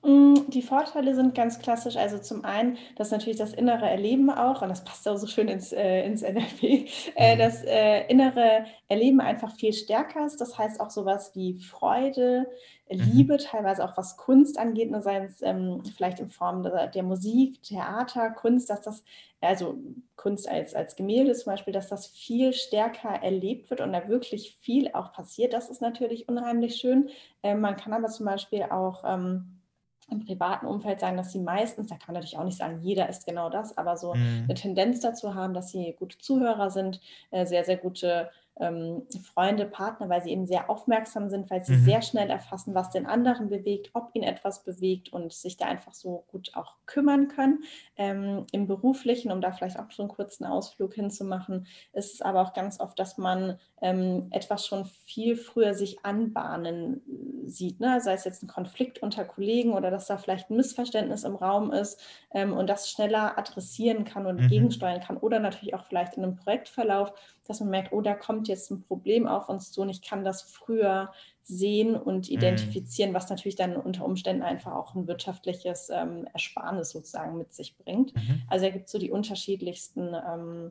Mm, 0.03 0.35
die 0.49 0.63
Vorteile 0.63 1.15
sind 1.15 1.35
ganz 1.35 1.59
klassisch. 1.59 1.97
Also 1.97 2.19
zum 2.19 2.45
einen, 2.45 2.79
dass 2.97 3.11
natürlich 3.11 3.39
das 3.39 3.53
innere 3.53 3.89
Erleben 3.89 4.31
auch, 4.31 4.63
und 4.63 4.69
das 4.69 4.85
passt 4.85 5.07
auch 5.09 5.17
so 5.17 5.27
schön 5.27 5.49
ins, 5.49 5.73
äh, 5.73 6.05
ins 6.05 6.23
NLP, 6.23 6.89
äh, 7.15 7.35
mhm. 7.35 7.39
das 7.39 7.63
äh, 7.65 8.07
innere 8.09 8.65
Erleben 8.89 9.21
einfach 9.21 9.55
viel 9.55 9.73
stärker 9.73 10.27
ist. 10.27 10.41
Das 10.41 10.57
heißt 10.59 10.81
auch 10.81 10.91
sowas 10.91 11.33
wie 11.35 11.59
Freude, 11.59 12.47
mhm. 12.91 12.99
Liebe, 13.13 13.37
teilweise 13.37 13.85
auch 13.85 13.97
was 13.97 14.17
Kunst 14.17 14.59
angeht, 14.59 14.91
ne, 14.91 15.03
sei 15.03 15.25
es 15.25 15.43
ähm, 15.43 15.83
vielleicht 15.97 16.21
in 16.21 16.31
Form 16.31 16.63
der, 16.63 16.87
der, 16.89 17.03
Musik, 17.03 17.63
Theater, 17.63 18.31
Kunst, 18.31 18.71
dass 18.71 18.81
das, 18.81 19.05
also 19.41 19.79
Kunst 20.17 20.49
als, 20.49 20.75
als 20.75 20.97
Gemälde 20.97 21.35
zum 21.35 21.53
Beispiel, 21.53 21.73
dass 21.73 21.89
das 21.89 22.07
viel 22.07 22.53
stärker 22.53 23.23
erlebt 23.23 23.71
wird 23.71 23.81
und 23.81 23.93
da 23.93 24.09
wirklich 24.09 24.57
viel 24.61 24.91
auch 24.93 25.13
passiert. 25.13 25.53
Das 25.53 25.69
ist 25.69 25.81
natürlich 25.83 26.29
unheimlich 26.29 26.77
schön. 26.77 27.11
Ähm, 27.43 27.61
man 27.61 27.77
kann 27.77 27.93
aber 27.93 28.09
zum 28.09 28.27
Beispiel 28.27 28.63
auch 28.65 29.05
ähm, 29.07 29.60
im 30.11 30.25
privaten 30.25 30.67
Umfeld 30.67 31.01
sagen, 31.01 31.17
dass 31.17 31.33
sie 31.33 31.39
meistens, 31.39 31.89
da 31.89 31.97
kann 31.97 32.09
man 32.09 32.15
natürlich 32.15 32.39
auch 32.39 32.45
nicht 32.45 32.59
sagen, 32.59 32.81
jeder 32.83 33.09
ist 33.09 33.27
genau 33.27 33.49
das, 33.49 33.77
aber 33.79 33.97
so 33.97 34.15
mhm. 34.15 34.45
eine 34.45 34.55
Tendenz 34.55 35.01
dazu 35.01 35.35
haben, 35.35 35.55
dass 35.55 35.71
sie 35.71 35.95
gute 35.99 36.19
Zuhörer 36.19 36.71
sind, 36.71 37.01
äh, 37.31 37.47
sehr, 37.47 37.65
sehr 37.65 37.77
gute 37.77 38.31
ähm, 38.59 39.07
Freunde, 39.23 39.67
Partner, 39.67 40.09
weil 40.09 40.23
sie 40.23 40.31
eben 40.31 40.47
sehr 40.47 40.69
aufmerksam 40.69 41.29
sind, 41.29 41.51
weil 41.51 41.65
sie 41.65 41.75
mhm. 41.75 41.85
sehr 41.85 42.03
schnell 42.03 42.31
erfassen, 42.31 42.75
was 42.75 42.91
den 42.91 43.07
anderen 43.07 43.49
bewegt, 43.49 43.91
ob 43.95 44.11
ihn 44.15 44.23
etwas 44.23 44.65
bewegt 44.65 45.13
und 45.13 45.33
sich 45.33 45.57
da 45.57 45.67
einfach 45.67 45.95
so 45.95 46.25
gut 46.29 46.53
auch 46.55 46.77
kümmern 46.87 47.29
können. 47.29 47.65
Ähm, 47.97 48.47
Im 48.53 48.67
beruflichen, 48.67 49.33
um 49.33 49.41
da 49.41 49.53
vielleicht 49.53 49.79
auch 49.79 49.91
so 49.91 50.03
einen 50.03 50.11
kurzen 50.11 50.45
Ausflug 50.45 50.95
hinzumachen, 50.95 51.67
ist 51.93 52.15
es 52.15 52.23
aber 52.23 52.43
auch 52.43 52.53
ganz 52.53 52.81
oft, 52.81 52.99
dass 52.99 53.19
man 53.19 53.59
ähm, 53.81 54.29
etwas 54.31 54.67
schon 54.67 54.85
viel 54.85 55.37
früher 55.37 55.75
sich 55.75 56.05
anbahnen 56.05 57.03
sieht, 57.47 57.81
ne? 57.81 58.01
sei 58.01 58.13
es 58.13 58.25
jetzt 58.25 58.43
ein 58.43 58.49
Konflikt 58.49 59.03
unter 59.03 59.25
Kollegen 59.25 59.73
oder 59.73 59.91
dass 59.91 60.07
da 60.07 60.19
vielleicht 60.19 60.51
ein 60.51 60.57
Missverständnis 60.57 61.25
im 61.25 61.35
Raum 61.35 61.73
ist 61.73 62.01
ähm, 62.33 62.53
und 62.53 62.69
das 62.69 62.91
schneller 62.91 63.39
adressieren 63.39 64.05
kann 64.05 64.27
und 64.27 64.41
mhm. 64.41 64.49
gegensteuern 64.49 65.01
kann 65.01 65.17
oder 65.17 65.41
natürlich 65.41 65.75
auch 65.75 65.85
vielleicht 65.85 66.17
in 66.17 66.25
einem 66.25 66.37
Projektverlauf, 66.37 67.13
dass 67.47 67.61
man 67.61 67.71
merkt, 67.71 67.93
oh, 67.93 68.01
da 68.01 68.15
kommt 68.15 68.40
jetzt 68.49 68.71
ein 68.71 68.83
Problem 68.83 69.27
auf 69.27 69.49
uns 69.49 69.73
zu 69.73 69.83
und 69.83 69.89
ich 69.89 70.03
kann 70.03 70.25
das 70.25 70.43
früher 70.43 71.13
sehen 71.43 71.97
und 71.97 72.29
mhm. 72.29 72.37
identifizieren, 72.37 73.11
mhm. 73.11 73.15
was 73.15 73.29
natürlich 73.29 73.57
dann 73.57 73.77
unter 73.77 74.05
Umständen 74.05 74.43
einfach 74.43 74.73
auch 74.73 74.95
ein 74.95 75.07
wirtschaftliches 75.07 75.91
ähm, 75.91 76.27
Ersparnis 76.33 76.91
sozusagen 76.91 77.37
mit 77.37 77.53
sich 77.53 77.77
bringt. 77.77 78.15
Mhm. 78.15 78.43
Also 78.49 78.67
da 78.67 78.71
gibt 78.71 78.87
es 78.87 78.93
so 78.93 78.99
die 78.99 79.11
unterschiedlichsten 79.11 80.15
ähm, 80.15 80.71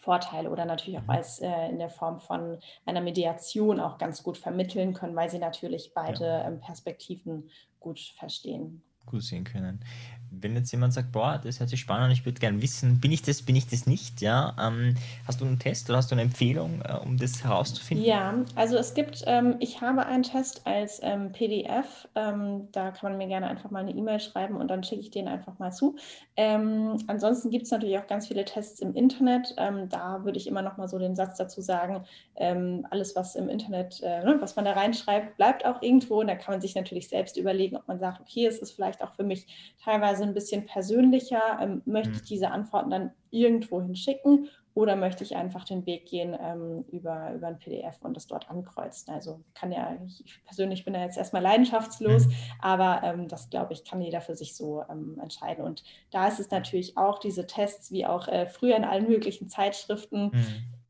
Vorteile 0.00 0.50
oder 0.50 0.64
natürlich 0.64 0.98
auch 0.98 1.04
mhm. 1.04 1.10
als 1.10 1.40
äh, 1.40 1.68
in 1.68 1.78
der 1.78 1.90
Form 1.90 2.20
von 2.20 2.58
einer 2.84 3.00
Mediation 3.00 3.80
auch 3.80 3.98
ganz 3.98 4.22
gut 4.22 4.36
vermitteln 4.36 4.92
können, 4.92 5.16
weil 5.16 5.30
sie 5.30 5.38
natürlich 5.38 5.92
beide 5.94 6.24
ja. 6.24 6.48
ähm, 6.48 6.60
Perspektiven 6.60 7.50
gut 7.80 8.00
verstehen. 8.00 8.82
Gut 9.06 9.22
sehen 9.22 9.44
können 9.44 9.80
wenn 10.40 10.54
jetzt 10.54 10.70
jemand 10.72 10.92
sagt, 10.92 11.12
boah, 11.12 11.40
das 11.42 11.60
hört 11.60 11.70
sich 11.70 11.80
spannend 11.80 12.06
an, 12.06 12.10
ich 12.10 12.24
würde 12.24 12.40
gerne 12.40 12.60
wissen, 12.62 13.00
bin 13.00 13.12
ich 13.12 13.22
das, 13.22 13.42
bin 13.42 13.56
ich 13.56 13.66
das 13.66 13.86
nicht, 13.86 14.20
ja? 14.20 14.56
Ähm, 14.60 14.94
hast 15.26 15.40
du 15.40 15.44
einen 15.44 15.58
Test 15.58 15.88
oder 15.88 15.98
hast 15.98 16.10
du 16.10 16.14
eine 16.14 16.22
Empfehlung, 16.22 16.82
äh, 16.82 16.94
um 16.94 17.16
das 17.16 17.44
herauszufinden? 17.44 18.06
Ja, 18.06 18.34
also 18.54 18.76
es 18.76 18.94
gibt, 18.94 19.24
ähm, 19.26 19.56
ich 19.60 19.80
habe 19.80 20.06
einen 20.06 20.22
Test 20.22 20.66
als 20.66 21.00
ähm, 21.02 21.32
PDF, 21.32 22.08
ähm, 22.14 22.68
da 22.72 22.90
kann 22.90 23.10
man 23.10 23.18
mir 23.18 23.28
gerne 23.28 23.46
einfach 23.46 23.70
mal 23.70 23.80
eine 23.80 23.92
E-Mail 23.92 24.20
schreiben 24.20 24.56
und 24.56 24.68
dann 24.68 24.82
schicke 24.82 25.02
ich 25.02 25.10
den 25.10 25.28
einfach 25.28 25.58
mal 25.58 25.72
zu. 25.72 25.96
Ähm, 26.36 26.98
ansonsten 27.06 27.50
gibt 27.50 27.64
es 27.64 27.70
natürlich 27.70 27.98
auch 27.98 28.06
ganz 28.06 28.28
viele 28.28 28.44
Tests 28.44 28.80
im 28.80 28.94
Internet, 28.94 29.54
ähm, 29.58 29.88
da 29.88 30.24
würde 30.24 30.38
ich 30.38 30.46
immer 30.46 30.62
noch 30.62 30.76
mal 30.76 30.88
so 30.88 30.98
den 30.98 31.16
Satz 31.16 31.38
dazu 31.38 31.60
sagen, 31.60 32.04
alles, 32.90 33.16
was 33.16 33.34
im 33.34 33.48
Internet, 33.48 34.02
äh, 34.02 34.22
ne, 34.22 34.36
was 34.40 34.56
man 34.56 34.66
da 34.66 34.72
reinschreibt, 34.72 35.38
bleibt 35.38 35.64
auch 35.64 35.80
irgendwo 35.80 36.20
und 36.20 36.26
da 36.26 36.34
kann 36.34 36.52
man 36.52 36.60
sich 36.60 36.74
natürlich 36.74 37.08
selbst 37.08 37.38
überlegen, 37.38 37.76
ob 37.76 37.88
man 37.88 37.98
sagt, 37.98 38.20
okay, 38.20 38.46
es 38.46 38.58
ist 38.58 38.72
vielleicht 38.72 39.02
auch 39.02 39.14
für 39.14 39.24
mich 39.24 39.46
teilweise 39.82 40.25
ein 40.26 40.34
bisschen 40.34 40.66
persönlicher, 40.66 41.58
ähm, 41.60 41.82
möchte 41.84 42.12
ich 42.12 42.22
mhm. 42.22 42.26
diese 42.26 42.50
Antworten 42.50 42.90
dann 42.90 43.12
irgendwo 43.30 43.80
hinschicken 43.80 44.48
oder 44.76 44.94
möchte 44.94 45.24
ich 45.24 45.34
einfach 45.34 45.64
den 45.64 45.86
Weg 45.86 46.04
gehen 46.04 46.36
ähm, 46.38 46.84
über, 46.92 47.32
über 47.34 47.46
ein 47.46 47.58
PDF 47.58 47.96
und 48.02 48.14
das 48.14 48.26
dort 48.26 48.50
ankreuzen. 48.50 49.14
Also 49.14 49.40
kann 49.54 49.72
ja, 49.72 49.96
ich 50.06 50.38
persönlich 50.44 50.84
bin 50.84 50.92
da 50.92 51.00
jetzt 51.00 51.16
erstmal 51.16 51.40
leidenschaftslos, 51.40 52.26
mhm. 52.26 52.32
aber 52.60 53.00
ähm, 53.02 53.26
das 53.26 53.48
glaube 53.48 53.72
ich, 53.72 53.84
kann 53.84 54.02
jeder 54.02 54.20
für 54.20 54.34
sich 54.34 54.54
so 54.54 54.84
ähm, 54.90 55.18
entscheiden. 55.22 55.64
Und 55.64 55.82
da 56.10 56.28
ist 56.28 56.40
es 56.40 56.50
natürlich 56.50 56.98
auch 56.98 57.18
diese 57.18 57.46
Tests, 57.46 57.90
wie 57.90 58.04
auch 58.04 58.28
äh, 58.28 58.46
früher 58.46 58.76
in 58.76 58.84
allen 58.84 59.08
möglichen 59.08 59.48
Zeitschriften, 59.48 60.32
mhm. 60.34 60.44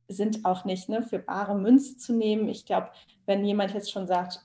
sind 0.09 0.45
auch 0.45 0.65
nicht 0.65 0.89
ne, 0.89 1.05
für 1.05 1.21
bare 1.21 1.55
Münze 1.55 1.97
zu 1.97 2.13
nehmen. 2.13 2.49
Ich 2.49 2.67
glaube, 2.67 2.89
wenn 3.25 3.45
jemand 3.45 3.73
jetzt 3.73 3.93
schon 3.93 4.09
sagt, 4.09 4.41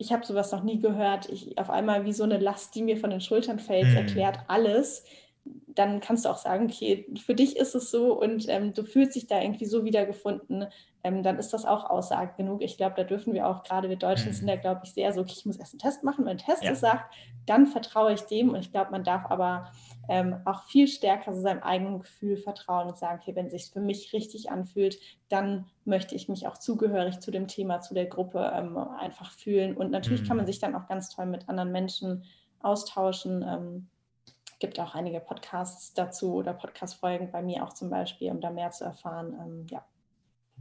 ich 0.00 0.12
habe 0.12 0.24
sowas 0.24 0.50
noch 0.50 0.62
nie 0.62 0.80
gehört, 0.80 1.28
ich 1.28 1.58
auf 1.58 1.68
einmal 1.68 2.06
wie 2.06 2.14
so 2.14 2.24
eine 2.24 2.38
Last, 2.38 2.74
die 2.74 2.82
mir 2.82 2.96
von 2.96 3.10
den 3.10 3.20
Schultern 3.20 3.58
fällt, 3.58 3.88
mhm. 3.88 3.96
erklärt 3.96 4.38
alles. 4.48 5.04
Dann 5.44 6.00
kannst 6.00 6.24
du 6.24 6.30
auch 6.30 6.38
sagen, 6.38 6.70
okay, 6.70 7.06
für 7.22 7.34
dich 7.34 7.56
ist 7.58 7.74
es 7.74 7.90
so 7.90 8.18
und 8.18 8.48
ähm, 8.48 8.72
du 8.72 8.82
fühlst 8.82 9.14
dich 9.14 9.26
da 9.26 9.42
irgendwie 9.42 9.66
so 9.66 9.84
wiedergefunden, 9.84 10.66
ähm, 11.02 11.22
dann 11.22 11.38
ist 11.38 11.52
das 11.52 11.64
auch 11.64 11.88
Aussage 11.88 12.34
genug. 12.36 12.62
Ich 12.62 12.76
glaube, 12.76 12.94
da 12.96 13.04
dürfen 13.04 13.32
wir 13.32 13.46
auch, 13.46 13.62
gerade 13.62 13.88
wir 13.88 13.96
Deutschen 13.96 14.28
mhm. 14.28 14.34
sind 14.34 14.46
da, 14.46 14.56
glaube 14.56 14.82
ich, 14.84 14.92
sehr 14.92 15.12
so, 15.12 15.20
okay, 15.20 15.34
ich 15.36 15.46
muss 15.46 15.56
erst 15.56 15.74
einen 15.74 15.80
Test 15.80 16.04
machen, 16.04 16.24
wenn 16.24 16.32
ein 16.32 16.38
Test 16.38 16.62
ja. 16.62 16.72
es 16.72 16.80
sagt, 16.80 17.14
dann 17.46 17.66
vertraue 17.66 18.12
ich 18.12 18.22
dem 18.22 18.50
und 18.50 18.60
ich 18.60 18.70
glaube, 18.70 18.90
man 18.90 19.04
darf 19.04 19.30
aber 19.30 19.70
ähm, 20.08 20.36
auch 20.44 20.64
viel 20.64 20.88
stärker 20.88 21.32
so 21.32 21.40
seinem 21.40 21.62
eigenen 21.62 22.00
Gefühl 22.00 22.36
vertrauen 22.36 22.88
und 22.88 22.98
sagen, 22.98 23.20
okay, 23.20 23.34
wenn 23.34 23.46
es 23.46 23.52
sich 23.52 23.70
für 23.72 23.80
mich 23.80 24.12
richtig 24.12 24.50
anfühlt, 24.50 24.98
dann 25.28 25.66
möchte 25.84 26.14
ich 26.14 26.28
mich 26.28 26.46
auch 26.46 26.58
zugehörig 26.58 27.20
zu 27.20 27.30
dem 27.30 27.48
Thema, 27.48 27.80
zu 27.80 27.94
der 27.94 28.06
Gruppe 28.06 28.52
ähm, 28.54 28.76
einfach 28.76 29.30
fühlen 29.32 29.76
und 29.76 29.90
natürlich 29.90 30.22
mhm. 30.22 30.26
kann 30.26 30.36
man 30.36 30.46
sich 30.46 30.58
dann 30.58 30.74
auch 30.74 30.86
ganz 30.86 31.08
toll 31.08 31.26
mit 31.26 31.48
anderen 31.48 31.72
Menschen 31.72 32.24
austauschen 32.60 33.42
ähm, 33.42 33.88
gibt 34.60 34.78
auch 34.78 34.94
einige 34.94 35.20
Podcasts 35.20 35.94
dazu 35.94 36.34
oder 36.34 36.52
Podcast-Folgen 36.52 37.32
bei 37.32 37.42
mir 37.42 37.64
auch 37.64 37.72
zum 37.72 37.90
Beispiel, 37.90 38.30
um 38.30 38.40
da 38.40 38.50
mehr 38.50 38.70
zu 38.70 38.84
erfahren. 38.84 39.34
Ähm, 39.40 39.66
ja. 39.70 39.84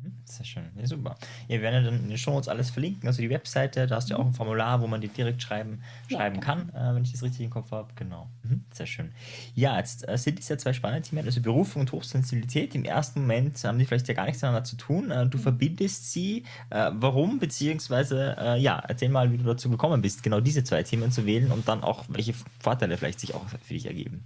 Mhm, 0.02 0.14
sehr 0.26 0.46
schön. 0.46 0.64
Ja, 0.76 0.86
super. 0.86 1.16
Ja, 1.48 1.56
wir 1.56 1.62
werden 1.62 1.84
ja 1.84 1.92
dann 1.92 2.04
in 2.04 2.10
den 2.10 2.18
Show 2.18 2.36
uns 2.36 2.48
alles 2.48 2.70
verlinken. 2.70 3.08
Also 3.08 3.22
die 3.22 3.30
Webseite, 3.30 3.88
da 3.88 3.96
hast 3.96 4.10
du 4.10 4.14
ja 4.14 4.20
auch 4.20 4.26
ein 4.26 4.34
Formular, 4.34 4.82
wo 4.82 4.88
man 4.88 5.02
die 5.02 5.08
direkt 5.08 5.42
schreiben, 5.42 5.82
schreiben 6.10 6.36
ja, 6.36 6.42
kann, 6.42 6.70
äh, 6.70 6.96
wenn 6.96 7.04
ich 7.04 7.12
das 7.12 7.24
richtig 7.24 7.42
im 7.42 7.50
Kopf 7.50 7.72
habe. 7.72 7.90
Genau. 7.96 8.30
Mhm, 8.44 8.64
sehr 8.72 8.86
schön. 8.86 9.12
Ja, 9.56 9.78
jetzt 9.78 10.08
äh, 10.08 10.18
sind 10.18 10.40
es 10.40 10.48
ja 10.48 10.58
zwei 10.58 10.74
spannende 10.74 11.08
Themen, 11.08 11.26
also 11.26 11.42
Berufung 11.42 11.82
und 11.82 11.92
Hochsensibilität. 11.92 12.76
Im 12.76 12.86
ersten 12.86 13.22
Moment 13.22 13.62
haben 13.64 13.78
die 13.78 13.86
vielleicht 13.86 14.08
ja 14.08 14.14
gar 14.14 14.26
nichts 14.26 14.42
miteinander 14.42 14.64
zu 14.64 14.78
tun. 14.78 15.12
Äh, 15.12 15.28
du 15.28 15.38
mhm. 15.38 15.42
verbindest 15.42 16.12
sie. 16.12 16.44
Äh, 16.70 16.92
warum? 16.94 17.40
Beziehungsweise, 17.40 18.38
äh, 18.40 18.60
ja, 18.60 18.80
erzähl 18.88 19.10
mal, 19.10 19.32
wie 19.32 19.38
du 19.38 19.44
dazu 19.44 19.70
gekommen 19.70 20.02
bist, 20.02 20.24
genau 20.24 20.40
diese 20.40 20.64
zwei 20.64 20.84
Themen 20.84 21.12
zu 21.12 21.26
wählen 21.26 21.52
und 21.52 21.68
dann 21.68 21.84
auch, 21.84 22.06
welche 22.08 22.34
Vorteile 22.60 22.98
vielleicht 22.98 23.20
sich 23.20 23.34
auch 23.34 23.46
für 23.48 23.74
dich 23.74 23.86
ergeben. 23.86 24.24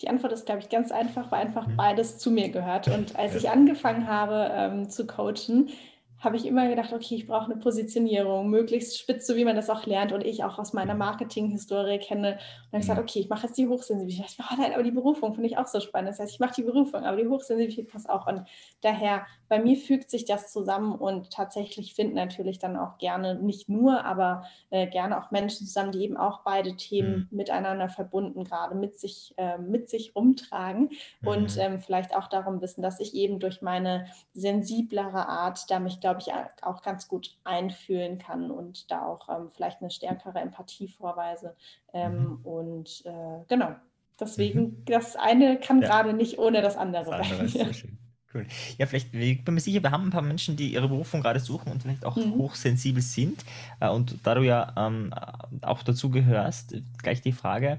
Die 0.00 0.08
Antwort 0.08 0.32
ist, 0.32 0.46
glaube 0.46 0.60
ich, 0.60 0.68
ganz 0.68 0.90
einfach, 0.90 1.30
weil 1.30 1.46
einfach 1.46 1.66
mhm. 1.66 1.76
beides 1.76 2.18
zu 2.18 2.30
mir 2.30 2.48
gehört. 2.48 2.88
Und 2.88 3.16
als 3.16 3.34
ich 3.34 3.50
angefangen 3.50 4.08
habe 4.08 4.50
ähm, 4.52 4.88
zu 4.88 5.06
coachen, 5.06 5.70
habe 6.24 6.36
ich 6.36 6.46
immer 6.46 6.68
gedacht, 6.68 6.92
okay, 6.92 7.14
ich 7.14 7.26
brauche 7.26 7.46
eine 7.46 7.56
Positionierung, 7.56 8.48
möglichst 8.48 8.98
spitz, 8.98 9.26
so 9.26 9.36
wie 9.36 9.44
man 9.44 9.56
das 9.56 9.70
auch 9.70 9.86
lernt 9.86 10.12
und 10.12 10.24
ich 10.24 10.44
auch 10.44 10.58
aus 10.58 10.72
meiner 10.72 10.94
Marketing-Historie 10.94 11.98
kenne. 11.98 12.32
Und 12.32 12.38
dann 12.72 12.72
habe 12.72 12.78
ich 12.78 12.80
gesagt, 12.80 12.98
mhm. 12.98 13.04
okay, 13.04 13.20
ich 13.20 13.28
mache 13.28 13.46
jetzt 13.46 13.58
die 13.58 13.68
Hochsensibilität. 13.68 14.36
Oh 14.40 14.54
nein, 14.58 14.72
aber 14.72 14.82
die 14.82 14.90
Berufung 14.90 15.34
finde 15.34 15.48
ich 15.48 15.58
auch 15.58 15.66
so 15.66 15.80
spannend. 15.80 16.10
Das 16.10 16.18
heißt, 16.18 16.32
ich 16.32 16.40
mache 16.40 16.54
die 16.54 16.62
Berufung, 16.62 17.04
aber 17.04 17.16
die 17.16 17.28
Hochsensibilität 17.28 17.90
passt 17.90 18.08
auch. 18.08 18.26
Und 18.26 18.46
daher, 18.80 19.26
bei 19.48 19.58
mir 19.58 19.76
fügt 19.76 20.10
sich 20.10 20.24
das 20.24 20.52
zusammen 20.52 20.94
und 20.94 21.30
tatsächlich 21.30 21.94
finden 21.94 22.14
natürlich 22.14 22.58
dann 22.58 22.76
auch 22.76 22.98
gerne, 22.98 23.34
nicht 23.36 23.68
nur, 23.68 24.04
aber 24.04 24.44
äh, 24.70 24.86
gerne 24.86 25.18
auch 25.22 25.30
Menschen 25.30 25.66
zusammen, 25.66 25.92
die 25.92 26.02
eben 26.02 26.16
auch 26.16 26.40
beide 26.40 26.76
Themen 26.76 27.28
mhm. 27.30 27.36
miteinander 27.36 27.88
verbunden 27.88 28.44
gerade 28.44 28.74
mit 28.74 28.98
sich, 28.98 29.34
äh, 29.36 29.58
mit 29.58 29.88
sich 29.88 30.14
rumtragen 30.16 30.90
mhm. 31.20 31.28
und 31.28 31.58
ähm, 31.58 31.78
vielleicht 31.78 32.16
auch 32.16 32.28
darum 32.28 32.60
wissen, 32.60 32.82
dass 32.82 33.00
ich 33.00 33.14
eben 33.14 33.38
durch 33.38 33.62
meine 33.62 34.06
sensiblere 34.32 35.28
Art 35.28 35.70
da 35.70 35.78
mich, 35.78 36.00
glaube 36.00 36.13
glaube 36.14 36.46
ich, 36.56 36.64
auch 36.64 36.82
ganz 36.82 37.08
gut 37.08 37.36
einfühlen 37.44 38.18
kann 38.18 38.50
und 38.50 38.90
da 38.90 39.04
auch 39.04 39.28
ähm, 39.28 39.50
vielleicht 39.54 39.80
eine 39.80 39.90
stärkere 39.90 40.38
Empathie 40.38 40.88
vorweise. 40.88 41.56
Ähm, 41.92 42.24
mhm. 42.24 42.40
Und 42.44 43.02
äh, 43.06 43.44
genau, 43.48 43.74
deswegen, 44.18 44.60
mhm. 44.60 44.84
das 44.86 45.16
eine 45.16 45.58
kann 45.58 45.82
ja. 45.82 45.88
gerade 45.88 46.12
nicht 46.12 46.38
ohne 46.38 46.62
das 46.62 46.76
andere, 46.76 47.22
sein. 47.24 47.74
Cool. 48.32 48.46
Ja, 48.78 48.86
vielleicht, 48.86 49.14
ich 49.14 49.44
bin 49.44 49.54
mir 49.54 49.60
sicher, 49.60 49.80
wir 49.80 49.92
haben 49.92 50.08
ein 50.08 50.10
paar 50.10 50.20
Menschen, 50.20 50.56
die 50.56 50.72
ihre 50.72 50.88
Berufung 50.88 51.22
gerade 51.22 51.38
suchen 51.38 51.70
und 51.70 51.82
vielleicht 51.82 52.04
auch 52.04 52.16
mhm. 52.16 52.34
hochsensibel 52.34 53.00
sind. 53.00 53.44
Äh, 53.78 53.88
und 53.88 54.16
da 54.24 54.34
du 54.34 54.42
ja 54.42 54.72
ähm, 54.76 55.14
auch 55.62 55.84
dazu 55.84 56.10
gehörst, 56.10 56.74
gleich 57.00 57.22
die 57.22 57.30
Frage, 57.30 57.78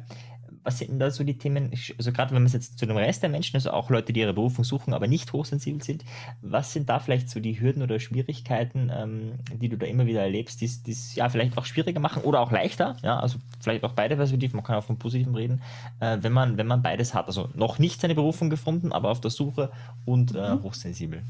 was 0.65 0.79
sind 0.79 0.99
da 0.99 1.11
so 1.11 1.23
die 1.23 1.37
Themen, 1.37 1.71
also 1.97 2.11
gerade 2.11 2.31
wenn 2.31 2.41
man 2.41 2.47
es 2.47 2.53
jetzt 2.53 2.79
zu 2.79 2.85
dem 2.85 2.97
Rest 2.97 3.21
der 3.21 3.29
Menschen, 3.29 3.55
also 3.55 3.71
auch 3.71 3.89
Leute, 3.89 4.11
die 4.11 4.19
ihre 4.19 4.33
Berufung 4.33 4.65
suchen, 4.65 4.93
aber 4.93 5.07
nicht 5.07 5.31
hochsensibel 5.31 5.83
sind, 5.83 6.03
was 6.41 6.73
sind 6.73 6.89
da 6.89 6.99
vielleicht 6.99 7.29
so 7.29 7.39
die 7.39 7.59
Hürden 7.59 7.83
oder 7.83 7.99
Schwierigkeiten, 7.99 8.91
ähm, 8.93 9.33
die 9.53 9.69
du 9.69 9.77
da 9.77 9.85
immer 9.85 10.07
wieder 10.07 10.21
erlebst, 10.21 10.61
die 10.61 10.65
es 10.65 11.15
ja 11.15 11.29
vielleicht 11.29 11.57
auch 11.57 11.65
schwieriger 11.65 11.99
machen 11.99 12.23
oder 12.23 12.41
auch 12.41 12.51
leichter, 12.51 12.97
ja, 13.03 13.19
also 13.19 13.37
vielleicht 13.59 13.83
auch 13.83 13.93
beide 13.93 14.15
Perspektiven, 14.15 14.57
man 14.57 14.65
kann 14.65 14.75
auch 14.75 14.83
vom 14.83 14.97
Positiven 14.97 15.35
reden, 15.35 15.61
äh, 15.99 16.17
wenn 16.21 16.33
man, 16.33 16.57
wenn 16.57 16.67
man 16.67 16.81
beides 16.81 17.13
hat, 17.13 17.27
also 17.27 17.49
noch 17.53 17.77
nicht 17.77 18.01
seine 18.01 18.15
Berufung 18.15 18.49
gefunden, 18.49 18.91
aber 18.91 19.11
auf 19.11 19.21
der 19.21 19.31
Suche 19.31 19.71
und 20.03 20.33
äh, 20.35 20.55
mhm. 20.55 20.63
hochsensibel 20.63 21.21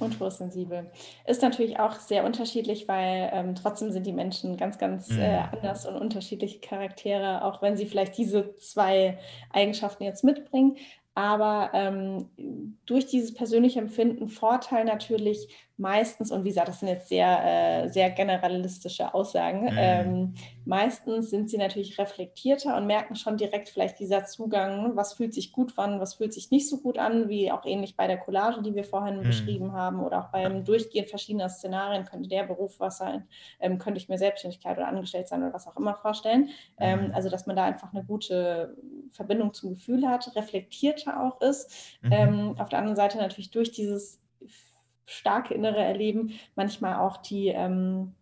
und 0.00 0.18
hochsensibel. 0.20 0.90
Ist 1.26 1.42
natürlich 1.42 1.78
auch 1.78 1.94
sehr 1.94 2.24
unterschiedlich, 2.24 2.88
weil 2.88 3.30
ähm, 3.32 3.54
trotzdem 3.54 3.90
sind 3.90 4.06
die 4.06 4.12
Menschen 4.12 4.56
ganz, 4.56 4.78
ganz 4.78 5.10
äh, 5.10 5.40
mhm. 5.40 5.48
anders 5.52 5.86
und 5.86 5.96
unterschiedliche 5.96 6.60
Charaktere, 6.60 7.44
auch 7.44 7.62
wenn 7.62 7.76
sie 7.76 7.86
vielleicht 7.86 8.16
diese 8.16 8.54
zwei 8.56 9.18
Eigenschaften 9.52 10.04
jetzt 10.04 10.24
mitbringen. 10.24 10.76
Aber 11.14 11.70
ähm, 11.74 12.30
durch 12.86 13.06
dieses 13.06 13.34
persönliche 13.34 13.80
Empfinden 13.80 14.28
Vorteil 14.28 14.84
natürlich 14.84 15.48
meistens, 15.80 16.30
und 16.30 16.44
wie 16.44 16.50
gesagt, 16.50 16.68
das 16.68 16.80
sind 16.80 16.88
jetzt 16.88 17.08
sehr, 17.08 17.84
äh, 17.84 17.88
sehr 17.88 18.10
generalistische 18.10 19.12
Aussagen, 19.14 19.62
mhm. 19.62 19.76
ähm, 19.76 20.34
meistens 20.64 21.30
sind 21.30 21.48
sie 21.48 21.56
natürlich 21.56 21.98
reflektierter 21.98 22.76
und 22.76 22.86
merken 22.86 23.16
schon 23.16 23.38
direkt 23.38 23.70
vielleicht 23.70 23.98
dieser 23.98 24.26
Zugang, 24.26 24.94
was 24.94 25.14
fühlt 25.14 25.34
sich 25.34 25.52
gut 25.52 25.72
an, 25.78 25.98
was 25.98 26.14
fühlt 26.14 26.34
sich 26.34 26.50
nicht 26.50 26.68
so 26.68 26.78
gut 26.78 26.98
an, 26.98 27.28
wie 27.28 27.50
auch 27.50 27.64
ähnlich 27.64 27.96
bei 27.96 28.06
der 28.06 28.18
Collage, 28.18 28.62
die 28.62 28.74
wir 28.74 28.84
vorhin 28.84 29.18
mhm. 29.18 29.22
beschrieben 29.22 29.72
haben, 29.72 30.04
oder 30.04 30.20
auch 30.20 30.28
beim 30.28 30.64
Durchgehen 30.64 31.06
verschiedener 31.06 31.48
Szenarien, 31.48 32.04
könnte 32.04 32.28
der 32.28 32.44
Beruf 32.44 32.78
was 32.78 32.98
sein, 32.98 33.26
ähm, 33.58 33.78
könnte 33.78 33.98
ich 33.98 34.08
mir 34.08 34.18
Selbstständigkeit 34.18 34.76
oder 34.76 34.86
angestellt 34.86 35.28
sein 35.28 35.42
oder 35.42 35.54
was 35.54 35.66
auch 35.66 35.76
immer 35.76 35.94
vorstellen. 35.94 36.50
Ähm, 36.78 37.08
mhm. 37.08 37.14
also, 37.14 37.30
dass 37.30 37.46
man 37.46 37.56
da 37.56 37.64
einfach 37.64 37.92
eine 37.92 38.04
gute 38.04 38.76
Verbindung 39.12 39.54
zum 39.54 39.70
Gefühl 39.70 40.06
hat, 40.06 40.36
reflektierter 40.36 41.22
auch 41.22 41.40
ist. 41.40 41.98
Mhm. 42.02 42.12
Ähm, 42.12 42.54
auf 42.58 42.68
der 42.68 42.78
anderen 42.78 42.96
Seite 42.96 43.18
natürlich 43.18 43.50
durch 43.50 43.72
dieses 43.72 44.19
starke 45.06 45.54
innere 45.54 45.82
Erleben 45.82 46.32
manchmal 46.54 46.96
auch 46.96 47.16
die, 47.16 47.48
ähm, 47.48 48.14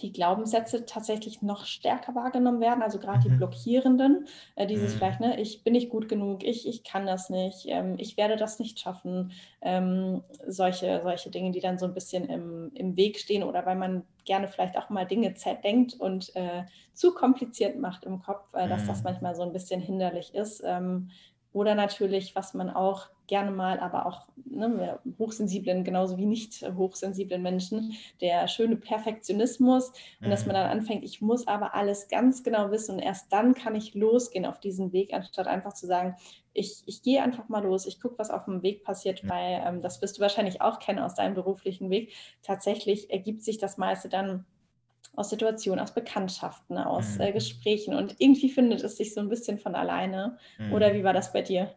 die 0.00 0.12
Glaubenssätze 0.12 0.86
tatsächlich 0.86 1.42
noch 1.42 1.66
stärker 1.66 2.14
wahrgenommen 2.14 2.60
werden, 2.60 2.82
also 2.82 2.98
gerade 2.98 3.18
mhm. 3.18 3.22
die 3.22 3.36
blockierenden, 3.36 4.26
äh, 4.56 4.66
dieses 4.66 4.94
mhm. 4.94 4.98
vielleicht, 4.98 5.20
ne, 5.20 5.40
ich 5.40 5.62
bin 5.62 5.72
nicht 5.72 5.90
gut 5.90 6.08
genug, 6.08 6.42
ich, 6.42 6.66
ich 6.66 6.84
kann 6.84 7.06
das 7.06 7.30
nicht, 7.30 7.66
ähm, 7.68 7.94
ich 7.98 8.16
werde 8.16 8.36
das 8.36 8.58
nicht 8.58 8.80
schaffen, 8.80 9.32
ähm, 9.62 10.22
solche, 10.46 11.00
solche 11.02 11.30
Dinge, 11.30 11.52
die 11.52 11.60
dann 11.60 11.78
so 11.78 11.86
ein 11.86 11.94
bisschen 11.94 12.26
im, 12.26 12.70
im 12.74 12.96
Weg 12.96 13.18
stehen 13.18 13.42
oder 13.42 13.64
weil 13.66 13.76
man 13.76 14.02
gerne 14.24 14.48
vielleicht 14.48 14.76
auch 14.76 14.90
mal 14.90 15.06
Dinge 15.06 15.34
zerdenkt 15.34 15.94
und 15.94 16.34
äh, 16.34 16.64
zu 16.92 17.14
kompliziert 17.14 17.78
macht 17.78 18.04
im 18.04 18.20
Kopf, 18.20 18.52
äh, 18.54 18.68
dass 18.68 18.82
mhm. 18.82 18.88
das 18.88 19.02
manchmal 19.02 19.34
so 19.34 19.42
ein 19.42 19.52
bisschen 19.52 19.80
hinderlich 19.80 20.34
ist. 20.34 20.62
Ähm, 20.64 21.10
oder 21.54 21.74
natürlich, 21.76 22.34
was 22.34 22.52
man 22.52 22.68
auch 22.68 23.08
gerne 23.26 23.52
mal, 23.52 23.78
aber 23.78 24.06
auch 24.06 24.26
ne, 24.44 24.98
hochsensiblen, 25.18 25.84
genauso 25.84 26.18
wie 26.18 26.26
nicht 26.26 26.62
hochsensiblen 26.76 27.40
Menschen, 27.40 27.94
der 28.20 28.48
schöne 28.48 28.76
Perfektionismus 28.76 29.92
und 30.20 30.30
dass 30.30 30.44
man 30.44 30.56
mhm. 30.56 30.60
dann 30.60 30.70
anfängt, 30.70 31.04
ich 31.04 31.22
muss 31.22 31.46
aber 31.46 31.74
alles 31.74 32.08
ganz 32.08 32.42
genau 32.42 32.70
wissen 32.70 32.96
und 32.96 33.00
erst 33.00 33.32
dann 33.32 33.54
kann 33.54 33.76
ich 33.76 33.94
losgehen 33.94 34.44
auf 34.44 34.58
diesen 34.58 34.92
Weg, 34.92 35.14
anstatt 35.14 35.46
einfach 35.46 35.72
zu 35.72 35.86
sagen, 35.86 36.16
ich, 36.52 36.82
ich 36.86 37.02
gehe 37.02 37.22
einfach 37.22 37.48
mal 37.48 37.62
los, 37.62 37.86
ich 37.86 38.00
gucke, 38.00 38.18
was 38.18 38.30
auf 38.30 38.44
dem 38.44 38.62
Weg 38.62 38.84
passiert, 38.84 39.26
weil 39.28 39.62
ähm, 39.64 39.80
das 39.80 40.02
wirst 40.02 40.18
du 40.18 40.22
wahrscheinlich 40.22 40.60
auch 40.60 40.80
kennen 40.80 40.98
aus 40.98 41.14
deinem 41.14 41.34
beruflichen 41.34 41.88
Weg. 41.88 42.12
Tatsächlich 42.42 43.10
ergibt 43.10 43.42
sich 43.42 43.58
das 43.58 43.78
meiste 43.78 44.08
dann 44.08 44.44
aus 45.16 45.30
Situationen, 45.30 45.80
aus 45.80 45.92
Bekanntschaften, 45.92 46.78
aus 46.78 47.16
mhm. 47.16 47.20
äh, 47.20 47.32
Gesprächen 47.32 47.94
und 47.94 48.16
irgendwie 48.18 48.50
findet 48.50 48.82
es 48.82 48.96
sich 48.96 49.14
so 49.14 49.20
ein 49.20 49.28
bisschen 49.28 49.58
von 49.58 49.74
alleine. 49.74 50.38
Mhm. 50.58 50.72
Oder 50.72 50.94
wie 50.94 51.04
war 51.04 51.12
das 51.12 51.32
bei 51.32 51.42
dir? 51.42 51.72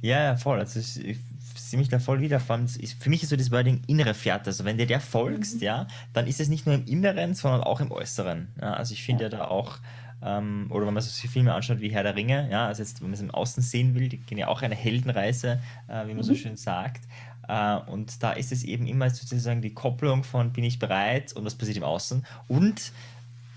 Ja, 0.00 0.22
ja, 0.22 0.36
voll. 0.36 0.58
Also 0.58 0.78
ich, 0.80 1.04
ich 1.04 1.18
sehe 1.56 1.78
mich 1.78 1.88
da 1.88 1.98
voll 1.98 2.20
wieder. 2.20 2.38
Vor 2.40 2.56
allem, 2.56 2.68
für 2.68 3.10
mich 3.10 3.22
ist 3.22 3.30
so 3.30 3.36
das 3.36 3.50
Wording 3.50 3.82
innere 3.86 4.14
Fährte. 4.14 4.46
Also 4.46 4.64
wenn 4.64 4.78
dir 4.78 4.86
der 4.86 5.00
folgst, 5.00 5.56
mhm. 5.56 5.62
ja, 5.62 5.86
dann 6.12 6.26
ist 6.26 6.40
es 6.40 6.48
nicht 6.48 6.66
nur 6.66 6.74
im 6.74 6.84
Inneren, 6.84 7.34
sondern 7.34 7.62
auch 7.62 7.80
im 7.80 7.90
Äußeren. 7.90 8.48
Ja, 8.60 8.74
also 8.74 8.92
ich 8.92 9.02
finde 9.02 9.24
ja. 9.24 9.30
ja 9.30 9.38
da 9.38 9.44
auch, 9.48 9.78
ähm, 10.22 10.68
oder 10.70 10.86
wenn 10.86 10.94
man 10.94 11.02
sich 11.02 11.28
Filme 11.30 11.52
anschaut 11.54 11.80
wie 11.80 11.88
Herr 11.88 12.02
der 12.02 12.16
Ringe, 12.16 12.48
ja, 12.50 12.66
also 12.66 12.82
jetzt, 12.82 13.00
wenn 13.00 13.08
man 13.08 13.14
es 13.14 13.20
im 13.20 13.30
Außen 13.30 13.62
sehen 13.62 13.94
will, 13.94 14.08
die 14.08 14.18
gehen 14.18 14.38
ja 14.38 14.48
auch 14.48 14.62
eine 14.62 14.74
Heldenreise, 14.74 15.60
äh, 15.88 16.06
wie 16.06 16.14
man 16.14 16.22
so 16.22 16.32
mhm. 16.32 16.36
schön 16.36 16.56
sagt. 16.56 17.04
Äh, 17.48 17.76
und 17.90 18.22
da 18.22 18.32
ist 18.32 18.52
es 18.52 18.64
eben 18.64 18.86
immer 18.86 19.10
sozusagen 19.10 19.62
die 19.62 19.74
Kopplung 19.74 20.24
von 20.24 20.52
bin 20.52 20.64
ich 20.64 20.78
bereit 20.78 21.32
und 21.32 21.44
was 21.44 21.54
passiert 21.54 21.76
im 21.76 21.84
Außen. 21.84 22.24
Und 22.48 22.92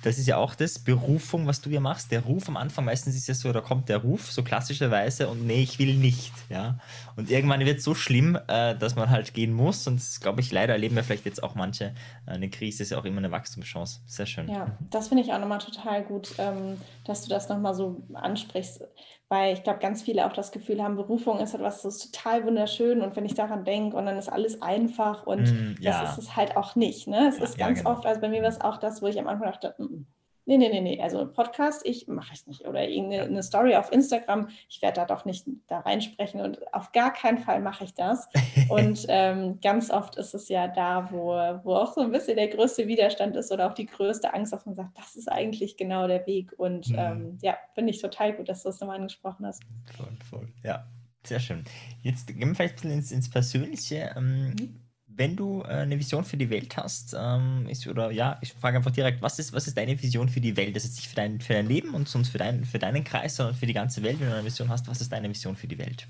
das 0.02 0.18
ist 0.18 0.28
ja 0.28 0.38
auch 0.38 0.56
das, 0.56 0.80
Berufung, 0.80 1.46
was 1.46 1.62
du 1.62 1.70
ja 1.70 1.80
machst. 1.80 2.12
Der 2.12 2.22
Ruf 2.22 2.48
am 2.48 2.56
Anfang 2.56 2.86
meistens 2.86 3.16
ist 3.16 3.28
ja 3.28 3.34
so, 3.34 3.52
da 3.52 3.60
kommt 3.60 3.90
der 3.90 3.98
Ruf, 3.98 4.32
so 4.32 4.44
klassischerweise, 4.44 5.28
und 5.28 5.46
nee, 5.46 5.62
ich 5.62 5.78
will 5.78 5.96
nicht. 5.96 6.32
Ja? 6.50 6.80
Und 7.18 7.30
irgendwann 7.30 7.60
wird 7.62 7.80
es 7.80 7.84
so 7.84 7.96
schlimm, 7.96 8.38
äh, 8.48 8.76
dass 8.76 8.96
man 8.96 9.10
halt 9.10 9.34
gehen 9.34 9.54
muss. 9.54 9.86
Und 9.88 9.98
das 9.98 10.22
glaube 10.22 10.40
ich, 10.40 10.52
leider 10.52 10.74
erleben 10.74 10.96
wir 10.96 11.04
vielleicht 11.04 11.26
jetzt 11.26 11.44
auch 11.44 11.56
manche. 11.56 11.94
Äh, 12.26 12.32
eine 12.32 12.50
Krise 12.50 12.84
ist 12.84 12.92
ja 12.92 12.98
auch 12.98 13.06
immer 13.06 13.18
eine 13.18 13.32
Wachstumschance. 13.32 14.00
Sehr 14.06 14.26
schön. 14.26 14.48
Ja, 14.48 14.78
das 14.90 15.10
finde 15.10 15.24
ich 15.24 15.34
auch 15.34 15.40
nochmal 15.40 15.60
total 15.60 16.04
gut, 16.04 16.34
ähm, 16.38 16.78
dass 17.04 17.24
du 17.24 17.30
das 17.30 17.50
nochmal 17.50 17.74
so 17.74 18.02
ansprichst. 18.14 18.82
Weil 19.30 19.54
ich 19.54 19.64
glaube, 19.64 19.80
ganz 19.80 20.02
viele 20.02 20.26
auch 20.26 20.34
das 20.34 20.52
Gefühl 20.52 20.82
haben, 20.84 20.96
Berufung 20.96 21.40
ist 21.40 21.54
etwas, 21.54 21.84
das 21.84 21.98
ist 21.98 22.16
total 22.16 22.46
wunderschön 22.46 23.02
und 23.02 23.16
wenn 23.16 23.26
ich 23.26 23.36
daran 23.36 23.64
denke 23.64 23.96
und 23.96 24.08
dann 24.08 24.18
ist 24.18 24.28
alles 24.28 24.62
einfach 24.64 25.28
und 25.28 25.44
mm, 25.44 25.76
ja. 25.80 26.02
das 26.02 26.18
ist 26.18 26.30
es 26.30 26.36
halt 26.36 26.58
auch 26.58 26.76
nicht. 26.76 27.08
Ne? 27.08 27.28
Es 27.28 27.38
ja, 27.38 27.44
ist 27.44 27.58
ganz 27.60 27.78
ja, 27.78 27.84
genau. 27.84 27.96
oft, 27.96 28.08
also 28.08 28.20
bei 28.20 28.28
mir 28.28 28.42
war 28.42 28.50
es 28.50 28.60
auch 28.60 28.78
das, 28.78 29.04
wo 29.04 29.08
ich 29.08 29.20
am 29.20 29.28
Anfang 29.28 29.52
dachte, 29.52 29.76
mm, 29.78 30.08
nee, 30.50 30.58
nee, 30.58 30.70
nee, 30.70 30.82
nee, 30.82 31.02
also 31.02 31.32
Podcast, 31.32 31.86
ich 31.86 32.08
mache 32.08 32.34
es 32.34 32.48
nicht. 32.48 32.66
Oder 32.68 32.88
irgendeine. 32.88 33.44
Story 33.44 33.76
auf 33.76 33.92
Instagram, 33.92 34.50
ich 34.68 34.82
werde 34.82 34.96
da 34.96 35.06
doch 35.06 35.24
nicht 35.24 35.46
da 35.68 35.80
reinsprechen 35.80 36.42
und 36.42 36.74
auf 36.74 36.92
gar 36.92 37.14
keinen 37.14 37.38
Fall 37.38 37.62
mache 37.62 37.84
ich 37.84 37.94
das. 37.94 38.28
und 38.70 39.06
ähm, 39.08 39.60
ganz 39.62 39.92
oft 39.92 40.16
ist 40.16 40.34
es 40.34 40.50
ja 40.50 40.68
da, 40.68 41.12
wo, 41.12 41.34
wo 41.64 41.76
auch 41.76 41.94
so 41.94 42.02
ein 42.02 42.12
bisschen 42.12 42.36
der 42.36 42.48
größte 42.48 42.88
Widerstand 42.88 43.36
ist 43.36 43.52
oder 43.52 43.68
auch 43.68 43.74
die 43.74 43.86
größte 43.86 44.34
Angst, 44.34 44.52
dass 44.52 44.66
man 44.66 44.76
sagt, 44.76 44.98
das 44.98 45.16
ist 45.16 45.32
eigentlich 45.32 45.78
genau 45.78 46.08
der 46.08 46.26
Weg. 46.26 46.54
Und 46.58 46.90
mhm. 46.90 46.96
ähm, 46.98 47.38
ja, 47.42 47.58
finde 47.76 47.92
ich 47.92 48.02
total 48.02 48.34
gut, 48.34 48.50
dass 48.50 48.64
du 48.64 48.70
das 48.70 48.80
nochmal 48.80 48.98
angesprochen 48.98 49.46
hast. 49.46 49.62
Voll, 49.96 50.18
voll, 50.28 50.48
ja. 50.64 50.86
Sehr 51.26 51.40
schön. 51.40 51.64
Jetzt 52.02 52.28
gehen 52.28 52.40
wir 52.40 52.56
vielleicht 52.56 52.76
ein 52.76 52.76
bisschen 52.76 52.92
ins, 52.92 53.12
ins 53.12 53.30
Persönliche. 53.30 54.16
Ähm, 54.18 54.50
mhm 54.52 54.89
wenn 55.20 55.36
du 55.36 55.62
äh, 55.64 55.82
eine 55.82 56.00
Vision 56.00 56.24
für 56.24 56.38
die 56.38 56.50
Welt 56.50 56.76
hast, 56.78 57.14
ähm, 57.18 57.68
ist, 57.68 57.86
oder 57.88 58.10
ja, 58.10 58.40
ich 58.42 58.54
frage 58.54 58.78
einfach 58.78 58.92
direkt, 58.92 59.22
was 59.22 59.38
ist, 59.38 59.52
was 59.52 59.68
ist 59.68 59.78
deine 59.78 60.02
Vision 60.02 60.30
für 60.30 60.40
die 60.40 60.56
Welt? 60.56 60.76
Das 60.76 60.86
ist 60.86 60.96
nicht 60.96 61.10
für 61.10 61.16
dein, 61.18 61.42
für 61.42 61.54
dein 61.54 61.68
Leben 61.68 61.94
und 61.94 62.08
sonst 62.08 62.30
für, 62.30 62.38
dein, 62.38 62.64
für 62.64 62.80
deinen 62.80 63.04
Kreis, 63.04 63.36
sondern 63.36 63.54
für 63.54 63.66
die 63.66 63.74
ganze 63.74 64.02
Welt. 64.02 64.20
Wenn 64.20 64.30
du 64.30 64.34
eine 64.34 64.46
Vision 64.46 64.70
hast, 64.70 64.88
was 64.88 65.02
ist 65.02 65.12
deine 65.12 65.30
Vision 65.30 65.58
für 65.58 65.68
die 65.68 65.78
Welt? 65.78 66.08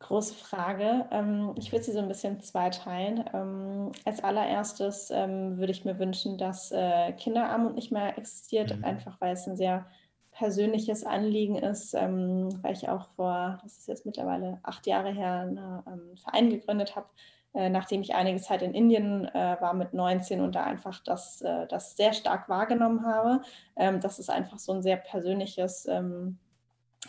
Große 0.00 0.34
Frage. 0.34 1.06
Ähm, 1.12 1.54
ich 1.56 1.70
würde 1.70 1.84
sie 1.84 1.92
so 1.92 2.00
ein 2.00 2.08
bisschen 2.08 2.40
zweiteilen. 2.40 3.24
Ähm, 3.32 3.92
als 4.04 4.22
allererstes 4.24 5.10
ähm, 5.12 5.56
würde 5.56 5.72
ich 5.72 5.84
mir 5.84 5.98
wünschen, 6.00 6.36
dass 6.36 6.72
äh, 6.72 7.12
Kinderarmut 7.12 7.76
nicht 7.76 7.92
mehr 7.92 8.18
existiert, 8.18 8.76
mhm. 8.76 8.84
einfach 8.84 9.20
weil 9.20 9.34
es 9.34 9.46
ein 9.46 9.56
sehr 9.56 9.86
persönliches 10.32 11.04
Anliegen 11.04 11.54
ist, 11.54 11.94
weil 11.94 12.72
ich 12.72 12.88
auch 12.88 13.06
vor, 13.14 13.60
das 13.62 13.78
ist 13.78 13.86
jetzt 13.86 14.04
mittlerweile 14.04 14.58
acht 14.64 14.84
Jahre 14.84 15.12
her, 15.12 15.42
einen 15.42 15.58
ähm, 15.86 16.16
Verein 16.16 16.50
gegründet 16.50 16.96
habe, 16.96 17.06
nachdem 17.54 18.02
ich 18.02 18.14
einige 18.14 18.40
Zeit 18.40 18.62
in 18.62 18.74
Indien 18.74 19.26
äh, 19.26 19.56
war 19.60 19.74
mit 19.74 19.94
19 19.94 20.40
und 20.40 20.54
da 20.54 20.64
einfach 20.64 21.00
das, 21.04 21.40
äh, 21.42 21.66
das 21.68 21.96
sehr 21.96 22.12
stark 22.12 22.48
wahrgenommen 22.48 23.06
habe. 23.06 23.42
Ähm, 23.76 24.00
das 24.00 24.18
ist 24.18 24.28
einfach 24.28 24.58
so 24.58 24.72
ein 24.72 24.82
sehr 24.82 24.96
persönliches, 24.96 25.86
ähm, 25.86 26.38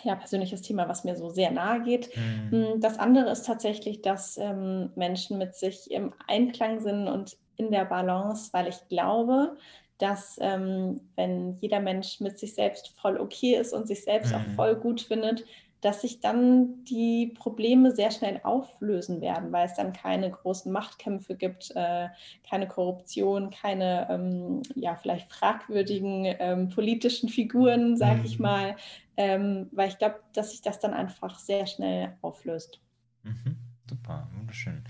ja, 0.04 0.16
persönliches 0.16 0.62
Thema, 0.62 0.88
was 0.88 1.04
mir 1.04 1.16
so 1.16 1.30
sehr 1.30 1.52
nahe 1.52 1.82
geht. 1.82 2.10
Mhm. 2.16 2.80
Das 2.80 3.00
andere 3.00 3.32
ist 3.32 3.46
tatsächlich, 3.46 4.02
dass 4.02 4.38
ähm, 4.38 4.92
Menschen 4.96 5.38
mit 5.38 5.56
sich 5.56 5.90
im 5.90 6.14
Einklang 6.28 6.80
sind 6.80 7.08
und 7.08 7.38
in 7.58 7.72
der 7.72 7.86
Balance, 7.86 8.50
weil 8.54 8.68
ich 8.68 8.88
glaube, 8.88 9.58
dass 9.98 10.38
ähm, 10.42 11.02
wenn 11.16 11.56
jeder 11.56 11.80
Mensch 11.80 12.20
mit 12.20 12.38
sich 12.38 12.54
selbst 12.54 12.90
voll 13.00 13.18
okay 13.18 13.56
ist 13.56 13.74
und 13.74 13.88
sich 13.88 14.04
selbst 14.04 14.32
mhm. 14.32 14.36
auch 14.36 14.56
voll 14.56 14.76
gut 14.76 15.02
findet, 15.02 15.46
dass 15.86 16.02
sich 16.02 16.20
dann 16.20 16.84
die 16.86 17.28
Probleme 17.38 17.92
sehr 17.92 18.10
schnell 18.10 18.42
auflösen 18.44 19.22
werden, 19.22 19.52
weil 19.52 19.68
es 19.68 19.76
dann 19.76 19.94
keine 19.94 20.32
großen 20.32 20.72
Machtkämpfe 20.72 21.36
gibt, 21.36 21.72
äh, 21.76 22.08
keine 22.50 22.68
Korruption, 22.68 23.52
keine 23.52 24.08
ähm, 24.10 24.64
ja 24.74 24.96
vielleicht 24.96 25.32
fragwürdigen 25.32 26.26
ähm, 26.40 26.70
politischen 26.70 27.30
Figuren, 27.30 27.98
sage 27.98 28.22
ich 28.26 28.40
mhm. 28.40 28.44
mal, 28.44 28.76
ähm, 29.16 29.70
weil 29.74 29.90
ich 29.90 30.00
glaube, 30.00 30.16
dass 30.34 30.52
sich 30.52 30.64
das 30.64 30.80
dann 30.80 30.96
einfach 30.96 31.38
sehr 31.38 31.68
schnell 31.68 32.18
auflöst. 32.24 32.82
Mhm. 33.22 33.56
Super, 33.88 34.28
wunderschön. 34.36 34.84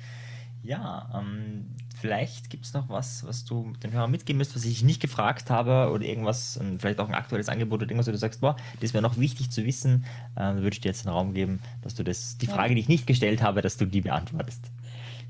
Ja, 0.63 1.09
ähm, 1.13 1.75
vielleicht 2.05 2.51
gibt 2.51 2.65
es 2.65 2.73
noch 2.73 2.87
was, 2.87 3.25
was 3.25 3.45
du 3.45 3.73
den 3.81 3.91
Hörern 3.91 4.11
mitgeben 4.11 4.37
müsst, 4.37 4.55
was 4.55 4.63
ich 4.63 4.83
nicht 4.83 5.01
gefragt 5.01 5.49
habe 5.49 5.91
oder 5.91 6.05
irgendwas, 6.05 6.59
vielleicht 6.77 6.99
auch 6.99 7.07
ein 7.07 7.15
aktuelles 7.15 7.49
Angebot 7.49 7.81
oder 7.81 7.89
irgendwas, 7.89 8.07
wo 8.07 8.11
du 8.11 8.17
sagst, 8.17 8.41
boah, 8.41 8.55
das 8.79 8.93
wäre 8.93 9.01
noch 9.01 9.17
wichtig 9.17 9.49
zu 9.49 9.65
wissen, 9.65 10.05
äh, 10.35 10.53
würde 10.53 10.75
ich 10.75 10.81
dir 10.81 10.89
jetzt 10.89 11.07
einen 11.07 11.15
Raum 11.15 11.33
geben, 11.33 11.61
dass 11.81 11.95
du 11.95 12.03
das, 12.03 12.37
die 12.37 12.45
Frage, 12.45 12.75
die 12.75 12.81
ich 12.81 12.89
nicht 12.89 13.07
gestellt 13.07 13.41
habe, 13.41 13.63
dass 13.63 13.77
du 13.77 13.87
die 13.87 14.01
beantwortest. 14.01 14.69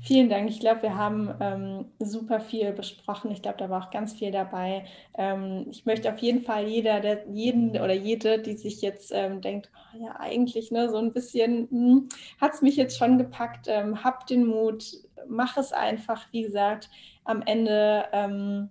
Vielen 0.06 0.28
Dank. 0.28 0.48
Ich 0.48 0.60
glaube, 0.60 0.82
wir 0.82 0.94
haben 0.94 1.34
ähm, 1.40 1.86
super 1.98 2.38
viel 2.38 2.72
besprochen. 2.72 3.32
Ich 3.32 3.42
glaube, 3.42 3.58
da 3.58 3.68
war 3.68 3.82
auch 3.82 3.90
ganz 3.90 4.12
viel 4.12 4.30
dabei. 4.30 4.84
Ähm, 5.18 5.66
ich 5.68 5.84
möchte 5.84 6.12
auf 6.12 6.18
jeden 6.18 6.42
Fall 6.42 6.68
jeder, 6.68 7.00
der, 7.00 7.28
jeden 7.28 7.70
oder 7.70 7.92
jede, 7.92 8.38
die 8.38 8.56
sich 8.56 8.82
jetzt 8.82 9.10
ähm, 9.12 9.40
denkt, 9.40 9.68
oh, 9.74 10.04
ja, 10.04 10.14
eigentlich 10.20 10.70
ne, 10.70 10.88
so 10.88 10.98
ein 10.98 11.12
bisschen 11.12 11.68
hm, 11.70 12.08
hat 12.40 12.54
es 12.54 12.62
mich 12.62 12.76
jetzt 12.76 12.96
schon 12.96 13.18
gepackt, 13.18 13.66
ähm, 13.68 14.04
hab 14.04 14.28
den 14.28 14.46
Mut, 14.46 14.92
mach 15.26 15.56
es 15.56 15.72
einfach. 15.72 16.24
Wie 16.30 16.42
gesagt, 16.42 16.88
am 17.24 17.42
Ende 17.42 18.04
ähm, 18.12 18.68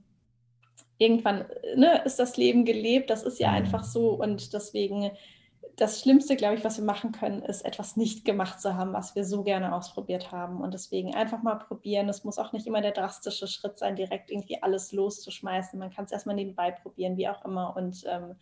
irgendwann 0.99 1.43
ne, 1.75 2.01
ist 2.05 2.17
das 2.17 2.37
Leben 2.37 2.63
gelebt. 2.63 3.09
Das 3.09 3.23
ist 3.23 3.41
ja 3.41 3.49
mhm. 3.49 3.55
einfach 3.55 3.83
so 3.83 4.11
und 4.11 4.53
deswegen 4.53 5.11
das 5.77 6.01
Schlimmste, 6.01 6.35
glaube 6.35 6.55
ich, 6.55 6.63
was 6.63 6.77
wir 6.77 6.85
machen 6.85 7.11
können, 7.11 7.41
ist 7.41 7.63
etwas 7.65 7.97
nicht 7.97 8.23
gemacht 8.23 8.61
zu 8.61 8.75
haben, 8.75 8.93
was 8.93 9.15
wir 9.15 9.25
so 9.25 9.43
gerne 9.43 9.75
ausprobiert 9.75 10.31
haben. 10.31 10.61
Und 10.61 10.73
deswegen 10.73 11.13
einfach 11.13 11.43
mal 11.43 11.55
probieren. 11.55 12.07
Es 12.07 12.23
muss 12.23 12.37
auch 12.37 12.53
nicht 12.53 12.65
immer 12.65 12.81
der 12.81 12.91
drastische 12.91 13.47
Schritt 13.47 13.77
sein, 13.77 13.95
direkt 13.95 14.31
irgendwie 14.31 14.61
alles 14.63 14.93
loszuschmeißen. 14.93 15.77
Man 15.77 15.91
kann 15.91 16.05
es 16.05 16.11
erstmal 16.11 16.35
nebenbei 16.35 16.71
probieren, 16.71 17.17
wie 17.17 17.27
auch 17.27 17.43
immer. 17.43 17.75
Und 17.75 18.03
ähm, 18.07 18.35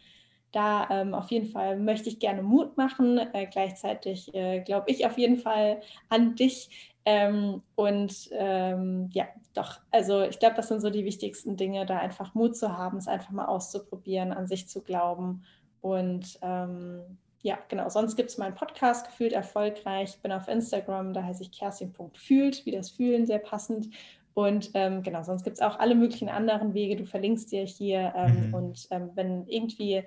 da 0.51 0.87
ähm, 0.91 1.15
auf 1.15 1.31
jeden 1.31 1.47
Fall 1.47 1.77
möchte 1.77 2.09
ich 2.09 2.19
gerne 2.19 2.43
Mut 2.43 2.77
machen. 2.77 3.17
Äh, 3.17 3.47
gleichzeitig 3.47 4.33
äh, 4.35 4.59
glaube 4.61 4.91
ich 4.91 5.05
auf 5.05 5.17
jeden 5.17 5.37
Fall 5.37 5.81
an 6.09 6.35
dich. 6.35 6.93
Ähm, 7.05 7.63
und 7.75 8.29
ähm, 8.31 9.09
ja, 9.11 9.25
doch, 9.55 9.79
also 9.91 10.21
ich 10.21 10.39
glaube, 10.39 10.55
das 10.55 10.67
sind 10.67 10.81
so 10.81 10.89
die 10.89 11.03
wichtigsten 11.03 11.57
Dinge, 11.57 11.85
da 11.85 11.97
einfach 11.97 12.35
Mut 12.35 12.55
zu 12.55 12.77
haben, 12.77 12.97
es 12.97 13.07
einfach 13.07 13.31
mal 13.31 13.45
auszuprobieren, 13.45 14.31
an 14.31 14.47
sich 14.47 14.67
zu 14.67 14.81
glauben 14.81 15.43
und 15.81 16.39
ähm, 16.41 17.17
ja, 17.43 17.59
genau. 17.67 17.89
Sonst 17.89 18.15
gibt 18.15 18.29
es 18.29 18.37
meinen 18.37 18.55
Podcast 18.55 19.05
Gefühlt 19.05 19.33
Erfolgreich. 19.33 20.15
Ich 20.15 20.21
bin 20.21 20.31
auf 20.31 20.47
Instagram, 20.47 21.13
da 21.13 21.23
heiße 21.23 21.43
ich 21.43 21.51
kerstin.fühlt, 21.51 22.65
wie 22.65 22.71
das 22.71 22.89
Fühlen, 22.89 23.25
sehr 23.25 23.39
passend. 23.39 23.89
Und 24.33 24.71
ähm, 24.73 25.03
genau, 25.03 25.23
sonst 25.23 25.43
gibt 25.43 25.57
es 25.57 25.61
auch 25.61 25.77
alle 25.77 25.93
möglichen 25.93 26.29
anderen 26.29 26.73
Wege. 26.73 26.95
Du 26.95 27.05
verlinkst 27.05 27.51
dir 27.51 27.65
hier. 27.65 28.13
Ähm, 28.15 28.47
mhm. 28.47 28.53
Und 28.53 28.87
ähm, 28.91 29.11
wenn 29.15 29.45
irgendwie 29.47 30.03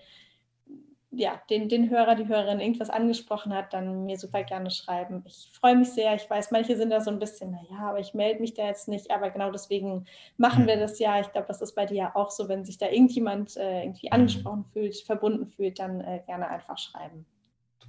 ja, 1.16 1.40
den, 1.50 1.68
den 1.68 1.88
Hörer, 1.90 2.14
die 2.14 2.28
Hörerin 2.28 2.60
irgendwas 2.60 2.90
angesprochen 2.90 3.54
hat, 3.54 3.72
dann 3.72 4.04
mir 4.04 4.18
super 4.18 4.42
gerne 4.44 4.70
schreiben. 4.70 5.24
Ich 5.26 5.50
freue 5.52 5.76
mich 5.76 5.90
sehr. 5.90 6.14
Ich 6.14 6.28
weiß, 6.28 6.50
manche 6.50 6.76
sind 6.76 6.90
da 6.90 7.00
so 7.00 7.10
ein 7.10 7.18
bisschen, 7.18 7.52
naja, 7.52 7.88
aber 7.88 7.98
ich 7.98 8.14
melde 8.14 8.40
mich 8.40 8.54
da 8.54 8.66
jetzt 8.66 8.88
nicht. 8.88 9.10
Aber 9.10 9.30
genau 9.30 9.50
deswegen 9.50 10.06
machen 10.36 10.66
wir 10.66 10.76
das 10.76 10.98
ja. 10.98 11.20
Ich 11.20 11.32
glaube, 11.32 11.48
das 11.48 11.62
ist 11.62 11.74
bei 11.74 11.86
dir 11.86 11.96
ja 11.96 12.12
auch 12.14 12.30
so, 12.30 12.48
wenn 12.48 12.64
sich 12.64 12.78
da 12.78 12.88
irgendjemand 12.88 13.56
äh, 13.56 13.82
irgendwie 13.82 14.08
mhm. 14.08 14.12
angesprochen 14.12 14.64
fühlt, 14.72 14.96
verbunden 14.98 15.46
fühlt, 15.46 15.78
dann 15.78 16.00
äh, 16.00 16.20
gerne 16.26 16.48
einfach 16.48 16.78
schreiben. 16.78 17.24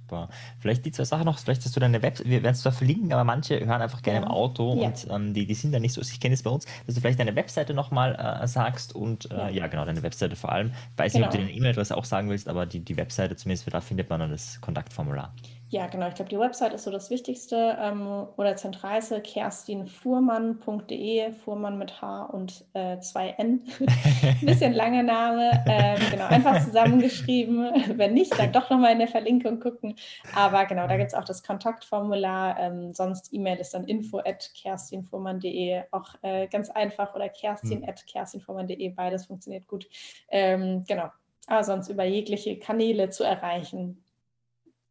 Super. 0.08 0.28
Vielleicht 0.58 0.86
die 0.86 0.92
zwei 0.92 1.04
Sachen 1.04 1.26
noch, 1.26 1.38
vielleicht 1.38 1.64
hast 1.64 1.76
du 1.76 1.80
deine 1.80 2.00
Webseite, 2.00 2.30
wir 2.30 2.42
werden 2.42 2.54
es 2.54 2.62
zwar 2.62 2.72
verlinken, 2.72 3.12
aber 3.12 3.24
manche 3.24 3.60
hören 3.60 3.82
einfach 3.82 4.00
gerne 4.00 4.20
ja. 4.20 4.26
im 4.26 4.30
Auto 4.30 4.80
ja. 4.80 4.86
und 4.86 5.06
ähm, 5.10 5.34
die, 5.34 5.46
die 5.46 5.54
sind 5.54 5.72
da 5.72 5.78
nicht 5.78 5.92
so, 5.92 6.00
ich 6.00 6.18
kenne 6.18 6.32
es 6.34 6.42
bei 6.42 6.50
uns, 6.50 6.64
dass 6.86 6.94
du 6.94 7.00
vielleicht 7.02 7.20
deine 7.20 7.36
Webseite 7.36 7.74
nochmal 7.74 8.14
äh, 8.14 8.46
sagst 8.46 8.94
und 8.94 9.30
äh, 9.30 9.36
ja. 9.36 9.48
ja. 9.50 9.66
genau, 9.66 9.84
deine 9.84 10.02
Webseite 10.02 10.34
vor 10.34 10.50
allem. 10.50 10.72
Ich 10.92 10.98
weiß 10.98 11.12
genau. 11.12 11.26
nicht, 11.26 11.28
ob 11.28 11.32
du 11.32 11.38
genau. 11.38 11.48
deine 11.48 11.58
E-Mail-Adresse 11.58 11.94
auch 11.94 12.06
sagen 12.06 12.30
willst, 12.30 12.48
aber 12.48 12.64
die, 12.64 12.80
die 12.80 12.96
Webseite 12.96 13.36
zumindest, 13.36 13.72
da 13.72 13.82
findet 13.82 14.08
man 14.08 14.20
dann 14.20 14.30
das 14.30 14.60
Kontaktformular. 14.62 15.34
Ja, 15.70 15.86
genau. 15.86 16.08
Ich 16.08 16.14
glaube, 16.14 16.30
die 16.30 16.38
Website 16.38 16.72
ist 16.72 16.84
so 16.84 16.90
das 16.90 17.10
Wichtigste 17.10 17.76
ähm, 17.78 18.26
oder 18.38 18.56
zentralste, 18.56 19.20
kerstinfuhrmann.de, 19.20 21.32
Fuhrmann 21.32 21.76
mit 21.76 22.00
H 22.00 22.24
und 22.24 22.64
äh, 22.72 22.98
zwei 23.00 23.34
N. 23.36 23.60
Ein 23.78 24.38
bisschen 24.46 24.72
langer 24.72 25.02
Name. 25.02 25.62
Ähm, 25.68 25.98
genau, 26.10 26.24
einfach 26.24 26.64
zusammengeschrieben. 26.64 27.98
Wenn 27.98 28.14
nicht, 28.14 28.38
dann 28.38 28.50
doch 28.50 28.70
nochmal 28.70 28.92
in 28.92 29.00
der 29.00 29.08
Verlinkung 29.08 29.60
gucken. 29.60 29.96
Aber 30.34 30.64
genau, 30.64 30.86
da 30.86 30.96
gibt 30.96 31.08
es 31.08 31.14
auch 31.14 31.24
das 31.24 31.42
Kontaktformular. 31.42 32.58
Ähm, 32.58 32.94
sonst 32.94 33.34
E-Mail 33.34 33.58
ist 33.58 33.74
dann 33.74 33.84
info 33.84 34.20
at 34.20 34.50
kerstinfuhrmann.de. 34.54 35.82
Auch 35.90 36.14
äh, 36.22 36.46
ganz 36.46 36.70
einfach 36.70 37.14
oder 37.14 37.28
kerstin 37.28 37.86
hm. 37.86 38.94
Beides 38.96 39.26
funktioniert 39.26 39.66
gut. 39.66 39.86
Ähm, 40.30 40.84
genau. 40.88 41.10
Aber 41.46 41.62
sonst 41.62 41.90
über 41.90 42.04
jegliche 42.04 42.58
Kanäle 42.58 43.10
zu 43.10 43.22
erreichen. 43.22 44.02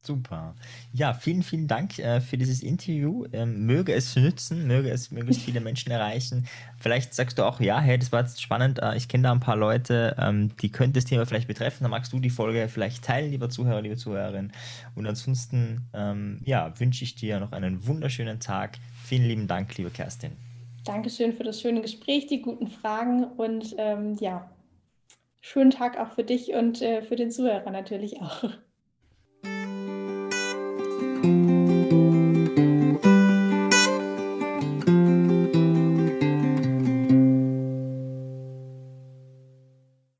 Super. 0.01 0.55
Ja, 0.93 1.13
vielen, 1.13 1.43
vielen 1.43 1.67
Dank 1.67 1.99
äh, 1.99 2.21
für 2.21 2.37
dieses 2.37 2.63
Interview. 2.63 3.25
Ähm, 3.33 3.65
möge 3.65 3.93
es 3.93 4.15
nützen, 4.15 4.65
möge 4.65 4.89
es 4.89 5.11
möglichst 5.11 5.43
viele 5.43 5.59
Menschen 5.59 5.91
erreichen. 5.91 6.47
Vielleicht 6.77 7.13
sagst 7.13 7.37
du 7.37 7.43
auch, 7.43 7.59
ja, 7.59 7.79
hey, 7.81 7.97
das 7.97 8.11
war 8.11 8.21
jetzt 8.21 8.41
spannend. 8.41 8.79
Äh, 8.79 8.95
ich 8.95 9.09
kenne 9.09 9.23
da 9.23 9.31
ein 9.33 9.41
paar 9.41 9.57
Leute, 9.57 10.15
ähm, 10.17 10.55
die 10.61 10.71
könnte 10.71 10.99
das 10.99 11.05
Thema 11.05 11.25
vielleicht 11.25 11.47
betreffen. 11.47 11.83
Dann 11.83 11.91
magst 11.91 12.13
du 12.13 12.19
die 12.19 12.29
Folge 12.29 12.69
vielleicht 12.69 13.03
teilen, 13.03 13.31
lieber 13.31 13.49
Zuhörer, 13.49 13.81
liebe 13.81 13.97
Zuhörerin. 13.97 14.53
Und 14.95 15.05
ansonsten, 15.07 15.89
ähm, 15.93 16.39
ja, 16.45 16.79
wünsche 16.79 17.03
ich 17.03 17.15
dir 17.15 17.39
noch 17.41 17.51
einen 17.51 17.85
wunderschönen 17.85 18.39
Tag. 18.39 18.77
Vielen 19.03 19.27
lieben 19.27 19.47
Dank, 19.47 19.77
liebe 19.77 19.89
Kerstin. 19.89 20.37
Dankeschön 20.85 21.33
für 21.33 21.43
das 21.43 21.59
schöne 21.59 21.81
Gespräch, 21.81 22.27
die 22.27 22.41
guten 22.41 22.67
Fragen 22.67 23.25
und 23.25 23.75
ähm, 23.77 24.15
ja, 24.21 24.49
schönen 25.41 25.71
Tag 25.71 25.99
auch 25.99 26.13
für 26.13 26.23
dich 26.23 26.53
und 26.53 26.81
äh, 26.81 27.01
für 27.01 27.17
den 27.17 27.29
Zuhörer 27.29 27.71
natürlich 27.71 28.21
auch. 28.21 28.51